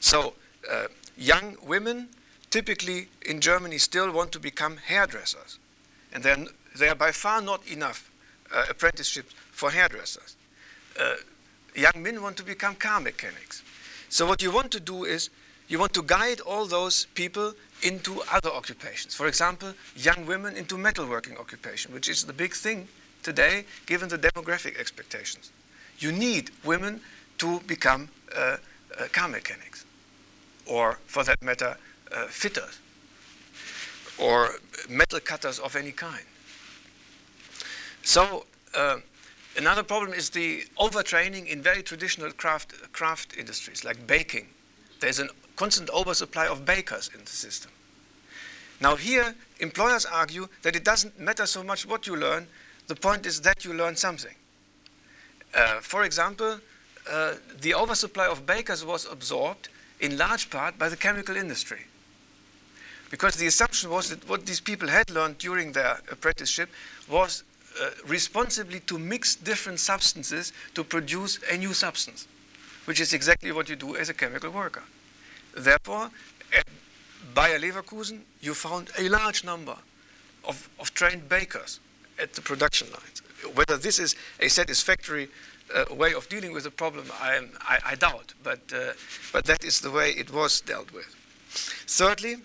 So, 0.00 0.34
uh, 0.70 0.86
young 1.16 1.56
women 1.64 2.08
typically 2.50 3.08
in 3.24 3.40
Germany 3.40 3.78
still 3.78 4.12
want 4.12 4.30
to 4.32 4.40
become 4.40 4.76
hairdressers. 4.76 5.58
And 6.12 6.22
there 6.22 6.90
are 6.90 6.94
by 6.94 7.12
far 7.12 7.40
not 7.40 7.66
enough 7.66 8.10
uh, 8.52 8.64
apprenticeships 8.70 9.34
for 9.50 9.70
hairdressers. 9.70 10.36
Uh, 10.98 11.14
young 11.74 12.02
men 12.02 12.22
want 12.22 12.36
to 12.36 12.44
become 12.44 12.74
car 12.74 13.00
mechanics. 13.00 13.62
So 14.08 14.26
what 14.26 14.42
you 14.42 14.50
want 14.50 14.70
to 14.72 14.80
do 14.80 15.04
is 15.04 15.30
you 15.68 15.78
want 15.78 15.94
to 15.94 16.02
guide 16.02 16.40
all 16.40 16.66
those 16.66 17.06
people 17.14 17.54
into 17.82 18.22
other 18.30 18.50
occupations. 18.50 19.14
For 19.14 19.26
example, 19.26 19.72
young 19.96 20.26
women 20.26 20.56
into 20.56 20.76
metalworking 20.76 21.38
occupation, 21.38 21.94
which 21.94 22.08
is 22.08 22.24
the 22.24 22.32
big 22.32 22.52
thing 22.54 22.88
today 23.22 23.64
given 23.86 24.08
the 24.08 24.18
demographic 24.18 24.78
expectations. 24.78 25.50
You 25.98 26.12
need 26.12 26.50
women 26.64 27.00
to 27.38 27.60
become 27.60 28.08
uh, 28.36 28.56
uh 28.98 29.06
car 29.12 29.28
mechanics, 29.28 29.86
or 30.66 30.98
for 31.06 31.24
that 31.24 31.42
matter, 31.42 31.76
uh, 32.14 32.26
fitters 32.26 32.78
or 34.18 34.50
metal 34.88 35.20
cutters 35.20 35.58
of 35.58 35.76
any 35.76 35.92
kind. 35.92 36.24
So 38.02 38.44
uh, 38.74 38.98
another 39.56 39.82
problem 39.82 40.12
is 40.12 40.30
the 40.30 40.64
overtraining 40.78 41.46
in 41.46 41.62
very 41.62 41.82
traditional 41.82 42.30
craft, 42.32 42.92
craft 42.92 43.36
industries 43.36 43.84
like 43.84 44.06
baking. 44.06 44.48
There's 45.00 45.20
a 45.20 45.28
constant 45.56 45.90
oversupply 45.90 46.46
of 46.46 46.64
bakers 46.64 47.10
in 47.14 47.20
the 47.20 47.30
system. 47.30 47.70
Now 48.80 48.96
here, 48.96 49.34
employers 49.60 50.04
argue 50.04 50.48
that 50.62 50.74
it 50.74 50.84
doesn't 50.84 51.18
matter 51.18 51.46
so 51.46 51.62
much 51.62 51.86
what 51.86 52.06
you 52.06 52.16
learn, 52.16 52.48
the 52.88 52.96
point 52.96 53.26
is 53.26 53.40
that 53.42 53.64
you 53.64 53.72
learn 53.72 53.96
something. 53.96 54.34
Uh, 55.54 55.80
for 55.80 56.02
example, 56.02 56.58
uh, 57.10 57.34
the 57.60 57.74
oversupply 57.74 58.26
of 58.26 58.46
bakers 58.46 58.84
was 58.84 59.06
absorbed 59.10 59.68
in 60.00 60.16
large 60.18 60.50
part 60.50 60.78
by 60.78 60.88
the 60.88 60.96
chemical 60.96 61.36
industry. 61.36 61.82
Because 63.10 63.36
the 63.36 63.46
assumption 63.46 63.90
was 63.90 64.08
that 64.10 64.28
what 64.28 64.46
these 64.46 64.60
people 64.60 64.88
had 64.88 65.10
learned 65.10 65.38
during 65.38 65.72
their 65.72 66.00
apprenticeship 66.10 66.70
was 67.08 67.44
uh, 67.80 67.90
responsibly 68.06 68.80
to 68.80 68.98
mix 68.98 69.36
different 69.36 69.80
substances 69.80 70.52
to 70.74 70.84
produce 70.84 71.38
a 71.50 71.56
new 71.56 71.72
substance, 71.72 72.26
which 72.84 73.00
is 73.00 73.12
exactly 73.12 73.52
what 73.52 73.68
you 73.68 73.76
do 73.76 73.96
as 73.96 74.08
a 74.08 74.14
chemical 74.14 74.50
worker. 74.50 74.82
Therefore, 75.56 76.10
at 76.56 76.66
Bayer 77.34 77.58
Leverkusen, 77.58 78.20
you 78.40 78.54
found 78.54 78.90
a 78.98 79.08
large 79.08 79.44
number 79.44 79.76
of, 80.44 80.68
of 80.78 80.92
trained 80.94 81.28
bakers 81.28 81.80
at 82.18 82.34
the 82.34 82.40
production 82.40 82.88
lines. 82.90 83.22
Whether 83.54 83.76
this 83.76 83.98
is 83.98 84.16
a 84.40 84.48
satisfactory 84.48 85.28
uh, 85.74 85.94
way 85.94 86.14
of 86.14 86.28
dealing 86.28 86.52
with 86.52 86.64
the 86.64 86.70
problem, 86.70 87.06
I, 87.20 87.40
I, 87.60 87.78
I 87.86 87.94
doubt, 87.94 88.34
but, 88.42 88.60
uh, 88.74 88.92
but 89.32 89.44
that 89.46 89.64
is 89.64 89.80
the 89.80 89.90
way 89.90 90.10
it 90.10 90.32
was 90.32 90.60
dealt 90.60 90.92
with. 90.92 91.14
Thirdly, 91.86 92.36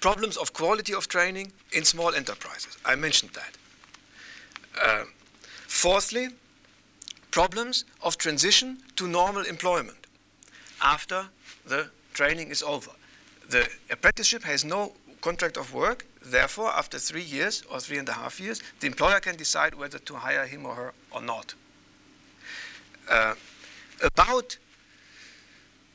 problems 0.00 0.36
of 0.36 0.52
quality 0.52 0.94
of 0.94 1.08
training 1.08 1.52
in 1.72 1.84
small 1.84 2.14
enterprises. 2.14 2.76
I 2.84 2.94
mentioned 2.94 3.32
that. 3.32 3.56
Uh, 4.82 5.04
fourthly, 5.66 6.28
problems 7.30 7.84
of 8.02 8.16
transition 8.16 8.78
to 8.96 9.06
normal 9.06 9.42
employment 9.42 10.06
after 10.82 11.26
the 11.66 11.90
training 12.14 12.48
is 12.50 12.62
over. 12.62 12.90
The 13.48 13.68
apprenticeship 13.90 14.42
has 14.44 14.64
no 14.64 14.92
contract 15.20 15.56
of 15.56 15.72
work, 15.74 16.06
therefore, 16.24 16.68
after 16.68 16.98
three 16.98 17.22
years 17.22 17.62
or 17.70 17.80
three 17.80 17.98
and 17.98 18.08
a 18.08 18.12
half 18.12 18.40
years, 18.40 18.62
the 18.80 18.86
employer 18.86 19.20
can 19.20 19.36
decide 19.36 19.74
whether 19.74 19.98
to 19.98 20.14
hire 20.14 20.46
him 20.46 20.66
or 20.66 20.74
her 20.74 20.92
or 21.10 21.22
not. 21.22 21.54
uh, 23.08 23.34
about 24.02 24.58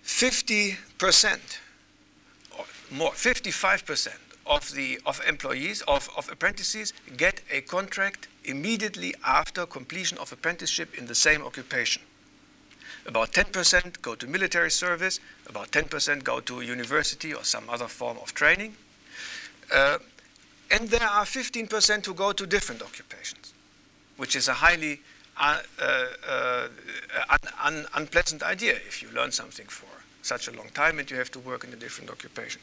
50%, 0.04 1.40
or 2.58 2.66
more, 2.92 3.12
55% 3.12 4.10
of 4.46 4.72
the 4.74 5.00
of 5.06 5.22
employees 5.28 5.82
of, 5.88 6.10
of 6.18 6.30
apprentices 6.32 6.94
get 7.16 7.42
a 7.52 7.62
contract 7.62 8.28
immediately 8.46 9.14
after 9.26 9.66
completion 9.66 10.18
of 10.18 10.32
apprenticeship 10.32 10.98
in 10.98 11.08
the 11.08 11.16
same 11.16 11.42
occupation. 11.44 12.02
About 13.06 13.32
10% 13.32 14.02
go 14.02 14.16
to 14.16 14.28
military 14.28 14.72
service, 14.72 15.20
about 15.48 15.72
10% 15.72 16.24
go 16.24 16.40
to 16.40 16.62
university 16.62 17.34
or 17.34 17.44
some 17.44 17.70
other 17.70 17.88
form 17.88 18.18
of 18.22 18.34
training. 18.34 18.76
Uh, 19.74 19.98
and 20.70 20.90
there 20.90 21.08
are 21.08 21.26
15% 21.26 22.06
who 22.06 22.14
go 22.14 22.32
to 22.32 22.46
different 22.46 22.82
occupations, 22.82 23.54
which 24.18 24.36
is 24.36 24.48
a 24.48 24.54
highly 24.54 25.02
uh, 25.38 25.62
uh, 25.82 26.06
uh, 26.28 26.68
un 27.30 27.40
un 27.64 27.86
unpleasant 27.96 28.44
idea 28.44 28.74
if 28.74 29.02
you 29.02 29.10
learn 29.12 29.32
something 29.32 29.66
for 29.66 29.88
such 30.22 30.48
a 30.48 30.52
long 30.52 30.70
time 30.74 31.00
and 31.00 31.10
you 31.10 31.18
have 31.18 31.32
to 31.32 31.40
work 31.40 31.64
in 31.64 31.74
a 31.74 31.76
different 31.76 32.10
occupation. 32.10 32.62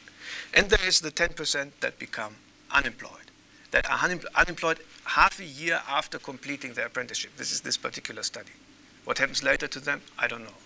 And 0.53 0.69
there 0.69 0.87
is 0.87 1.01
the 1.01 1.11
10% 1.11 1.71
that 1.81 1.99
become 1.99 2.35
unemployed, 2.71 3.28
that 3.71 3.89
are 3.89 3.99
unemployed 4.35 4.79
half 5.05 5.39
a 5.39 5.45
year 5.45 5.81
after 5.87 6.19
completing 6.19 6.73
their 6.73 6.87
apprenticeship. 6.87 7.31
This 7.37 7.51
is 7.51 7.61
this 7.61 7.77
particular 7.77 8.23
study. 8.23 8.51
What 9.05 9.17
happens 9.17 9.43
later 9.43 9.67
to 9.67 9.79
them, 9.79 10.01
I 10.17 10.27
don't 10.27 10.43
know. 10.43 10.57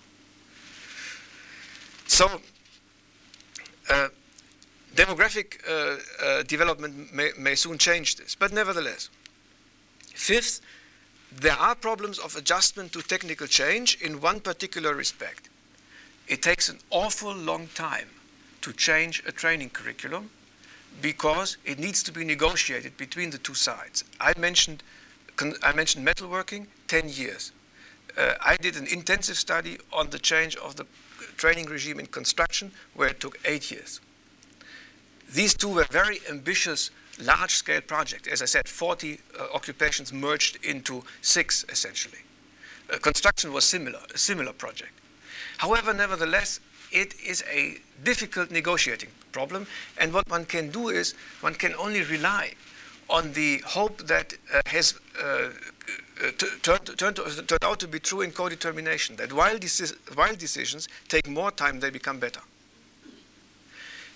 So, 2.08 2.42
uh, 3.90 4.10
demographic 4.96 5.60
uh, 5.68 5.98
uh, 6.24 6.44
development 6.44 7.14
may, 7.14 7.32
may 7.38 7.56
soon 7.56 7.78
change 7.78 8.16
this, 8.16 8.36
but 8.36 8.52
nevertheless. 8.52 9.10
Fifth, 10.14 10.62
there 11.32 11.58
are 11.58 11.76
problems 11.76 12.20
of 12.20 12.36
adjustment 12.36 12.94
to 12.94 13.02
technical 13.02 13.48
change 13.48 14.00
in 14.02 14.22
one 14.22 14.40
particular 14.40 14.94
respect. 14.94 15.50
It 16.28 16.42
takes 16.42 16.70
an 16.70 16.80
awful 16.90 17.34
long 17.34 17.68
time 17.74 18.10
to 18.62 18.72
change 18.72 19.24
a 19.26 19.32
training 19.32 19.72
curriculum 19.72 20.30
because 21.02 21.58
it 21.66 21.80
needs 21.80 22.04
to 22.04 22.12
be 22.12 22.24
negotiated 22.24 22.98
between 22.98 23.32
the 23.32 23.38
two 23.38 23.56
sides. 23.56 24.04
I 24.20 24.34
mentioned, 24.38 24.84
I 25.62 25.74
mentioned 25.74 26.08
metalworking, 26.08 26.68
10 26.88 27.10
years 27.10 27.52
uh, 28.18 28.34
I 28.42 28.58
did 28.58 28.76
an 28.76 28.88
intensive 28.88 29.38
study 29.38 29.78
on 29.92 30.10
the 30.10 30.20
change 30.20 30.56
of 30.58 30.76
the 30.76 30.86
training 31.38 31.66
regime 31.66 32.00
in 32.00 32.06
construction, 32.08 32.72
where 32.94 33.10
it 33.10 33.20
took 33.20 33.40
eight 33.46 33.72
years. 33.72 34.00
These 35.32 35.56
two 35.56 35.70
were 35.70 35.86
very 35.90 36.20
ambitious, 36.30 36.92
large 37.20 37.56
scale 37.56 37.82
projects. 37.82 38.28
As 38.28 38.42
I 38.42 38.46
said, 38.46 38.68
40 38.68 39.20
uh, 39.40 39.48
occupations 39.54 40.14
merged 40.14 40.64
into 40.64 41.04
six, 41.22 41.66
essentially. 41.70 42.20
Uh, 42.92 42.98
construction 43.00 43.52
was 43.52 43.64
similar, 43.64 44.00
a 44.14 44.18
similar 44.18 44.54
project. 44.54 44.92
However, 45.58 45.94
nevertheless, 45.94 46.60
it 46.94 47.16
is 47.20 47.44
a 47.52 47.78
difficult 48.04 48.52
negotiating 48.52 49.10
problem, 49.32 49.68
and 49.98 50.14
what 50.14 50.30
one 50.30 50.46
can 50.46 50.70
do 50.70 50.90
is 50.90 51.14
one 51.42 51.56
can 51.56 51.74
only 51.76 52.04
rely 52.04 52.54
on 53.10 53.34
the 53.34 53.60
hope 53.66 54.08
that 54.08 54.34
uh, 54.54 54.62
has 54.68 54.94
uh, 55.22 55.50
uh, 56.24 56.32
turned, 56.62 56.98
turned, 56.98 57.18
turned, 57.18 57.64
out 57.64 57.80
to 57.80 57.88
be 57.88 58.00
true 58.00 58.22
in 58.22 58.32
co-determination, 58.32 59.16
that 59.18 59.34
while, 59.34 59.58
while 60.16 60.36
decisions 60.36 60.88
take 61.10 61.28
more 61.28 61.52
time, 61.52 61.80
they 61.80 61.90
become 61.90 62.20
better. 62.20 62.40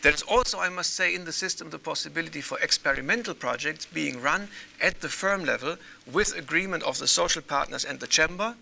There 0.04 0.14
is 0.14 0.22
also, 0.22 0.60
I 0.60 0.70
must 0.70 0.94
say, 0.94 1.14
in 1.16 1.26
the 1.26 1.34
system 1.34 1.72
the 1.72 1.80
possibility 1.80 2.40
for 2.40 2.60
experimental 2.60 3.34
projects 3.34 3.86
being 3.86 4.22
run 4.22 4.48
at 4.80 5.02
the 5.02 5.10
firm 5.10 5.44
level 5.44 5.78
with 6.12 6.38
agreement 6.38 6.84
of 6.84 7.00
the 7.00 7.08
social 7.08 7.42
partners 7.42 7.84
and 7.84 8.00
the 8.00 8.08
chamber 8.08 8.56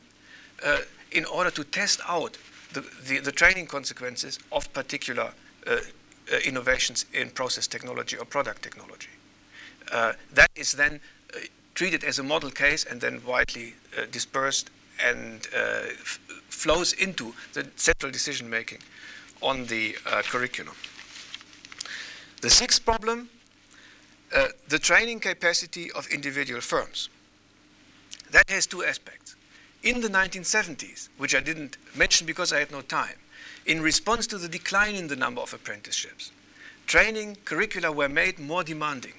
uh, 0.65 0.79
in 1.11 1.25
order 1.25 1.51
to 1.51 1.63
test 1.63 1.99
out 2.07 2.37
the, 2.75 2.85
the, 3.07 3.19
the 3.19 3.31
training 3.31 3.67
consequences 3.67 4.39
of 4.51 4.71
particular 4.73 5.31
uh, 5.65 5.77
uh, 6.31 6.37
innovations 6.45 7.05
in 7.13 7.29
process 7.29 7.67
technology 7.67 8.17
or 8.17 8.25
product 8.25 8.61
technology. 8.61 9.09
Uh, 9.91 10.13
that 10.33 10.49
is 10.55 10.73
then 10.73 10.99
uh, 11.33 11.39
treated 11.73 12.03
as 12.03 12.19
a 12.19 12.23
model 12.23 12.51
case 12.51 12.83
and 12.83 13.01
then 13.01 13.21
widely 13.25 13.73
dispersed 14.11 14.69
and 15.05 15.45
flows 16.49 16.93
into 16.93 17.33
the 17.53 17.67
central 17.75 18.11
decision 18.11 18.49
making 18.49 18.79
on 19.41 19.65
the 19.65 19.93
curriculum. 20.23 20.73
The 22.41 22.49
sixth 22.49 22.85
problem, 22.85 23.29
uh, 24.33 24.47
the 24.69 24.79
training 24.79 25.19
capacity 25.19 25.91
of 25.91 26.07
individual 26.07 26.61
firms. 26.61 27.09
That 28.31 28.49
has 28.49 28.65
two 28.65 28.83
aspects. 28.83 29.34
In 29.85 30.01
the 30.01 30.09
1970s, 30.09 31.09
which 31.19 31.35
I 31.35 31.41
didn't 31.41 31.77
mention 31.95 32.25
because 32.25 32.51
I 32.51 32.57
had 32.57 32.71
no 32.71 32.81
time, 32.81 33.17
in 33.67 33.81
response 33.81 34.25
to 34.27 34.39
the 34.39 34.49
decline 34.49 34.95
in 34.95 35.07
the 35.07 35.15
number 35.15 35.41
of 35.41 35.53
apprenticeships, 35.53 36.31
training 36.87 37.37
curricula 37.45 37.91
were 37.91 38.09
made 38.09 38.39
more 38.39 38.63
demanding 38.63 39.13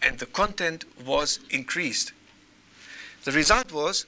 and 0.00 0.18
the 0.18 0.26
content 0.26 0.86
was 1.04 1.40
increased. 1.50 2.12
The 3.24 3.32
result 3.32 3.70
was, 3.70 4.06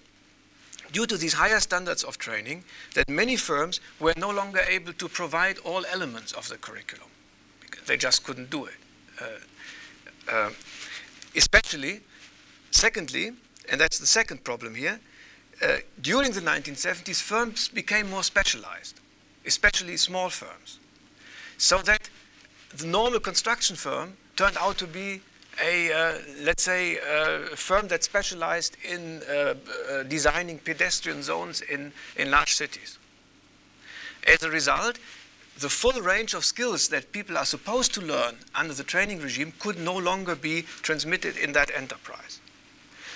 due 0.92 1.06
to 1.06 1.18
these 1.18 1.34
higher 1.34 1.60
standards 1.60 2.04
of 2.04 2.16
training, 2.16 2.64
that 2.94 3.10
many 3.10 3.36
firms 3.36 3.80
were 3.98 4.14
no 4.16 4.30
longer 4.30 4.60
able 4.60 4.94
to 4.94 5.08
provide 5.08 5.58
all 5.58 5.84
elements 5.86 6.32
of 6.32 6.48
the 6.48 6.56
curriculum. 6.56 7.08
They 7.86 7.98
just 7.98 8.24
couldn't 8.24 8.48
do 8.48 8.64
it. 8.64 8.74
Uh, 9.20 9.24
uh, 10.32 10.50
especially, 11.36 12.00
secondly, 12.70 13.32
and 13.68 13.78
that's 13.78 13.98
the 13.98 14.06
second 14.06 14.42
problem 14.42 14.74
here, 14.74 15.00
uh, 15.62 15.76
during 16.00 16.32
the 16.32 16.40
1970s, 16.40 17.20
firms 17.20 17.68
became 17.68 18.10
more 18.10 18.22
specialized, 18.22 19.00
especially 19.46 19.96
small 19.96 20.30
firms. 20.30 20.78
So 21.58 21.78
that 21.82 22.08
the 22.74 22.86
normal 22.86 23.20
construction 23.20 23.76
firm 23.76 24.16
turned 24.36 24.56
out 24.56 24.78
to 24.78 24.86
be 24.86 25.20
a, 25.62 25.92
uh, 25.92 26.18
let's 26.42 26.62
say, 26.62 26.96
a 26.98 27.56
firm 27.56 27.88
that 27.88 28.04
specialized 28.04 28.76
in 28.82 29.22
uh, 29.28 29.54
uh, 29.90 30.02
designing 30.04 30.58
pedestrian 30.58 31.22
zones 31.22 31.60
in, 31.60 31.92
in 32.16 32.30
large 32.30 32.54
cities. 32.54 32.98
As 34.26 34.42
a 34.42 34.50
result, 34.50 34.98
the 35.58 35.68
full 35.68 36.00
range 36.00 36.32
of 36.32 36.44
skills 36.44 36.88
that 36.88 37.12
people 37.12 37.36
are 37.36 37.44
supposed 37.44 37.92
to 37.94 38.00
learn 38.00 38.36
under 38.54 38.72
the 38.72 38.84
training 38.84 39.20
regime 39.20 39.52
could 39.58 39.78
no 39.78 39.96
longer 39.96 40.34
be 40.34 40.62
transmitted 40.82 41.36
in 41.36 41.52
that 41.52 41.70
enterprise. 41.74 42.29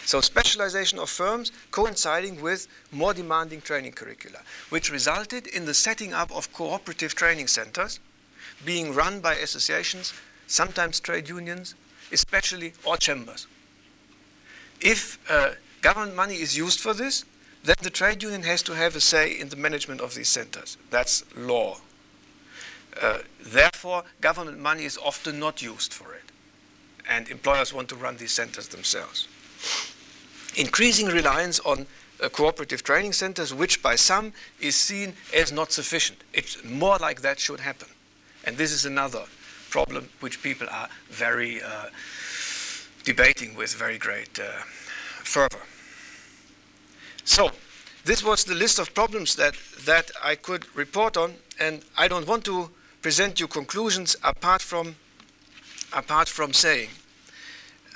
So 0.05 0.21
specialization 0.21 0.99
of 0.99 1.09
firms 1.09 1.51
coinciding 1.71 2.43
with 2.43 2.69
more 2.93 3.15
demanding 3.15 3.63
training 3.63 3.93
curricula, 3.93 4.41
which 4.69 4.91
resulted 4.91 5.47
in 5.47 5.65
the 5.65 5.75
setting 5.75 6.13
up 6.13 6.31
of 6.35 6.53
cooperative 6.53 7.15
training 7.15 7.47
centers 7.47 8.01
being 8.65 8.95
run 8.95 9.21
by 9.21 9.35
associations, 9.35 10.13
sometimes 10.47 11.01
trade 11.01 11.29
unions, 11.29 11.75
especially 12.13 12.75
or 12.85 12.97
chambers. 12.97 13.47
If 14.81 15.19
uh, 15.31 15.53
government 15.81 16.15
money 16.15 16.35
is 16.35 16.57
used 16.57 16.81
for 16.81 16.93
this, 16.93 17.25
then 17.65 17.77
the 17.83 17.91
trade 17.91 18.23
union 18.23 18.43
has 18.43 18.63
to 18.65 18.75
have 18.75 18.95
a 18.95 19.01
say 19.01 19.31
in 19.33 19.49
the 19.49 19.57
management 19.57 20.03
of 20.03 20.15
these 20.15 20.29
centers. 20.29 20.77
That's 20.91 21.25
law. 21.35 21.79
Uh, 23.01 23.19
therefore, 23.41 24.05
government 24.21 24.59
money 24.59 24.85
is 24.85 24.99
often 24.99 25.39
not 25.39 25.63
used 25.63 25.95
for 25.95 26.15
it. 26.15 26.25
And 27.09 27.29
employers 27.29 27.73
want 27.73 27.89
to 27.89 27.97
run 27.97 28.19
these 28.19 28.33
centers 28.33 28.69
themselves. 28.69 29.29
Increasing 30.57 31.09
reliance 31.09 31.59
on 31.61 31.87
uh, 32.23 32.29
cooperative 32.29 32.85
training 32.85 33.13
centers, 33.13 33.53
which 33.53 33.83
by 33.83 33.97
some 33.97 34.33
is 34.61 34.77
seen 34.77 35.15
as 35.35 35.51
not 35.51 35.73
sufficient. 35.73 36.23
It's 36.33 36.63
more 36.65 36.97
like 36.99 37.23
that 37.23 37.41
should 37.41 37.61
happen. 37.61 37.89
And 38.45 38.57
this 38.57 38.71
is 38.71 38.85
another 38.85 39.25
problem 39.71 40.09
which 40.21 40.43
people 40.43 40.69
are 40.71 40.89
very 41.09 41.61
uh, 41.63 41.87
debating 43.05 43.57
with 43.57 43.75
very 43.75 43.99
great 43.99 44.39
uh, 44.39 44.63
fervor. 45.23 45.63
So, 47.25 47.51
this 48.05 48.23
was 48.23 48.45
the 48.45 48.55
list 48.55 48.79
of 48.79 48.95
problems 48.95 49.35
that, 49.37 49.55
that 49.85 50.11
I 50.23 50.35
could 50.37 50.67
report 50.77 51.17
on, 51.17 51.35
and 51.59 51.83
I 51.97 52.07
don't 52.07 52.27
want 52.27 52.45
to 52.45 52.71
present 53.03 53.41
you 53.41 53.49
conclusions 53.49 54.15
apart 54.23 54.63
from, 54.63 54.97
apart 55.93 56.29
from 56.29 56.53
saying 56.53 56.91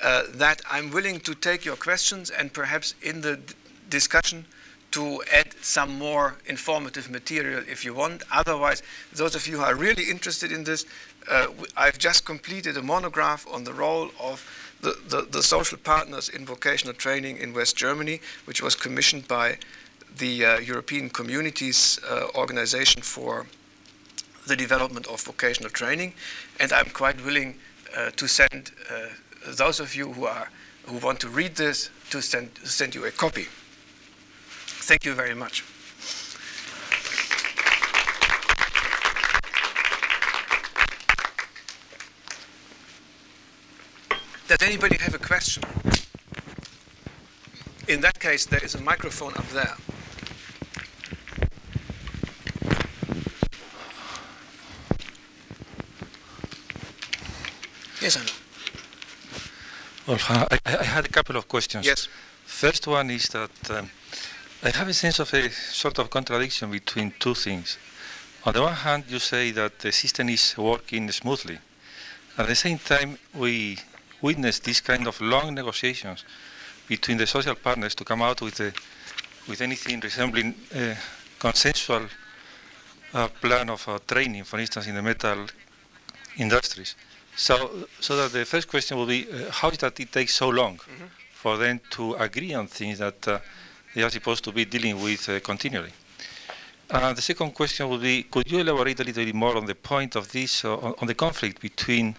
uh, 0.02 0.22
that 0.34 0.62
I'm 0.70 0.90
willing 0.90 1.20
to 1.20 1.34
take 1.34 1.64
your 1.64 1.76
questions 1.76 2.30
and 2.30 2.52
perhaps 2.52 2.94
in 3.02 3.20
the 3.20 3.40
discussion 3.90 4.46
to 4.90 5.22
add 5.32 5.54
some 5.60 5.98
more 5.98 6.36
informative 6.46 7.10
material 7.10 7.62
if 7.68 7.84
you 7.84 7.92
want. 7.92 8.22
Otherwise, 8.32 8.82
those 9.12 9.34
of 9.34 9.46
you 9.46 9.58
who 9.58 9.62
are 9.62 9.74
really 9.74 10.04
interested 10.10 10.50
in 10.50 10.64
this, 10.64 10.86
uh, 11.30 11.48
I've 11.76 11.98
just 11.98 12.24
completed 12.24 12.76
a 12.76 12.82
monograph 12.82 13.46
on 13.52 13.64
the 13.64 13.72
role 13.72 14.10
of 14.18 14.46
the, 14.80 14.96
the, 15.08 15.22
the, 15.22 15.42
social 15.42 15.76
partners 15.76 16.28
in 16.28 16.46
vocational 16.46 16.94
training 16.94 17.36
in 17.38 17.52
West 17.52 17.76
Germany, 17.76 18.20
which 18.44 18.62
was 18.62 18.74
commissioned 18.74 19.26
by 19.26 19.58
the 20.16 20.44
uh, 20.44 20.58
European 20.58 21.10
Communities 21.10 21.98
uh, 22.08 22.28
Organization 22.34 23.02
for 23.02 23.46
the 24.46 24.56
Development 24.56 25.06
of 25.08 25.20
Vocational 25.22 25.70
Training. 25.70 26.14
And 26.60 26.72
I'm 26.72 26.90
quite 26.90 27.22
willing 27.24 27.56
uh, 27.96 28.10
to 28.10 28.28
send 28.28 28.70
uh, 28.90 29.08
those 29.46 29.80
of 29.80 29.94
you 29.94 30.12
who, 30.12 30.26
are, 30.26 30.50
who 30.86 30.98
want 30.98 31.20
to 31.20 31.28
read 31.28 31.56
this 31.56 31.90
to 32.10 32.20
send, 32.20 32.50
send 32.64 32.94
you 32.94 33.04
a 33.04 33.10
copy. 33.10 33.46
Thank 34.56 35.04
you 35.04 35.14
very 35.14 35.34
much. 35.34 35.64
Does 44.48 44.62
anybody 44.62 44.96
have 44.98 45.14
a 45.14 45.18
question? 45.18 45.62
In 47.86 48.00
that 48.00 48.18
case, 48.18 48.46
there 48.46 48.64
is 48.64 48.74
a 48.74 48.80
microphone 48.80 49.34
up 49.34 49.46
there. 49.48 49.76
Yes, 58.00 58.16
know. 58.16 58.37
Well, 60.08 60.18
I, 60.30 60.58
I, 60.64 60.84
had 60.84 61.04
a 61.04 61.10
couple 61.10 61.36
of 61.36 61.48
questions. 61.48 61.84
Yes. 61.84 62.08
First 62.46 62.86
one 62.86 63.10
is 63.10 63.28
that 63.28 63.50
um, 63.70 63.90
I 64.62 64.70
have 64.70 64.88
a 64.88 64.94
sense 64.94 65.18
of 65.18 65.34
a 65.34 65.50
sort 65.50 65.98
of 65.98 66.08
contradiction 66.08 66.70
between 66.70 67.12
two 67.18 67.34
things. 67.34 67.76
On 68.46 68.54
the 68.54 68.62
one 68.62 68.72
hand, 68.72 69.04
you 69.08 69.18
say 69.18 69.50
that 69.50 69.80
the 69.80 69.92
system 69.92 70.30
is 70.30 70.56
working 70.56 71.10
smoothly. 71.12 71.58
At 72.38 72.46
the 72.46 72.54
same 72.54 72.78
time, 72.78 73.18
we 73.34 73.80
witness 74.22 74.60
this 74.60 74.80
kind 74.80 75.06
of 75.06 75.20
long 75.20 75.54
negotiations 75.54 76.24
between 76.88 77.18
the 77.18 77.26
social 77.26 77.54
partners 77.54 77.94
to 77.96 78.04
come 78.04 78.22
out 78.22 78.40
with 78.40 78.58
a, 78.60 78.72
with 79.46 79.60
anything 79.60 80.00
resembling 80.00 80.54
a 80.74 80.96
consensual 81.38 82.06
uh, 83.12 83.28
plan 83.42 83.68
of 83.68 83.86
uh, 83.86 83.98
training, 84.06 84.44
for 84.44 84.58
instance, 84.58 84.86
in 84.86 84.94
the 84.94 85.02
metal 85.02 85.44
industries. 86.38 86.94
So, 87.38 87.86
so 88.00 88.16
that 88.16 88.32
the 88.32 88.44
first 88.44 88.66
question 88.66 88.98
will 88.98 89.06
be, 89.06 89.24
uh, 89.30 89.52
how 89.52 89.70
is 89.70 89.78
that 89.78 89.98
it 90.00 90.10
takes 90.10 90.34
so 90.34 90.48
long 90.48 90.74
mm 90.74 90.94
-hmm. 90.98 91.08
for 91.32 91.56
them 91.56 91.80
to 91.90 92.16
agree 92.16 92.56
on 92.56 92.66
things 92.68 92.98
that 92.98 93.26
uh, 93.28 93.38
they 93.94 94.02
are 94.02 94.10
supposed 94.10 94.42
to 94.44 94.52
be 94.52 94.64
dealing 94.64 94.96
with 95.04 95.28
uh, 95.28 95.38
continually? 95.40 95.92
Uh, 96.90 97.12
the 97.12 97.22
second 97.22 97.52
question 97.54 97.86
would 97.88 98.02
be, 98.02 98.24
could 98.30 98.50
you 98.50 98.58
elaborate 98.58 99.02
a 99.02 99.04
little 99.04 99.24
bit 99.24 99.34
more 99.34 99.56
on 99.56 99.66
the 99.66 99.74
point 99.74 100.16
of 100.16 100.26
this, 100.28 100.64
on, 100.64 100.94
on, 101.00 101.06
the 101.06 101.14
conflict 101.14 101.60
between 101.60 102.16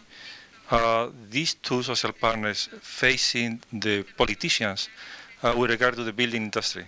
uh, 0.71 1.09
these 1.29 1.55
two 1.61 1.83
social 1.83 2.13
partners 2.13 2.69
facing 2.81 3.59
the 3.73 4.05
politicians 4.15 4.89
uh, 5.43 5.53
with 5.57 5.69
regard 5.69 5.95
to 5.95 6.03
the 6.03 6.13
building 6.13 6.43
industry 6.43 6.85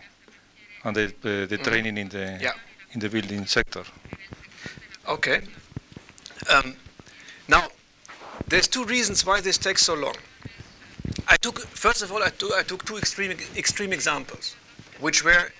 and 0.83 0.95
the, 0.95 1.05
uh, 1.05 1.47
the 1.47 1.57
mm. 1.57 1.63
training 1.63 1.97
in 1.97 2.09
the 2.09 2.37
yeah. 2.39 2.53
in 2.93 2.99
the 2.99 3.09
building 3.09 3.45
sector. 3.47 3.83
Okay. 5.05 5.41
Um, 6.49 6.75
now, 7.47 7.63
there's 8.47 8.67
two 8.67 8.85
reasons 8.85 9.25
why 9.25 9.41
this 9.41 9.57
takes 9.57 9.83
so 9.83 9.93
long. 9.93 10.15
I 11.27 11.37
took 11.37 11.59
first 11.59 12.01
of 12.03 12.11
all 12.11 12.23
I, 12.23 12.29
took, 12.29 12.53
I 12.53 12.63
took 12.63 12.85
two 12.85 12.97
extreme 12.97 13.31
extreme 13.55 13.93
examples, 13.93 14.55
which 14.99 15.23
were 15.23 15.51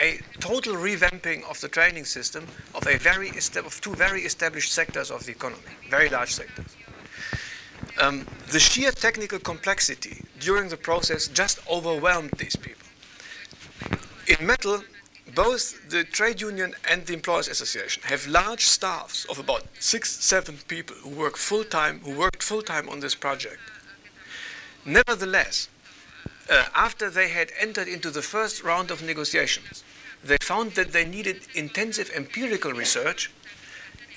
a 0.00 0.20
total 0.38 0.74
revamping 0.74 1.48
of 1.50 1.60
the 1.60 1.68
training 1.68 2.04
system 2.04 2.46
of 2.74 2.86
a 2.86 2.96
very 2.98 3.30
of 3.30 3.80
two 3.80 3.94
very 3.94 4.22
established 4.22 4.72
sectors 4.72 5.10
of 5.10 5.24
the 5.26 5.32
economy, 5.32 5.62
very 5.88 6.08
large 6.08 6.32
sectors. 6.32 6.76
Um, 8.00 8.26
the 8.50 8.60
sheer 8.60 8.92
technical 8.92 9.38
complexity 9.38 10.24
during 10.38 10.68
the 10.68 10.76
process 10.76 11.28
just 11.28 11.58
overwhelmed 11.68 12.30
these 12.38 12.56
people. 12.56 12.86
In 14.26 14.46
metal, 14.46 14.82
both 15.34 15.88
the 15.90 16.04
trade 16.04 16.40
union 16.40 16.74
and 16.88 17.06
the 17.06 17.14
employers 17.14 17.48
association 17.48 18.02
have 18.04 18.26
large 18.26 18.66
staffs 18.66 19.24
of 19.26 19.38
about 19.38 19.64
six, 19.78 20.10
seven 20.24 20.58
people 20.68 20.96
who 20.96 21.10
work 21.10 21.36
full 21.36 21.64
time, 21.64 22.00
who 22.00 22.16
worked 22.16 22.42
full 22.42 22.62
time 22.62 22.88
on 22.88 23.00
this 23.00 23.14
project. 23.14 23.58
Nevertheless, 24.84 25.68
uh, 26.50 26.64
after 26.74 27.10
they 27.10 27.28
had 27.28 27.52
entered 27.58 27.88
into 27.88 28.10
the 28.10 28.22
first 28.22 28.62
round 28.64 28.90
of 28.90 29.02
negotiations, 29.02 29.84
they 30.24 30.38
found 30.42 30.72
that 30.72 30.92
they 30.92 31.04
needed 31.04 31.46
intensive 31.54 32.10
empirical 32.14 32.72
research 32.72 33.30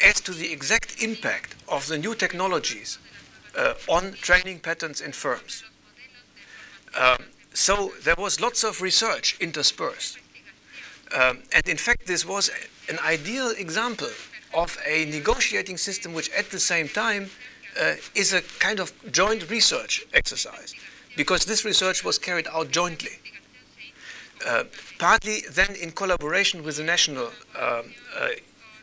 as 0.03 0.19
to 0.21 0.31
the 0.31 0.51
exact 0.51 1.01
impact 1.01 1.55
of 1.67 1.87
the 1.87 1.97
new 1.97 2.15
technologies 2.15 2.97
uh, 3.57 3.73
on 3.87 4.13
training 4.13 4.59
patterns 4.59 4.99
in 4.99 5.11
firms. 5.11 5.63
Um, 6.99 7.25
so 7.53 7.93
there 8.03 8.15
was 8.17 8.41
lots 8.41 8.63
of 8.63 8.81
research 8.81 9.37
interspersed. 9.39 10.17
Um, 11.13 11.43
and 11.53 11.67
in 11.67 11.77
fact, 11.77 12.07
this 12.07 12.25
was 12.25 12.49
an 12.89 12.97
ideal 12.99 13.51
example 13.51 14.09
of 14.53 14.77
a 14.85 15.05
negotiating 15.05 15.77
system 15.77 16.13
which 16.13 16.29
at 16.31 16.49
the 16.49 16.59
same 16.59 16.87
time 16.87 17.29
uh, 17.79 17.95
is 18.15 18.33
a 18.33 18.41
kind 18.59 18.79
of 18.79 18.91
joint 19.11 19.49
research 19.49 20.05
exercise 20.13 20.73
because 21.15 21.45
this 21.45 21.65
research 21.65 22.03
was 22.03 22.17
carried 22.17 22.47
out 22.47 22.69
jointly. 22.69 23.19
Uh, 24.45 24.63
partly 24.99 25.41
then 25.51 25.75
in 25.75 25.91
collaboration 25.91 26.63
with 26.63 26.75
the 26.77 26.83
National 26.83 27.29
uh, 27.57 27.83
uh 28.19 28.27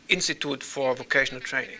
Institute 0.09 0.61
for 0.61 0.93
Vocational 0.95 1.41
Training. 1.41 1.77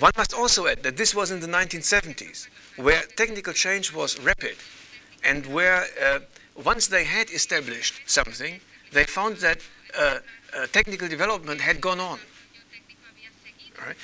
One 0.00 0.12
must 0.16 0.34
also 0.34 0.66
add 0.66 0.82
that 0.82 0.96
this 0.96 1.14
was 1.14 1.30
in 1.30 1.38
the 1.40 1.46
1970s, 1.46 2.48
where 2.76 3.02
technical 3.16 3.52
change 3.52 3.94
was 3.94 4.18
rapid, 4.18 4.56
and 5.22 5.46
where 5.46 5.86
uh, 6.02 6.18
once 6.62 6.88
they 6.88 7.04
had 7.04 7.30
established 7.30 7.94
something, 8.06 8.60
they 8.92 9.04
found 9.04 9.36
that 9.38 9.58
uh, 9.98 10.18
uh, 10.56 10.66
technical 10.72 11.08
development 11.08 11.60
had 11.60 11.80
gone 11.80 12.00
on. 12.00 12.18
Right? 13.84 13.96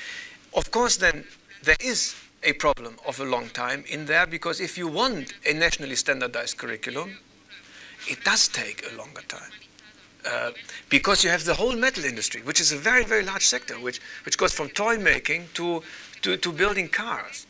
Of 0.55 0.70
course, 0.70 0.97
then 0.97 1.24
there 1.62 1.76
is 1.80 2.14
a 2.43 2.53
problem 2.55 2.97
of 3.07 3.20
a 3.20 3.24
long 3.24 3.49
time 3.51 3.85
in 3.89 4.07
there 4.07 4.26
because 4.26 4.61
if 4.61 4.76
you 4.76 4.89
want 4.89 5.35
a 5.49 5.53
nationally 5.53 5.97
standardized 5.97 6.59
curriculum, 6.59 7.18
it 8.09 8.22
does 8.24 8.49
take 8.49 8.85
a 8.93 8.97
longer 8.97 9.22
time. 9.28 9.53
Uh, 10.24 10.53
because 10.89 11.24
you 11.24 11.30
have 11.30 11.45
the 11.45 11.55
whole 11.55 11.74
metal 11.74 12.05
industry, 12.05 12.43
which 12.43 12.61
is 12.61 12.70
a 12.70 12.76
very, 12.76 13.05
very 13.05 13.24
large 13.24 13.45
sector, 13.45 13.74
which, 13.74 14.01
which 14.24 14.39
goes 14.39 14.53
from 14.53 14.68
toy 14.68 14.97
making 14.97 15.49
to, 15.55 15.83
to, 16.20 16.37
to 16.37 16.53
building 16.53 16.89
cars. 16.89 17.47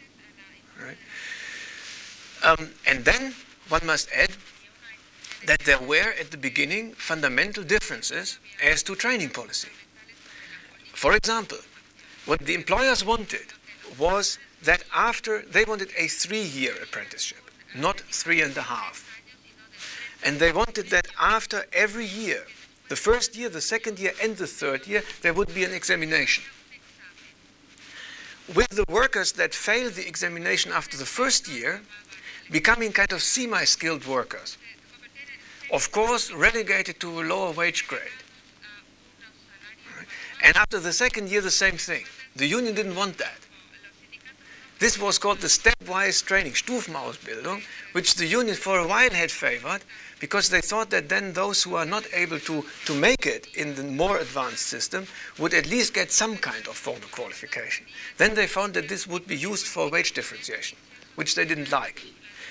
Right? 0.82 0.96
Um, 2.44 2.70
and 2.86 3.04
then 3.04 3.34
one 3.68 3.84
must 3.84 4.10
add 4.12 4.30
that 5.46 5.60
there 5.60 5.78
were 5.80 6.12
at 6.20 6.30
the 6.30 6.36
beginning 6.36 6.92
fundamental 6.92 7.64
differences 7.64 8.38
as 8.62 8.82
to 8.84 8.94
training 8.94 9.30
policy. 9.30 9.68
For 10.94 11.14
example, 11.14 11.58
what 12.26 12.40
the 12.40 12.54
employers 12.54 13.04
wanted 13.04 13.46
was 13.98 14.38
that 14.62 14.84
after 14.94 15.42
they 15.42 15.64
wanted 15.64 15.90
a 15.98 16.06
three 16.06 16.42
year 16.42 16.74
apprenticeship, 16.82 17.50
not 17.74 18.00
three 18.00 18.40
and 18.40 18.56
a 18.56 18.62
half. 18.62 19.08
And 20.24 20.38
they 20.38 20.52
wanted 20.52 20.90
that 20.90 21.08
after 21.18 21.66
every 21.72 22.06
year 22.06 22.44
the 22.92 22.96
first 22.96 23.34
year, 23.34 23.48
the 23.48 23.62
second 23.62 23.98
year, 23.98 24.12
and 24.22 24.36
the 24.36 24.46
third 24.46 24.86
year, 24.86 25.02
there 25.22 25.32
would 25.32 25.54
be 25.54 25.64
an 25.64 25.72
examination. 25.72 26.44
With 28.54 28.68
the 28.68 28.84
workers 28.86 29.32
that 29.32 29.54
failed 29.54 29.94
the 29.94 30.06
examination 30.06 30.72
after 30.72 30.98
the 30.98 31.06
first 31.06 31.48
year, 31.48 31.80
becoming 32.50 32.92
kind 32.92 33.10
of 33.12 33.22
semi 33.22 33.64
skilled 33.64 34.06
workers. 34.06 34.58
Of 35.72 35.90
course, 35.90 36.30
relegated 36.30 37.00
to 37.00 37.20
a 37.20 37.24
lower 37.24 37.50
wage 37.50 37.88
grade. 37.88 38.02
And 40.42 40.54
after 40.56 40.78
the 40.78 40.92
second 40.92 41.30
year, 41.30 41.40
the 41.40 41.50
same 41.50 41.78
thing. 41.78 42.04
The 42.36 42.46
union 42.46 42.74
didn't 42.74 42.94
want 42.94 43.16
that. 43.18 43.38
This 44.78 44.98
was 44.98 45.16
called 45.16 45.38
the 45.38 45.46
stepwise 45.46 46.24
training, 46.24 46.52
Stufenausbildung, 46.52 47.62
which 47.92 48.16
the 48.16 48.26
union 48.26 48.56
for 48.56 48.80
a 48.80 48.86
while 48.86 49.10
had 49.10 49.30
favored 49.30 49.82
because 50.18 50.48
they 50.48 50.60
thought 50.60 50.90
that 50.90 51.08
then 51.08 51.32
those 51.32 51.62
who 51.62 51.76
are 51.76 51.86
not 51.86 52.04
able 52.12 52.40
to, 52.40 52.64
to 52.84 52.94
make 52.94 53.24
it 53.24 53.46
in 53.54 53.76
the 53.76 53.84
more 53.84 54.18
advanced 54.18 54.66
system 54.66 55.06
would 55.38 55.54
at 55.54 55.70
least 55.70 55.94
get 55.94 56.10
some 56.10 56.36
kind 56.36 56.66
of 56.66 56.76
formal 56.76 57.08
qualification. 57.12 57.86
Then 58.18 58.34
they 58.34 58.46
found 58.46 58.74
that 58.74 58.88
this 58.88 59.06
would 59.06 59.26
be 59.26 59.36
used 59.36 59.66
for 59.66 59.88
wage 59.88 60.12
differentiation, 60.12 60.76
which 61.14 61.36
they 61.36 61.44
didn't 61.44 61.70
like. 61.70 62.02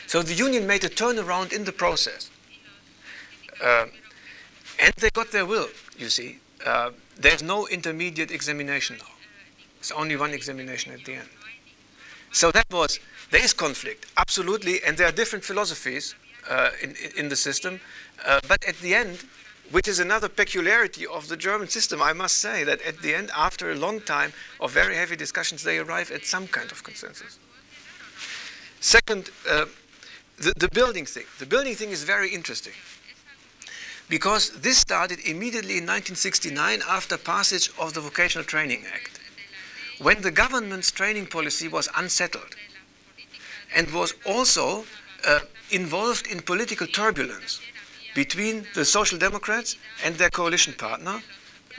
So 0.08 0.24
the 0.24 0.34
union 0.34 0.66
made 0.66 0.86
a 0.86 0.90
turnaround 0.90 1.52
in 1.52 1.66
the 1.66 1.74
process. 1.74 2.30
Uh, 3.62 3.86
and 4.80 4.94
they 4.98 5.10
got 5.12 5.32
their 5.32 5.46
will, 5.46 5.70
you 5.98 6.10
see. 6.10 6.40
Uh, 6.66 6.92
there's 7.18 7.44
no 7.44 7.68
intermediate 7.68 8.32
examination 8.32 8.98
now. 9.00 9.14
It's 9.80 9.92
only 9.92 10.16
one 10.16 10.32
examination 10.32 10.94
at 10.94 11.06
the 11.06 11.16
end. 11.16 11.30
So 12.32 12.52
that 12.52 12.66
was, 12.72 13.00
there 13.30 13.44
is 13.44 13.54
conflict, 13.54 14.06
absolutely, 14.18 14.84
and 14.84 14.98
there 14.98 15.08
are 15.08 15.12
different 15.12 15.44
philosophies 15.44 16.16
uh, 16.50 16.72
in, 16.82 16.96
in 17.18 17.30
the 17.30 17.36
system. 17.36 17.80
Uh, 18.26 18.40
but 18.48 18.64
at 18.68 18.78
the 18.78 18.96
end, 18.96 19.26
which 19.72 19.88
is 19.88 20.00
another 20.00 20.30
peculiarity 20.30 21.06
of 21.06 21.28
the 21.28 21.38
German 21.38 21.68
system, 21.68 22.02
I 22.02 22.14
must 22.14 22.38
say 22.38 22.64
that 22.64 22.82
at 22.82 23.02
the 23.02 23.14
end, 23.14 23.32
after 23.36 23.72
a 23.72 23.76
long 23.76 24.02
time 24.02 24.34
of 24.60 24.72
very 24.72 24.96
heavy 24.96 25.16
discussions, 25.16 25.64
they 25.64 25.78
arrive 25.78 26.12
at 26.12 26.26
some 26.26 26.48
kind 26.48 26.72
of 26.72 26.84
consensus. 26.84 27.38
Second, 28.80 29.30
uh, 29.50 29.66
the, 30.38 30.54
the 30.58 30.70
building 30.70 31.06
thing. 31.06 31.26
The 31.40 31.46
building 31.46 31.76
thing 31.76 31.92
is 31.92 32.04
very 32.04 32.30
interesting 32.34 32.74
because 34.12 34.52
this 34.60 34.78
started 34.78 35.20
immediately 35.26 35.78
in 35.78 35.86
1969 35.86 36.82
after 36.86 37.18
passage 37.18 37.72
of 37.80 37.94
the 37.94 38.02
Vocational 38.02 38.44
Training 38.44 38.84
Act, 38.94 39.22
when 40.00 40.22
the 40.22 40.30
government's 40.30 40.92
training 40.92 41.28
policy 41.28 41.70
was 41.70 41.88
unsettled 41.96 42.54
and 43.74 43.90
was 43.92 44.14
also 44.26 44.84
uh, 45.26 45.40
involved 45.70 46.28
in 46.28 46.42
political 46.42 46.88
turbulence 46.88 47.62
between 48.14 48.68
the 48.76 48.84
Social 48.84 49.18
Democrats 49.18 49.78
and 50.04 50.16
their 50.16 50.30
coalition 50.30 50.74
partner, 50.74 51.22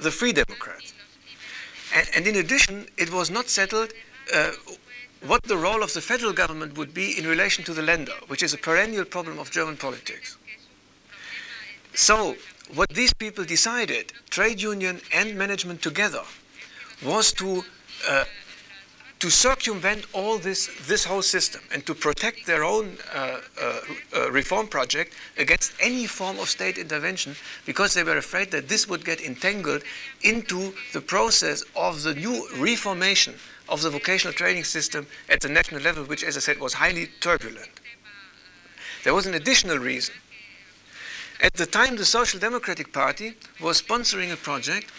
the 0.00 0.10
Free 0.10 0.32
Democrats. 0.32 0.94
And, 1.94 2.08
and 2.16 2.26
in 2.26 2.36
addition, 2.36 2.86
it 2.96 3.12
was 3.12 3.30
not 3.30 3.50
settled 3.50 3.92
uh, 4.34 4.52
what 5.26 5.42
the 5.42 5.58
role 5.58 5.82
of 5.82 5.92
the 5.92 6.00
federal 6.00 6.32
government 6.32 6.78
would 6.78 6.94
be 6.94 7.18
in 7.18 7.26
relation 7.26 7.62
to 7.64 7.74
the 7.74 7.82
Länder, 7.82 8.16
which 8.28 8.42
is 8.42 8.54
a 8.54 8.58
perennial 8.58 9.04
problem 9.04 9.38
of 9.38 9.50
German 9.50 9.76
politics. 9.76 10.38
So, 11.94 12.36
what 12.74 12.88
these 12.90 13.12
people 13.12 13.44
decided, 13.44 14.12
trade 14.30 14.60
union 14.62 15.00
and 15.12 15.36
management 15.36 15.82
together, 15.82 16.22
was 17.04 17.32
to 17.32 17.64
uh, 18.08 18.24
to 19.22 19.30
circumvent 19.30 20.04
all 20.12 20.36
this 20.38 20.68
this 20.88 21.04
whole 21.04 21.22
system 21.22 21.60
and 21.72 21.86
to 21.86 21.94
protect 21.94 22.44
their 22.46 22.64
own 22.64 22.96
uh, 23.14 23.40
uh, 23.60 23.80
uh, 24.16 24.30
reform 24.32 24.66
project 24.66 25.14
against 25.38 25.72
any 25.78 26.06
form 26.08 26.38
of 26.40 26.48
state 26.48 26.76
intervention 26.76 27.36
because 27.64 27.94
they 27.94 28.02
were 28.02 28.16
afraid 28.16 28.50
that 28.50 28.68
this 28.68 28.88
would 28.88 29.04
get 29.04 29.20
entangled 29.20 29.82
into 30.22 30.74
the 30.92 31.00
process 31.00 31.62
of 31.76 32.02
the 32.02 32.14
new 32.14 32.48
reformation 32.56 33.34
of 33.68 33.80
the 33.82 33.90
vocational 33.90 34.32
training 34.34 34.64
system 34.64 35.06
at 35.28 35.40
the 35.40 35.48
national 35.48 35.80
level, 35.82 36.04
which, 36.04 36.24
as 36.24 36.36
I 36.36 36.40
said, 36.40 36.58
was 36.58 36.74
highly 36.74 37.06
turbulent. 37.20 37.70
There 39.04 39.14
was 39.14 39.26
an 39.26 39.34
additional 39.34 39.78
reason. 39.78 40.14
At 41.42 41.54
the 41.54 41.66
time, 41.66 41.96
the 41.96 42.04
Social 42.04 42.38
Democratic 42.38 42.92
Party 42.92 43.34
was 43.60 43.82
sponsoring 43.82 44.32
a 44.32 44.36
project 44.36 44.92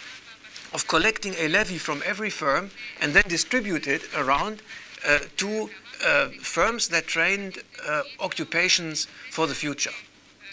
of 0.74 0.86
collecting 0.90 1.34
a 1.36 1.48
levy 1.48 1.78
from 1.78 2.04
every 2.06 2.30
firm 2.30 2.70
and 3.00 3.14
then 3.14 3.24
distribute 3.30 3.88
it 3.88 4.02
around 4.14 4.62
uh, 5.08 5.20
to 5.38 5.70
uh, 6.06 6.28
firms 6.42 6.90
that 6.90 7.08
trained 7.08 7.60
uh, 7.88 8.02
occupations 8.20 9.08
for 9.32 9.48
the 9.48 9.56
future, 9.56 9.94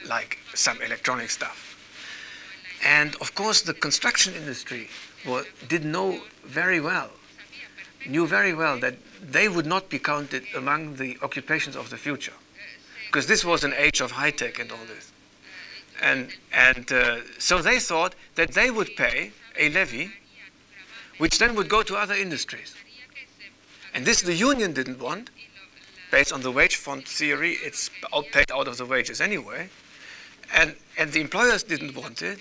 like 0.06 0.38
some 0.54 0.80
electronic 0.80 1.28
stuff. 1.28 1.76
And 2.84 3.16
of 3.16 3.34
course, 3.34 3.62
the 3.62 3.74
construction 3.74 4.34
industry 4.34 4.88
did 5.66 5.84
know 5.84 6.20
very 6.44 6.78
well, 6.78 7.10
knew 8.06 8.28
very 8.28 8.54
well 8.54 8.78
that 8.78 8.94
they 9.20 9.48
would 9.48 9.66
not 9.66 9.90
be 9.90 9.98
counted 9.98 10.44
among 10.54 10.96
the 10.96 11.18
occupations 11.20 11.74
of 11.74 11.90
the 11.90 11.96
future, 11.96 12.38
because 13.06 13.26
this 13.26 13.44
was 13.44 13.64
an 13.64 13.74
age 13.76 14.00
of 14.00 14.12
high 14.12 14.30
tech 14.30 14.60
and 14.60 14.70
all 14.70 14.86
this. 14.86 15.09
And, 16.00 16.30
and 16.52 16.90
uh, 16.92 17.18
so 17.38 17.60
they 17.60 17.78
thought 17.78 18.14
that 18.34 18.52
they 18.52 18.70
would 18.70 18.96
pay 18.96 19.32
a 19.58 19.68
levy, 19.68 20.12
which 21.18 21.38
then 21.38 21.54
would 21.54 21.68
go 21.68 21.82
to 21.82 21.96
other 21.96 22.14
industries. 22.14 22.74
And 23.92 24.06
this 24.06 24.22
the 24.22 24.34
union 24.34 24.72
didn't 24.72 24.98
want. 24.98 25.30
Based 26.10 26.32
on 26.32 26.40
the 26.40 26.50
wage 26.50 26.76
fund 26.76 27.06
theory, 27.06 27.52
it's 27.62 27.90
paid 28.32 28.50
out 28.50 28.66
of 28.66 28.78
the 28.78 28.86
wages 28.86 29.20
anyway. 29.20 29.68
And, 30.52 30.74
and 30.98 31.12
the 31.12 31.20
employers 31.20 31.62
didn't 31.62 31.94
want 31.94 32.22
it 32.22 32.40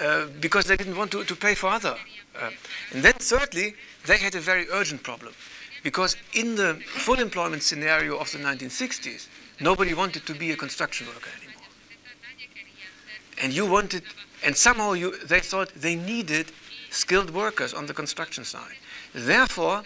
uh, 0.00 0.26
because 0.40 0.64
they 0.66 0.76
didn't 0.76 0.96
want 0.96 1.10
to, 1.12 1.24
to 1.24 1.36
pay 1.36 1.54
for 1.54 1.66
other. 1.66 1.96
Uh, 2.40 2.50
and 2.92 3.02
then, 3.02 3.12
thirdly, 3.14 3.74
they 4.06 4.16
had 4.16 4.34
a 4.34 4.40
very 4.40 4.66
urgent 4.70 5.02
problem 5.02 5.34
because 5.82 6.16
in 6.32 6.54
the 6.54 6.80
full 6.86 7.18
employment 7.18 7.62
scenario 7.62 8.16
of 8.16 8.30
the 8.32 8.38
1960s, 8.38 9.28
nobody 9.60 9.92
wanted 9.92 10.24
to 10.26 10.34
be 10.34 10.50
a 10.52 10.56
construction 10.56 11.06
worker. 11.08 11.30
And 13.40 13.52
you 13.52 13.66
wanted, 13.66 14.02
and 14.44 14.56
somehow 14.56 14.92
you, 14.92 15.16
they 15.18 15.40
thought 15.40 15.70
they 15.74 15.94
needed 15.94 16.52
skilled 16.90 17.30
workers 17.30 17.72
on 17.72 17.86
the 17.86 17.94
construction 17.94 18.44
side. 18.44 18.76
Therefore, 19.14 19.84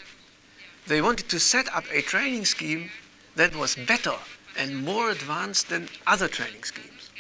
they 0.87 1.01
wanted 1.01 1.29
to 1.29 1.41
set 1.41 1.73
up 1.75 1.85
a 1.93 2.03
training 2.03 2.45
scheme 2.45 2.91
that 3.35 3.55
was 3.55 3.77
better 3.77 4.15
and 4.59 4.85
more 4.85 5.11
advanced 5.11 5.69
than 5.69 5.89
other 6.07 6.29
training 6.29 6.65
schemes. 6.65 7.11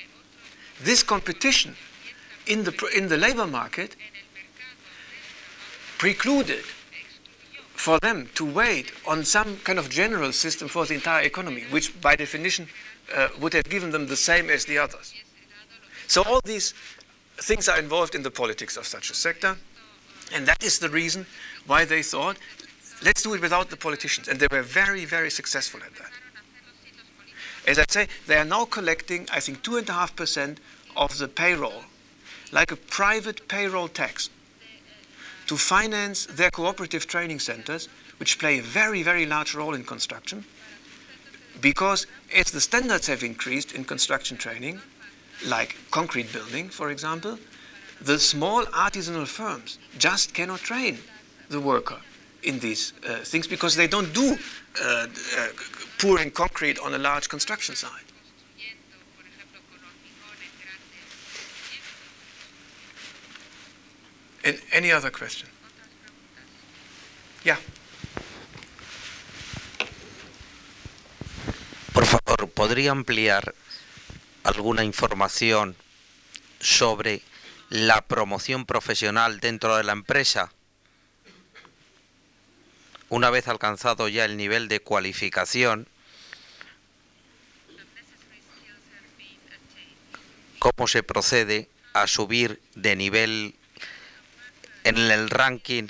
This 0.80 1.02
competition 1.02 1.76
in 2.46 2.64
the, 2.64 2.90
in 2.94 3.08
the 3.08 3.16
labor 3.16 3.46
market 3.46 3.96
precluded 5.98 6.64
for 7.74 7.98
them 8.00 8.28
to 8.34 8.44
wait 8.44 8.92
on 9.06 9.24
some 9.24 9.58
kind 9.58 9.78
of 9.78 9.88
general 9.90 10.32
system 10.32 10.68
for 10.68 10.86
the 10.86 10.94
entire 10.94 11.22
economy, 11.24 11.64
which 11.70 11.98
by 12.00 12.16
definition 12.16 12.68
uh, 13.14 13.28
would 13.40 13.52
have 13.52 13.68
given 13.68 13.90
them 13.90 14.06
the 14.06 14.16
same 14.16 14.50
as 14.50 14.64
the 14.64 14.78
others. 14.78 15.14
So 16.06 16.22
all 16.22 16.40
these 16.44 16.74
things 17.38 17.68
are 17.68 17.78
involved 17.78 18.14
in 18.14 18.22
the 18.22 18.30
politics 18.30 18.76
of 18.76 18.86
such 18.86 19.10
a 19.10 19.14
sector. 19.14 19.56
And 20.32 20.46
that 20.46 20.62
is 20.62 20.78
the 20.78 20.88
reason 20.88 21.26
why 21.66 21.84
they 21.84 22.02
thought, 22.02 22.36
let's 23.04 23.22
do 23.22 23.34
it 23.34 23.40
without 23.40 23.70
the 23.70 23.76
politicians. 23.76 24.28
And 24.28 24.40
they 24.40 24.48
were 24.50 24.62
very, 24.62 25.04
very 25.04 25.30
successful 25.30 25.80
at 25.84 25.94
that. 25.96 26.10
As 27.66 27.78
I 27.78 27.84
say, 27.88 28.08
they 28.26 28.36
are 28.36 28.44
now 28.44 28.64
collecting, 28.64 29.28
I 29.32 29.40
think, 29.40 29.62
2.5% 29.62 30.58
of 30.96 31.18
the 31.18 31.28
payroll, 31.28 31.82
like 32.52 32.70
a 32.70 32.76
private 32.76 33.48
payroll 33.48 33.88
tax, 33.88 34.30
to 35.46 35.56
finance 35.56 36.26
their 36.26 36.50
cooperative 36.50 37.06
training 37.06 37.40
centers, 37.40 37.88
which 38.18 38.38
play 38.38 38.58
a 38.58 38.62
very, 38.62 39.02
very 39.02 39.26
large 39.26 39.54
role 39.54 39.74
in 39.74 39.84
construction. 39.84 40.44
Because 41.60 42.06
as 42.34 42.50
the 42.50 42.60
standards 42.60 43.06
have 43.06 43.22
increased 43.22 43.72
in 43.72 43.84
construction 43.84 44.36
training, 44.36 44.80
like 45.44 45.76
concrete 45.90 46.32
building, 46.32 46.68
for 46.68 46.90
example, 46.90 47.38
the 48.00 48.18
small 48.18 48.64
artisanal 48.66 49.26
firms 49.26 49.78
just 49.98 50.34
cannot 50.34 50.60
train 50.60 50.98
the 51.48 51.60
worker 51.60 52.00
in 52.42 52.58
these 52.60 52.92
uh, 53.08 53.16
things 53.16 53.46
because 53.46 53.74
they 53.76 53.86
don't 53.86 54.12
do 54.12 54.36
uh, 54.82 55.06
uh, 55.38 55.48
pouring 55.98 56.30
concrete 56.30 56.78
on 56.78 56.94
a 56.94 56.98
large 56.98 57.28
construction 57.28 57.74
site. 57.74 57.90
And 64.44 64.60
any 64.72 64.92
other 64.92 65.10
question? 65.10 65.48
Yeah. 67.44 67.56
Por 71.92 72.04
favor, 72.06 72.48
¿podría 72.48 72.92
ampliar 72.92 73.54
alguna 74.46 74.84
información 74.84 75.76
sobre 76.60 77.20
la 77.68 78.00
promoción 78.02 78.64
profesional 78.64 79.40
dentro 79.40 79.76
de 79.76 79.84
la 79.84 79.92
empresa? 79.92 80.52
Una 83.08 83.30
vez 83.30 83.48
alcanzado 83.48 84.08
ya 84.08 84.24
el 84.24 84.36
nivel 84.36 84.68
de 84.68 84.80
cualificación, 84.80 85.88
¿cómo 90.60 90.86
se 90.86 91.02
procede 91.02 91.68
a 91.92 92.06
subir 92.06 92.60
de 92.74 92.94
nivel 92.94 93.54
en 94.84 94.96
el 94.96 95.28
ranking 95.28 95.88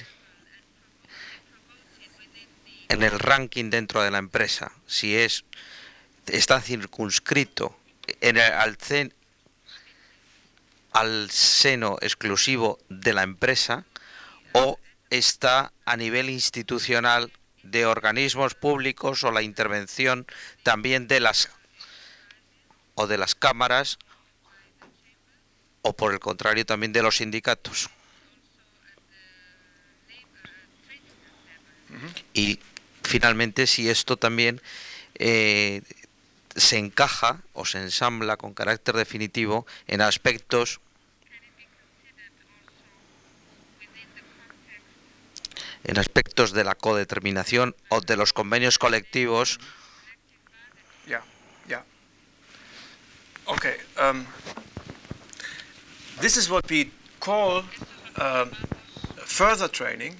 en 2.89 3.03
el 3.03 3.19
ranking 3.19 3.69
dentro 3.69 4.03
de 4.03 4.11
la 4.11 4.19
empresa? 4.19 4.73
Si 4.87 5.15
es 5.15 5.45
está 6.27 6.61
circunscrito 6.61 7.77
en 8.21 8.37
el, 8.37 8.53
al, 8.53 8.79
al 10.93 11.31
seno 11.31 11.99
exclusivo 12.01 12.79
de 12.89 13.13
la 13.13 13.23
empresa 13.23 13.85
o 14.53 14.79
está 15.11 15.73
a 15.85 15.97
nivel 15.97 16.31
institucional 16.31 17.33
de 17.63 17.87
organismos 17.87 18.55
públicos 18.55 19.25
o 19.25 19.31
la 19.31 19.43
intervención 19.43 20.27
también 20.63 21.09
de 21.09 21.21
las 21.21 21.51
o 22.95 23.07
de 23.07 23.19
las 23.19 23.35
cámaras 23.35 23.99
o 25.83 25.95
por 25.95 26.13
el 26.13 26.21
contrario 26.21 26.65
también 26.65 26.93
de 26.93 27.03
los 27.03 27.19
sindicatos. 27.19 27.91
Y 32.35 32.59
finalmente 33.03 33.67
si 33.67 33.89
esto 33.89 34.17
también 34.17 34.61
eh, 35.19 35.83
se 36.57 36.79
encaja 36.79 37.43
o 37.53 37.65
se 37.65 37.79
ensambla 37.79 38.37
con 38.37 38.55
carácter 38.55 38.97
definitivo 38.97 39.67
en 39.87 40.01
aspectos 40.01 40.81
en 45.85 45.99
aspectos 45.99 46.53
de 46.53 46.65
la 46.65 46.75
codeterminación 46.75 47.77
o 47.91 48.01
de 48.01 48.17
los 48.17 48.33
convenios 48.33 48.77
colectivos. 48.77 49.61
Yeah, 51.07 51.23
yeah. 51.69 51.85
Okay. 53.47 53.77
Um, 53.97 54.27
this 56.21 56.37
is 56.37 56.51
what 56.51 56.69
we 56.69 56.91
call 57.21 57.63
um, 58.17 58.51
further 59.25 59.69
training 59.69 60.17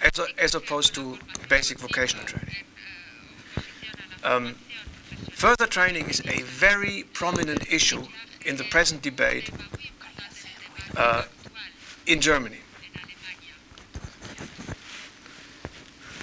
as, 0.00 0.18
a, 0.18 0.26
as 0.42 0.54
opposed 0.54 0.94
to 0.94 1.18
basic 1.46 1.78
vocational 1.78 2.24
training. 2.24 2.64
Um, 4.24 4.54
further 5.30 5.66
training 5.66 6.08
is 6.08 6.20
a 6.20 6.42
very 6.42 7.04
prominent 7.12 7.70
issue 7.72 8.02
in 8.44 8.56
the 8.56 8.64
present 8.64 9.02
debate 9.02 9.50
uh, 10.96 11.24
in 12.06 12.20
Germany. 12.20 12.58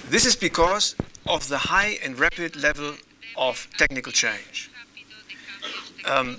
This 0.08 0.26
is 0.26 0.36
because 0.36 0.96
of 1.26 1.48
the 1.48 1.58
high 1.58 1.98
and 2.02 2.18
rapid 2.18 2.56
level 2.56 2.94
of 3.36 3.68
technical 3.76 4.12
change. 4.12 4.70
Um, 6.04 6.38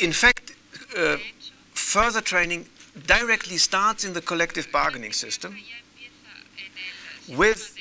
in 0.00 0.12
fact, 0.12 0.52
uh, 0.96 1.16
further 1.74 2.20
training 2.20 2.66
directly 3.06 3.56
starts 3.56 4.04
in 4.04 4.12
the 4.12 4.20
collective 4.20 4.70
bargaining 4.72 5.12
system 5.12 5.56
with 7.28 7.76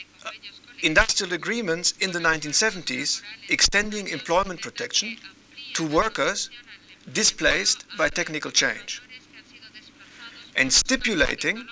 industrial 0.84 1.34
agreements 1.34 1.94
in 2.00 2.12
the 2.12 2.20
1970s 2.20 3.22
extending 3.50 4.08
employment 4.08 4.62
protection 4.62 5.18
to 5.74 5.88
workers 5.88 6.50
displaced 7.14 7.86
by 7.98 8.10
technical 8.10 8.52
change 8.52 9.02
and 10.56 10.72
stipulating 10.72 11.66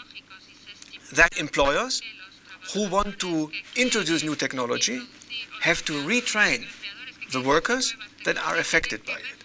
that 1.14 1.38
employers 1.38 2.02
who 2.74 2.88
want 2.90 3.20
to 3.20 3.52
introduce 3.76 4.24
new 4.24 4.36
technology 4.36 5.02
have 5.62 5.84
to 5.84 5.94
retrain 6.04 6.66
the 7.32 7.42
workers 7.42 7.96
that 8.26 8.38
are 8.38 8.58
affected 8.58 9.06
by 9.06 9.14
it. 9.14 9.40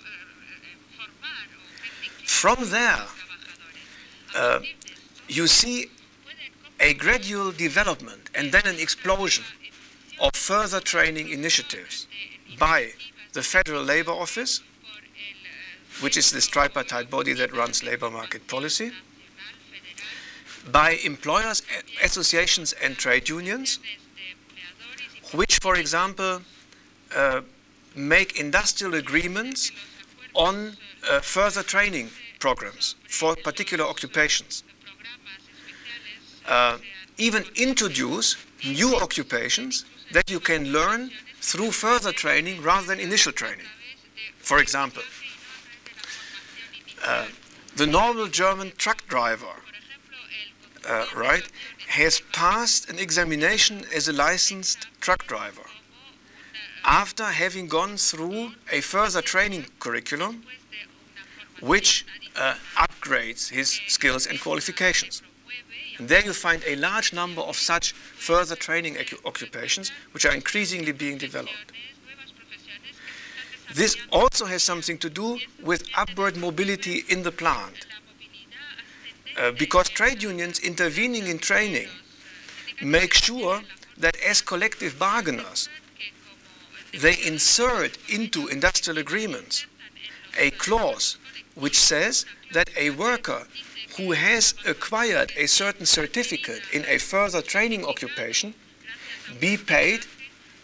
From 2.24 2.56
there, 2.70 3.04
uh, 4.36 4.60
you 5.28 5.46
see 5.46 5.86
a 6.80 6.92
gradual 6.94 7.52
development 7.52 8.23
and 8.34 8.52
then 8.52 8.66
an 8.66 8.78
explosion 8.78 9.44
of 10.20 10.34
further 10.34 10.80
training 10.80 11.30
initiatives 11.30 12.06
by 12.58 12.92
the 13.32 13.42
Federal 13.42 13.82
Labor 13.82 14.12
Office, 14.12 14.60
which 16.00 16.16
is 16.16 16.30
this 16.30 16.46
tripartite 16.46 17.10
body 17.10 17.32
that 17.32 17.52
runs 17.52 17.82
labor 17.82 18.10
market 18.10 18.46
policy, 18.46 18.92
by 20.70 20.92
employers, 21.04 21.62
associations, 22.02 22.72
and 22.82 22.96
trade 22.96 23.28
unions, 23.28 23.78
which, 25.32 25.58
for 25.60 25.76
example, 25.76 26.40
uh, 27.14 27.42
make 27.94 28.40
industrial 28.40 28.94
agreements 28.94 29.70
on 30.34 30.76
uh, 31.08 31.20
further 31.20 31.62
training 31.62 32.10
programs 32.38 32.96
for 33.08 33.36
particular 33.36 33.84
occupations. 33.84 34.64
Uh, 36.46 36.78
even 37.18 37.44
introduce 37.56 38.36
new 38.64 38.96
occupations 38.96 39.84
that 40.12 40.30
you 40.30 40.40
can 40.40 40.72
learn 40.72 41.10
through 41.40 41.70
further 41.70 42.12
training 42.12 42.62
rather 42.62 42.86
than 42.86 43.00
initial 43.00 43.32
training. 43.32 43.66
For 44.38 44.58
example, 44.58 45.02
uh, 47.04 47.26
the 47.76 47.86
normal 47.86 48.28
German 48.28 48.72
truck 48.76 49.06
driver, 49.08 49.56
uh, 50.88 51.06
right, 51.14 51.46
has 51.88 52.20
passed 52.32 52.88
an 52.88 52.98
examination 52.98 53.84
as 53.94 54.08
a 54.08 54.12
licensed 54.12 54.86
truck 55.00 55.26
driver 55.26 55.66
after 56.84 57.24
having 57.24 57.66
gone 57.66 57.96
through 57.96 58.52
a 58.70 58.80
further 58.80 59.22
training 59.22 59.66
curriculum 59.80 60.42
which 61.60 62.04
uh, 62.36 62.54
upgrades 62.76 63.50
his 63.50 63.80
skills 63.86 64.26
and 64.26 64.40
qualifications. 64.40 65.22
And 65.98 66.08
there 66.08 66.24
you 66.24 66.32
find 66.32 66.62
a 66.66 66.76
large 66.76 67.12
number 67.12 67.40
of 67.40 67.56
such 67.56 67.92
further 67.92 68.56
training 68.56 68.96
occupations 69.24 69.92
which 70.12 70.24
are 70.26 70.34
increasingly 70.34 70.92
being 70.92 71.18
developed. 71.18 71.72
This 73.74 73.96
also 74.12 74.46
has 74.46 74.62
something 74.62 74.98
to 74.98 75.10
do 75.10 75.38
with 75.62 75.88
upward 75.96 76.36
mobility 76.36 77.04
in 77.08 77.22
the 77.22 77.32
plant. 77.32 77.86
Uh, 79.36 79.50
because 79.52 79.88
trade 79.88 80.22
unions 80.22 80.60
intervening 80.60 81.26
in 81.26 81.38
training 81.38 81.88
make 82.82 83.12
sure 83.14 83.62
that 83.98 84.16
as 84.24 84.40
collective 84.40 84.98
bargainers, 84.98 85.68
they 87.00 87.16
insert 87.24 87.98
into 88.08 88.46
industrial 88.48 88.98
agreements 88.98 89.66
a 90.38 90.50
clause 90.52 91.16
which 91.54 91.78
says 91.78 92.24
that 92.52 92.68
a 92.76 92.90
worker 92.90 93.46
who 93.96 94.12
has 94.12 94.54
acquired 94.66 95.32
a 95.36 95.46
certain 95.46 95.86
certificate 95.86 96.62
in 96.72 96.84
a 96.86 96.98
further 96.98 97.40
training 97.40 97.84
occupation 97.84 98.54
be 99.40 99.56
paid 99.56 100.00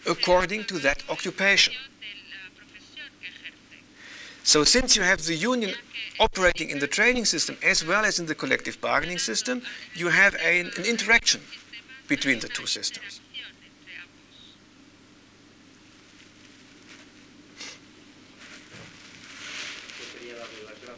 according 0.06 0.64
to 0.64 0.78
that 0.78 1.02
occupation. 1.08 1.74
So, 4.42 4.64
since 4.64 4.96
you 4.96 5.02
have 5.02 5.22
the 5.24 5.34
union 5.34 5.74
operating 6.18 6.70
in 6.70 6.78
the 6.80 6.86
training 6.86 7.24
system 7.24 7.56
as 7.62 7.84
well 7.84 8.04
as 8.04 8.18
in 8.18 8.26
the 8.26 8.34
collective 8.34 8.80
bargaining 8.80 9.18
system, 9.18 9.62
you 9.94 10.08
have 10.08 10.34
an 10.36 10.70
interaction 10.84 11.40
between 12.08 12.40
the 12.40 12.48
two 12.48 12.66
systems. 12.66 13.20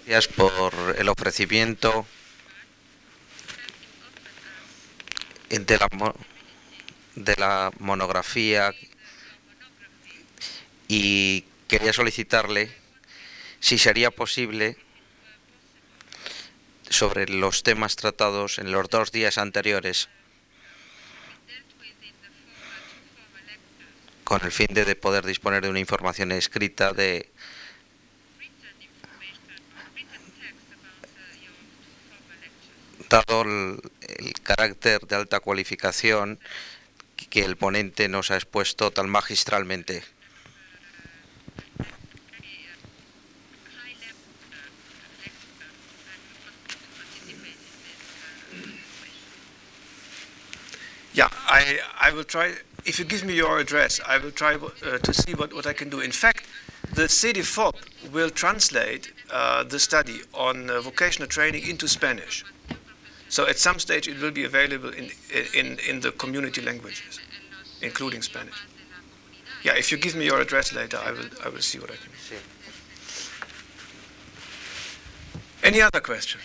Gracias 0.04 0.32
por 0.34 0.96
el 0.98 1.08
ofrecimiento 1.08 2.06
de 5.58 5.78
la, 5.78 6.14
de 7.14 7.36
la 7.36 7.70
monografía 7.78 8.72
y 10.88 11.44
quería 11.68 11.92
solicitarle 11.92 12.74
si 13.60 13.76
sería 13.76 14.10
posible 14.10 14.78
sobre 16.88 17.28
los 17.28 17.62
temas 17.62 17.96
tratados 17.96 18.58
en 18.58 18.72
los 18.72 18.88
dos 18.88 19.12
días 19.12 19.36
anteriores 19.36 20.08
con 24.24 24.42
el 24.44 24.52
fin 24.52 24.68
de 24.72 24.96
poder 24.96 25.26
disponer 25.26 25.62
de 25.62 25.68
una 25.68 25.80
información 25.80 26.32
escrita 26.32 26.94
de 26.94 27.30
dado 33.12 33.42
el, 33.42 34.32
carácter 34.42 35.06
de 35.06 35.16
alta 35.16 35.40
cualificación 35.40 36.38
que 37.28 37.44
el 37.44 37.56
ponente 37.56 38.08
nos 38.08 38.30
ha 38.30 38.36
expuesto 38.36 38.90
tan 38.90 39.08
magistralmente. 39.08 40.02
Yeah, 51.14 51.28
I, 51.46 51.80
I 52.00 52.10
will 52.12 52.24
try. 52.24 52.54
If 52.86 52.98
you 52.98 53.04
give 53.04 53.24
me 53.24 53.34
your 53.34 53.58
address, 53.58 54.00
I 54.06 54.16
will 54.16 54.32
try 54.32 54.54
uh, 54.54 54.98
to 54.98 55.12
see 55.12 55.34
what, 55.34 55.52
what 55.52 55.66
I 55.66 55.74
can 55.74 55.90
do. 55.90 56.00
In 56.00 56.10
fact, 56.10 56.46
the 56.94 57.02
CDFOP 57.02 57.74
will 58.10 58.30
translate 58.30 59.12
uh, 59.30 59.62
the 59.64 59.78
study 59.78 60.22
on 60.32 60.70
uh, 60.70 60.80
vocational 60.80 61.28
training 61.28 61.68
into 61.68 61.86
Spanish. 61.86 62.44
So 63.32 63.46
at 63.46 63.58
some 63.58 63.78
stage 63.78 64.08
it 64.08 64.20
will 64.20 64.30
be 64.30 64.44
available 64.44 64.90
in, 64.90 65.10
in, 65.54 65.78
in 65.88 66.00
the 66.00 66.12
community 66.12 66.60
languages, 66.60 67.18
including 67.80 68.20
Spanish. 68.20 68.66
Yeah, 69.62 69.72
if 69.72 69.90
you 69.90 69.96
give 69.96 70.14
me 70.14 70.26
your 70.26 70.38
address 70.38 70.70
later, 70.74 70.98
I 70.98 71.12
will, 71.12 71.30
I 71.42 71.48
will 71.48 71.62
see 71.62 71.78
what 71.78 71.90
I 71.90 71.94
can 71.94 72.10
do. 72.28 72.36
Any 75.62 75.80
other 75.80 76.00
question? 76.00 76.42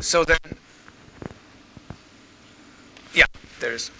So 0.00 0.24
then, 0.24 0.38
yeah, 3.14 3.26
there 3.60 3.74
is. 3.74 3.92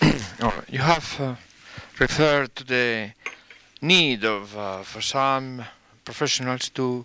you 0.70 0.78
have 0.78 1.20
uh, 1.20 1.34
referred 2.00 2.56
to 2.56 2.64
the 2.64 3.10
need 3.80 4.24
of 4.24 4.56
uh, 4.56 4.82
for 4.82 5.00
some 5.00 5.64
professionals 6.04 6.68
to 6.70 7.04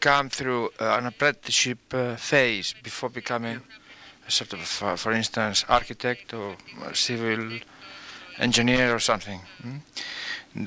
come 0.00 0.28
through 0.28 0.70
uh, 0.80 0.96
an 0.98 1.06
apprenticeship 1.06 1.78
uh, 1.92 2.16
phase 2.16 2.74
before 2.82 3.08
becoming 3.08 3.60
a 4.26 4.30
sort 4.30 4.52
of, 4.52 4.60
for 4.98 5.12
instance, 5.12 5.64
architect 5.68 6.34
or 6.34 6.56
civil 6.92 7.58
engineer 8.38 8.94
or 8.94 8.98
something. 8.98 9.40
Mm? 9.62 9.80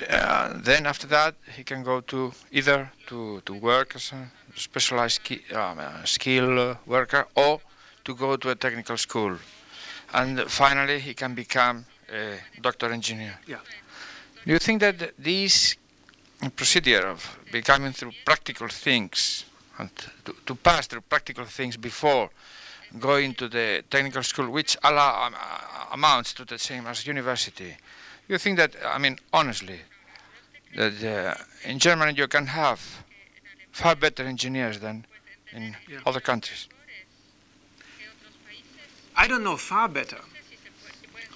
Uh, 0.09 0.53
then 0.61 0.85
after 0.85 1.07
that, 1.07 1.35
he 1.55 1.63
can 1.63 1.83
go 1.83 2.01
to 2.01 2.31
either 2.51 2.91
to, 3.07 3.41
to 3.45 3.53
work 3.53 3.95
as 3.95 4.11
a 4.11 4.29
specialized 4.55 5.15
ski, 5.15 5.41
um, 5.53 5.79
skill 6.05 6.77
worker 6.85 7.27
or 7.35 7.59
to 8.05 8.15
go 8.15 8.35
to 8.35 8.49
a 8.49 8.55
technical 8.55 8.97
school. 8.97 9.37
And 10.13 10.41
finally, 10.49 10.99
he 10.99 11.13
can 11.13 11.33
become 11.33 11.85
a 12.11 12.39
doctor 12.61 12.91
engineer. 12.91 13.39
Yeah. 13.47 13.57
Do 14.45 14.53
you 14.53 14.59
think 14.59 14.81
that 14.81 15.13
this 15.17 15.75
procedure 16.55 17.07
of 17.07 17.39
becoming 17.51 17.91
through 17.91 18.13
practical 18.25 18.67
things 18.69 19.45
and 19.77 19.89
to, 20.25 20.33
to 20.45 20.55
pass 20.55 20.87
through 20.87 21.01
practical 21.01 21.45
things 21.45 21.75
before 21.77 22.29
going 22.97 23.33
to 23.35 23.47
the 23.47 23.83
technical 23.89 24.23
school, 24.23 24.49
which 24.49 24.77
allow, 24.83 25.25
um, 25.27 25.35
uh, 25.35 25.85
amounts 25.93 26.33
to 26.33 26.45
the 26.45 26.57
same 26.57 26.87
as 26.87 27.05
university, 27.05 27.75
you 28.27 28.37
think 28.37 28.57
that, 28.57 28.75
I 28.85 28.97
mean, 28.97 29.17
honestly, 29.33 29.81
that 30.75 31.03
uh, 31.03 31.69
in 31.69 31.79
Germany 31.79 32.13
you 32.15 32.27
can 32.27 32.47
have 32.47 33.03
far 33.71 33.95
better 33.95 34.23
engineers 34.23 34.79
than 34.79 35.05
in 35.51 35.75
yeah. 35.87 35.99
other 36.05 36.19
countries? 36.19 36.67
I 39.15 39.27
don't 39.27 39.43
know 39.43 39.57
far 39.57 39.89
better. 39.89 40.19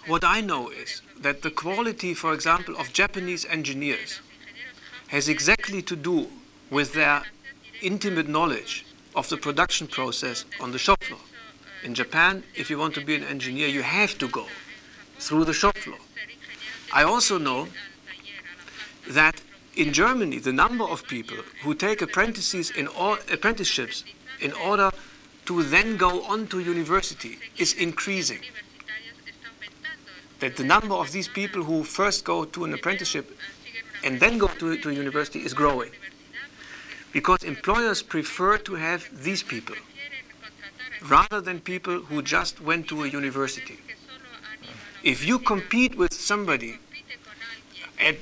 what 0.07 0.23
I 0.23 0.41
know 0.41 0.69
is 0.69 1.01
that 1.23 1.41
the 1.41 1.49
quality, 1.51 2.13
for 2.13 2.33
example, 2.33 2.75
of 2.77 2.93
Japanese 2.93 3.45
engineers 3.45 4.21
has 5.07 5.27
exactly 5.27 5.81
to 5.81 5.95
do 5.95 6.27
with 6.69 6.93
their 6.93 7.23
intimate 7.81 8.27
knowledge 8.27 8.85
of 9.15 9.29
the 9.29 9.37
production 9.37 9.87
process 9.87 10.45
on 10.59 10.71
the 10.71 10.77
shop 10.77 11.03
floor. 11.03 11.19
In 11.83 11.93
Japan, 11.93 12.43
if 12.55 12.69
you 12.69 12.77
want 12.77 12.93
to 12.95 13.05
be 13.05 13.15
an 13.15 13.23
engineer, 13.23 13.67
you 13.67 13.83
have 13.83 14.17
to 14.17 14.27
go 14.27 14.45
through 15.19 15.45
the 15.45 15.53
shop 15.53 15.77
floor. 15.77 15.97
I 16.91 17.03
also 17.03 17.37
know 17.37 17.67
that 19.09 19.41
in 19.75 19.93
Germany, 19.93 20.39
the 20.39 20.53
number 20.53 20.83
of 20.83 21.07
people 21.07 21.37
who 21.63 21.73
take 21.73 22.01
apprentices 22.01 22.69
in 22.69 22.87
or, 22.87 23.19
apprenticeships 23.31 24.03
in 24.39 24.53
order 24.53 24.91
to 25.45 25.63
then 25.63 25.97
go 25.97 26.23
on 26.23 26.47
to 26.47 26.59
university 26.59 27.39
is 27.57 27.73
increasing. 27.73 28.39
That 30.39 30.57
the 30.57 30.63
number 30.63 30.95
of 30.95 31.11
these 31.11 31.27
people 31.27 31.63
who 31.63 31.83
first 31.83 32.25
go 32.25 32.45
to 32.45 32.65
an 32.65 32.73
apprenticeship 32.73 33.37
and 34.03 34.19
then 34.19 34.37
go 34.37 34.47
to, 34.47 34.77
to 34.77 34.89
university 34.91 35.39
is 35.39 35.53
growing. 35.53 35.91
Because 37.11 37.43
employers 37.43 38.01
prefer 38.01 38.57
to 38.57 38.75
have 38.75 39.07
these 39.23 39.43
people 39.43 39.75
rather 41.07 41.41
than 41.41 41.59
people 41.59 41.99
who 41.99 42.21
just 42.21 42.61
went 42.61 42.87
to 42.87 43.03
a 43.03 43.07
university. 43.07 43.77
If 45.03 45.25
you 45.25 45.37
compete 45.39 45.95
with 45.95 46.13
somebody 46.13 46.79
at 47.99 48.17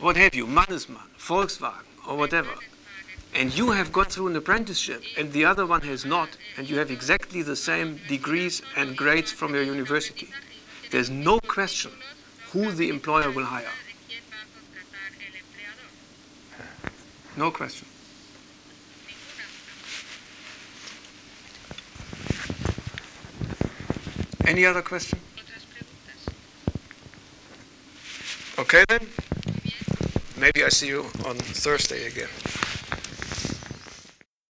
what 0.00 0.16
have 0.16 0.34
you, 0.34 0.46
Mannesmann, 0.46 1.08
Volkswagen, 1.18 1.84
or 2.06 2.16
whatever, 2.16 2.54
and 3.34 3.56
you 3.56 3.70
have 3.70 3.92
gone 3.92 4.06
through 4.06 4.28
an 4.28 4.36
apprenticeship 4.36 5.02
and 5.16 5.32
the 5.32 5.44
other 5.44 5.66
one 5.66 5.82
has 5.82 6.04
not, 6.04 6.30
and 6.56 6.68
you 6.68 6.78
have 6.78 6.90
exactly 6.90 7.42
the 7.42 7.56
same 7.56 8.00
degrees 8.08 8.62
and 8.76 8.96
grades 8.96 9.30
from 9.30 9.54
your 9.54 9.62
university, 9.62 10.28
there's 10.90 11.10
no 11.10 11.38
question 11.40 11.92
who 12.50 12.72
the 12.72 12.88
employer 12.88 13.30
will 13.30 13.44
hire. 13.44 13.66
No 17.36 17.50
question. 17.50 17.86
Any 24.44 24.64
other 24.64 24.82
question? 24.82 25.18
Okay 28.58 28.84
then. 28.88 29.06
Maybe 30.36 30.64
I 30.64 30.68
see 30.68 30.88
you 30.88 31.04
on 31.26 31.36
Thursday 31.36 32.06
again. 32.06 32.28